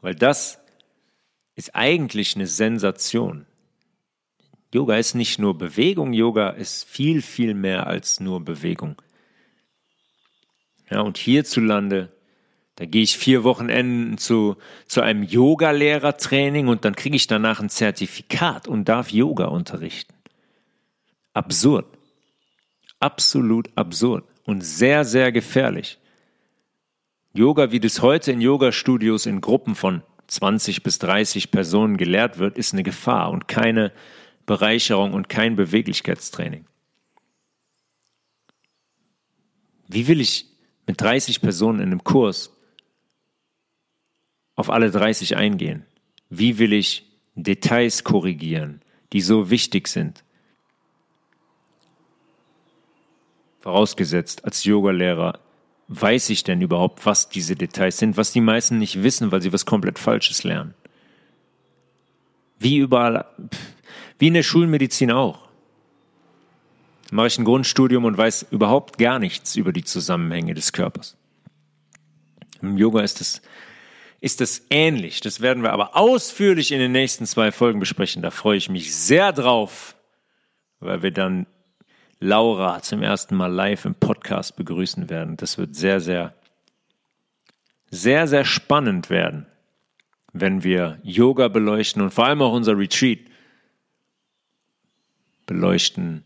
Weil 0.00 0.16
das 0.16 0.58
ist 1.54 1.76
eigentlich 1.76 2.34
eine 2.34 2.48
Sensation. 2.48 3.46
Yoga 4.74 4.96
ist 4.96 5.14
nicht 5.14 5.38
nur 5.38 5.56
Bewegung, 5.56 6.12
Yoga 6.12 6.50
ist 6.50 6.82
viel, 6.82 7.22
viel 7.22 7.54
mehr 7.54 7.86
als 7.86 8.18
nur 8.18 8.44
Bewegung. 8.44 9.00
Ja, 10.90 11.02
und 11.02 11.18
hierzulande, 11.18 12.10
da 12.76 12.86
gehe 12.86 13.02
ich 13.02 13.18
vier 13.18 13.44
Wochenenden 13.44 14.16
zu, 14.16 14.56
zu 14.86 15.02
einem 15.02 15.22
Yoga-Lehrertraining 15.22 16.68
und 16.68 16.84
dann 16.84 16.96
kriege 16.96 17.16
ich 17.16 17.26
danach 17.26 17.60
ein 17.60 17.68
Zertifikat 17.68 18.66
und 18.66 18.88
darf 18.88 19.10
Yoga 19.10 19.46
unterrichten. 19.46 20.14
Absurd. 21.34 21.86
Absolut 22.98 23.68
absurd 23.76 24.24
und 24.44 24.62
sehr, 24.62 25.04
sehr 25.04 25.32
gefährlich. 25.32 25.98
Yoga, 27.34 27.72
wie 27.72 27.80
das 27.80 28.00
heute 28.00 28.32
in 28.32 28.40
Yoga-Studios 28.40 29.26
in 29.26 29.40
Gruppen 29.40 29.74
von 29.74 30.02
20 30.28 30.82
bis 30.82 30.98
30 30.98 31.50
Personen 31.50 31.96
gelehrt 31.96 32.38
wird, 32.38 32.56
ist 32.56 32.72
eine 32.72 32.82
Gefahr 32.82 33.30
und 33.30 33.48
keine 33.48 33.92
Bereicherung 34.46 35.12
und 35.12 35.28
kein 35.28 35.56
Beweglichkeitstraining. 35.56 36.64
Wie 39.88 40.08
will 40.08 40.20
ich 40.20 40.46
mit 40.86 41.00
30 41.00 41.40
Personen 41.42 41.80
in 41.80 41.86
einem 41.86 42.04
Kurs 42.04 42.50
auf 44.54 44.70
alle 44.70 44.90
30 44.90 45.36
eingehen? 45.36 45.84
Wie 46.30 46.58
will 46.58 46.72
ich 46.72 47.06
Details 47.34 48.04
korrigieren, 48.04 48.80
die 49.12 49.20
so 49.20 49.50
wichtig 49.50 49.88
sind? 49.88 50.24
Vorausgesetzt, 53.60 54.44
als 54.44 54.64
Yogalehrer 54.64 55.38
weiß 55.88 56.30
ich 56.30 56.42
denn 56.42 56.60
überhaupt, 56.60 57.04
was 57.06 57.28
diese 57.28 57.54
Details 57.54 57.98
sind, 57.98 58.16
was 58.16 58.32
die 58.32 58.40
meisten 58.40 58.78
nicht 58.78 59.02
wissen, 59.02 59.30
weil 59.30 59.42
sie 59.42 59.52
was 59.52 59.66
komplett 59.66 59.98
Falsches 59.98 60.42
lernen. 60.42 60.74
Wie 62.58 62.78
überall, 62.78 63.26
wie 64.18 64.28
in 64.28 64.34
der 64.34 64.42
Schulmedizin 64.42 65.10
auch. 65.10 65.48
Mache 67.10 67.26
ich 67.26 67.38
ein 67.38 67.44
Grundstudium 67.44 68.04
und 68.04 68.16
weiß 68.16 68.46
überhaupt 68.50 68.98
gar 68.98 69.18
nichts 69.18 69.56
über 69.56 69.72
die 69.72 69.84
Zusammenhänge 69.84 70.54
des 70.54 70.72
Körpers. 70.72 71.16
Im 72.62 72.78
Yoga 72.78 73.02
ist 73.02 73.20
es, 73.20 73.42
ist 74.22 74.40
das 74.40 74.64
ähnlich. 74.70 75.20
Das 75.20 75.40
werden 75.40 75.64
wir 75.64 75.72
aber 75.72 75.96
ausführlich 75.96 76.70
in 76.70 76.78
den 76.78 76.92
nächsten 76.92 77.26
zwei 77.26 77.50
Folgen 77.50 77.80
besprechen. 77.80 78.22
Da 78.22 78.30
freue 78.30 78.56
ich 78.56 78.68
mich 78.68 78.94
sehr 78.94 79.32
drauf, 79.32 79.96
weil 80.78 81.02
wir 81.02 81.10
dann 81.10 81.48
Laura 82.20 82.80
zum 82.82 83.02
ersten 83.02 83.34
Mal 83.34 83.52
live 83.52 83.84
im 83.84 83.96
Podcast 83.96 84.54
begrüßen 84.54 85.10
werden. 85.10 85.36
Das 85.36 85.58
wird 85.58 85.74
sehr, 85.74 85.98
sehr, 85.98 86.36
sehr, 87.90 88.28
sehr 88.28 88.44
spannend 88.44 89.10
werden, 89.10 89.46
wenn 90.32 90.62
wir 90.62 91.00
Yoga 91.02 91.48
beleuchten 91.48 92.00
und 92.00 92.14
vor 92.14 92.26
allem 92.26 92.42
auch 92.42 92.52
unser 92.52 92.78
Retreat 92.78 93.18
beleuchten, 95.46 96.22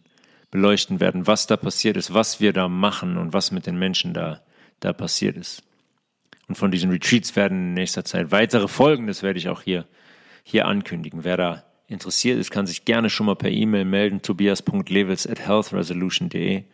beleuchten 0.51 1.01
werden, 1.01 1.27
was 1.27 1.47
da 1.47 1.57
passiert 1.57 1.97
ist, 1.97 2.13
was 2.13 2.41
wir 2.41 2.53
da 2.53 2.69
machen 2.69 3.17
und 3.17 3.33
was 3.33 3.53
mit 3.53 3.65
den 3.65 3.79
Menschen 3.79 4.13
da, 4.13 4.43
da 4.81 4.93
passiert 4.93 5.39
ist. 5.39 5.66
Und 6.49 6.57
von 6.57 6.71
diesen 6.71 6.91
Retreats 6.91 7.35
werden 7.35 7.59
in 7.59 7.75
nächster 7.75 8.05
Zeit 8.05 8.31
weitere 8.31 8.69
Folgen, 8.69 9.07
das 9.07 9.23
werde 9.23 9.39
ich 9.39 9.49
auch 9.49 9.63
hier, 9.63 9.87
hier 10.45 10.67
ankündigen. 10.67 11.25
Wer 11.25 11.37
da 11.37 11.65
interessiert 11.89 12.39
ist, 12.39 12.51
kann 12.51 12.67
sich 12.67 12.85
gerne 12.85 13.11
schon 13.11 13.27
mal 13.27 13.37
per 13.37 13.51
E-Mail 13.51 13.85
melden, 13.85 14.23
tobias.levels 14.23 15.27
at 15.27 15.41
healthresolution.de 15.41 16.65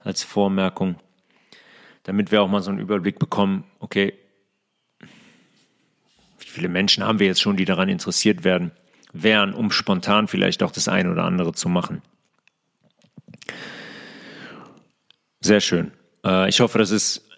als 0.00 0.24
Vormerkung, 0.24 0.96
damit 2.04 2.30
wir 2.32 2.42
auch 2.42 2.48
mal 2.48 2.62
so 2.62 2.70
einen 2.70 2.80
Überblick 2.80 3.18
bekommen, 3.18 3.64
okay, 3.78 4.14
wie 5.00 6.48
viele 6.48 6.68
Menschen 6.68 7.04
haben 7.04 7.18
wir 7.18 7.26
jetzt 7.26 7.40
schon, 7.40 7.56
die 7.56 7.64
daran 7.64 7.88
interessiert 7.88 8.44
werden, 8.44 8.72
wären, 9.12 9.54
um 9.54 9.70
spontan 9.70 10.28
vielleicht 10.28 10.62
auch 10.62 10.72
das 10.72 10.88
eine 10.88 11.10
oder 11.12 11.24
andere 11.24 11.52
zu 11.52 11.68
machen. 11.68 12.02
Sehr 15.40 15.60
schön. 15.60 15.92
Äh, 16.24 16.48
ich 16.48 16.60
hoffe, 16.60 16.78
das 16.78 16.90
ist 16.90 17.28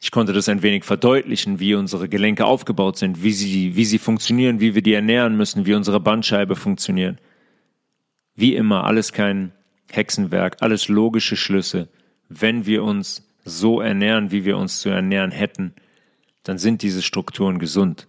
ich 0.00 0.10
konnte 0.10 0.32
das 0.32 0.48
ein 0.48 0.62
wenig 0.62 0.84
verdeutlichen, 0.84 1.58
wie 1.58 1.74
unsere 1.74 2.08
Gelenke 2.08 2.44
aufgebaut 2.44 2.98
sind, 2.98 3.22
wie 3.22 3.32
sie, 3.32 3.76
wie 3.76 3.84
sie 3.84 3.98
funktionieren, 3.98 4.60
wie 4.60 4.74
wir 4.74 4.82
die 4.82 4.92
ernähren 4.92 5.36
müssen, 5.36 5.66
wie 5.66 5.74
unsere 5.74 6.00
Bandscheibe 6.00 6.54
funktioniert. 6.54 7.18
Wie 8.34 8.54
immer, 8.54 8.84
alles 8.84 9.12
kein 9.12 9.52
Hexenwerk, 9.90 10.58
alles 10.60 10.88
logische 10.88 11.36
Schlüsse. 11.36 11.88
Wenn 12.28 12.66
wir 12.66 12.82
uns 12.82 13.26
so 13.44 13.80
ernähren, 13.80 14.30
wie 14.30 14.44
wir 14.44 14.58
uns 14.58 14.80
zu 14.80 14.90
ernähren 14.90 15.30
hätten, 15.30 15.74
dann 16.42 16.58
sind 16.58 16.82
diese 16.82 17.02
Strukturen 17.02 17.58
gesund. 17.58 18.06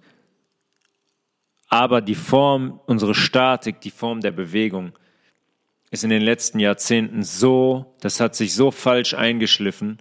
Aber 1.69 2.01
die 2.01 2.15
Form, 2.15 2.79
unsere 2.85 3.15
Statik, 3.15 3.81
die 3.81 3.91
Form 3.91 4.21
der 4.21 4.31
Bewegung 4.31 4.93
ist 5.91 6.03
in 6.03 6.09
den 6.09 6.21
letzten 6.21 6.59
Jahrzehnten 6.59 7.23
so, 7.23 7.95
das 8.01 8.19
hat 8.19 8.35
sich 8.35 8.53
so 8.53 8.71
falsch 8.71 9.13
eingeschliffen, 9.13 9.99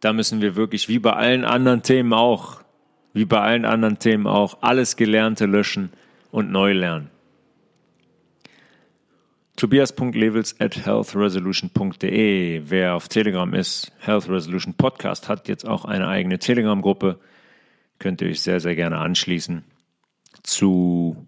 da 0.00 0.12
müssen 0.12 0.40
wir 0.40 0.56
wirklich, 0.56 0.88
wie 0.88 0.98
bei 0.98 1.12
allen 1.12 1.44
anderen 1.44 1.82
Themen 1.82 2.12
auch, 2.12 2.62
wie 3.12 3.24
bei 3.24 3.40
allen 3.40 3.64
anderen 3.64 3.98
Themen 3.98 4.26
auch, 4.26 4.58
alles 4.62 4.96
Gelernte 4.96 5.46
löschen 5.46 5.90
und 6.30 6.50
neu 6.50 6.72
lernen. 6.72 7.10
Tobias.levels 9.56 10.58
at 10.58 10.86
healthresolution.de. 10.86 12.62
Wer 12.64 12.94
auf 12.94 13.08
Telegram 13.08 13.52
ist, 13.52 13.92
Health 13.98 14.26
Resolution 14.30 14.72
Podcast, 14.72 15.28
hat 15.28 15.48
jetzt 15.48 15.68
auch 15.68 15.84
eine 15.84 16.08
eigene 16.08 16.38
Telegram-Gruppe. 16.38 17.18
Könnt 17.98 18.22
ihr 18.22 18.28
euch 18.28 18.40
sehr, 18.40 18.60
sehr 18.60 18.74
gerne 18.74 18.96
anschließen. 18.96 19.62
Zu, 20.42 21.26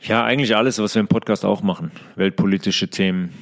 ja, 0.00 0.24
eigentlich 0.24 0.56
alles, 0.56 0.80
was 0.80 0.96
wir 0.96 1.00
im 1.00 1.06
Podcast 1.06 1.44
auch 1.44 1.62
machen. 1.62 1.92
Weltpolitische 2.16 2.88
Themen, 2.88 3.32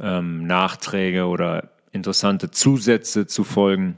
ähm, 0.00 0.46
Nachträge 0.46 1.26
oder 1.26 1.75
interessante 1.96 2.50
Zusätze 2.52 3.26
zu 3.26 3.42
Folgen, 3.42 3.96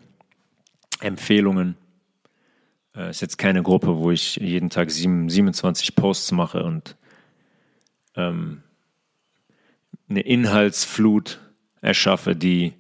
Empfehlungen. 1.01 1.77
Äh, 2.97 3.11
ist 3.11 3.21
jetzt 3.21 3.37
keine 3.37 3.63
Gruppe, 3.63 3.99
wo 3.99 4.11
ich 4.11 4.37
jeden 4.37 4.71
Tag 4.71 4.91
sieben, 4.91 5.29
27 5.29 5.95
Posts 5.95 6.33
mache 6.33 6.63
und 6.65 6.97
ähm, 8.17 8.63
eine 10.09 10.21
Inhaltsflut 10.21 11.41
erschaffe, 11.83 12.35
die, 12.35 12.73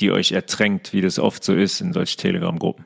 die 0.00 0.10
euch 0.10 0.32
ertränkt, 0.32 0.92
wie 0.92 1.00
das 1.00 1.18
oft 1.18 1.44
so 1.44 1.54
ist 1.54 1.80
in 1.80 1.92
solchen 1.92 2.18
Telegram-Gruppen. 2.18 2.84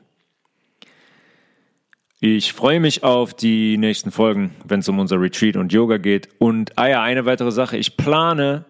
Ich 2.19 2.53
freue 2.53 2.79
mich 2.79 3.03
auf 3.03 3.33
die 3.33 3.77
nächsten 3.77 4.11
Folgen, 4.11 4.55
wenn 4.65 4.79
es 4.79 4.89
um 4.89 4.99
unser 4.99 5.21
Retreat 5.21 5.55
und 5.55 5.71
Yoga 5.71 5.97
geht. 5.97 6.29
Und, 6.39 6.77
ah 6.77 6.87
ja, 6.87 7.03
eine 7.03 7.25
weitere 7.25 7.51
Sache. 7.51 7.77
Ich 7.77 7.95
plane 7.95 8.65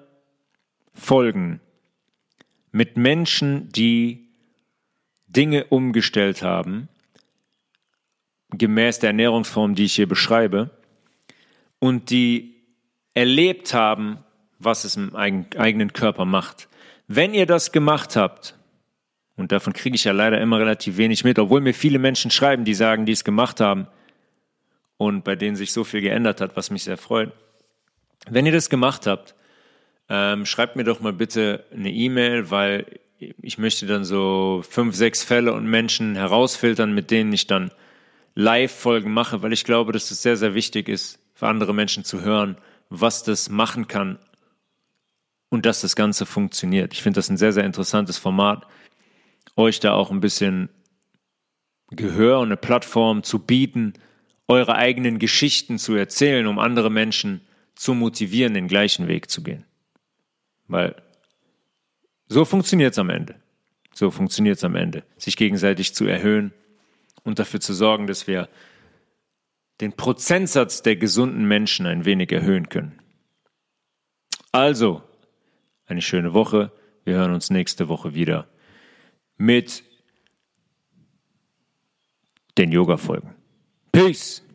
Folgen 0.93 1.61
mit 2.77 2.95
Menschen, 2.95 3.69
die 3.69 4.29
Dinge 5.25 5.65
umgestellt 5.65 6.43
haben, 6.43 6.89
gemäß 8.51 8.99
der 8.99 9.09
Ernährungsform, 9.09 9.73
die 9.73 9.85
ich 9.85 9.95
hier 9.95 10.07
beschreibe, 10.07 10.69
und 11.79 12.11
die 12.11 12.55
erlebt 13.15 13.73
haben, 13.73 14.19
was 14.59 14.83
es 14.83 14.95
im 14.95 15.15
eigenen 15.15 15.91
Körper 15.91 16.25
macht. 16.25 16.69
Wenn 17.07 17.33
ihr 17.33 17.47
das 17.47 17.71
gemacht 17.71 18.15
habt, 18.15 18.55
und 19.37 19.51
davon 19.51 19.73
kriege 19.73 19.95
ich 19.95 20.03
ja 20.03 20.11
leider 20.11 20.39
immer 20.39 20.59
relativ 20.59 20.97
wenig 20.97 21.23
mit, 21.23 21.39
obwohl 21.39 21.61
mir 21.61 21.73
viele 21.73 21.97
Menschen 21.97 22.29
schreiben, 22.29 22.63
die 22.63 22.75
sagen, 22.75 23.07
die 23.07 23.11
es 23.11 23.23
gemacht 23.23 23.59
haben 23.59 23.87
und 24.97 25.23
bei 25.23 25.35
denen 25.35 25.55
sich 25.55 25.71
so 25.73 25.83
viel 25.83 26.01
geändert 26.01 26.41
hat, 26.41 26.55
was 26.55 26.69
mich 26.69 26.83
sehr 26.83 26.97
freut. 26.97 27.31
Wenn 28.29 28.45
ihr 28.45 28.51
das 28.51 28.69
gemacht 28.69 29.07
habt, 29.07 29.33
ähm, 30.09 30.45
schreibt 30.45 30.75
mir 30.75 30.83
doch 30.83 30.99
mal 30.99 31.13
bitte 31.13 31.65
eine 31.71 31.91
E-Mail, 31.91 32.49
weil 32.49 32.99
ich 33.19 33.57
möchte 33.57 33.85
dann 33.85 34.05
so 34.05 34.63
fünf, 34.67 34.95
sechs 34.95 35.23
Fälle 35.23 35.53
und 35.53 35.65
Menschen 35.65 36.15
herausfiltern, 36.15 36.93
mit 36.93 37.11
denen 37.11 37.33
ich 37.33 37.47
dann 37.47 37.71
Live-Folgen 38.35 39.11
mache, 39.11 39.41
weil 39.41 39.53
ich 39.53 39.63
glaube, 39.63 39.91
dass 39.91 40.11
es 40.11 40.21
sehr, 40.21 40.37
sehr 40.37 40.53
wichtig 40.53 40.87
ist, 40.89 41.19
für 41.33 41.47
andere 41.47 41.73
Menschen 41.73 42.03
zu 42.03 42.21
hören, 42.21 42.57
was 42.89 43.23
das 43.23 43.49
machen 43.49 43.87
kann 43.87 44.19
und 45.49 45.65
dass 45.65 45.81
das 45.81 45.95
Ganze 45.95 46.25
funktioniert. 46.25 46.93
Ich 46.93 47.01
finde 47.01 47.17
das 47.17 47.29
ein 47.29 47.37
sehr, 47.37 47.53
sehr 47.53 47.65
interessantes 47.65 48.17
Format, 48.17 48.67
euch 49.55 49.79
da 49.79 49.93
auch 49.93 50.11
ein 50.11 50.19
bisschen 50.19 50.69
Gehör 51.89 52.39
und 52.39 52.47
eine 52.47 52.57
Plattform 52.57 53.23
zu 53.23 53.39
bieten, 53.39 53.93
eure 54.47 54.75
eigenen 54.75 55.19
Geschichten 55.19 55.79
zu 55.79 55.95
erzählen, 55.95 56.45
um 56.47 56.59
andere 56.59 56.91
Menschen 56.91 57.41
zu 57.75 57.93
motivieren, 57.93 58.53
den 58.53 58.67
gleichen 58.67 59.07
Weg 59.07 59.29
zu 59.29 59.41
gehen. 59.41 59.65
Weil 60.67 60.95
so 62.27 62.45
funktioniert 62.45 62.93
es 62.93 62.99
am 62.99 63.09
Ende. 63.09 63.35
So 63.93 64.11
funktioniert 64.11 64.57
es 64.57 64.63
am 64.63 64.75
Ende. 64.75 65.03
Sich 65.17 65.37
gegenseitig 65.37 65.93
zu 65.93 66.05
erhöhen 66.05 66.53
und 67.23 67.39
dafür 67.39 67.59
zu 67.59 67.73
sorgen, 67.73 68.07
dass 68.07 68.27
wir 68.27 68.49
den 69.81 69.93
Prozentsatz 69.93 70.81
der 70.81 70.95
gesunden 70.95 71.47
Menschen 71.47 71.85
ein 71.85 72.05
wenig 72.05 72.31
erhöhen 72.31 72.69
können. 72.69 72.99
Also, 74.51 75.03
eine 75.85 76.01
schöne 76.01 76.33
Woche. 76.33 76.71
Wir 77.05 77.15
hören 77.15 77.33
uns 77.33 77.49
nächste 77.49 77.87
Woche 77.87 78.13
wieder 78.13 78.47
mit 79.37 79.83
den 82.57 82.71
Yoga-Folgen. 82.71 83.35
Peace! 83.91 84.46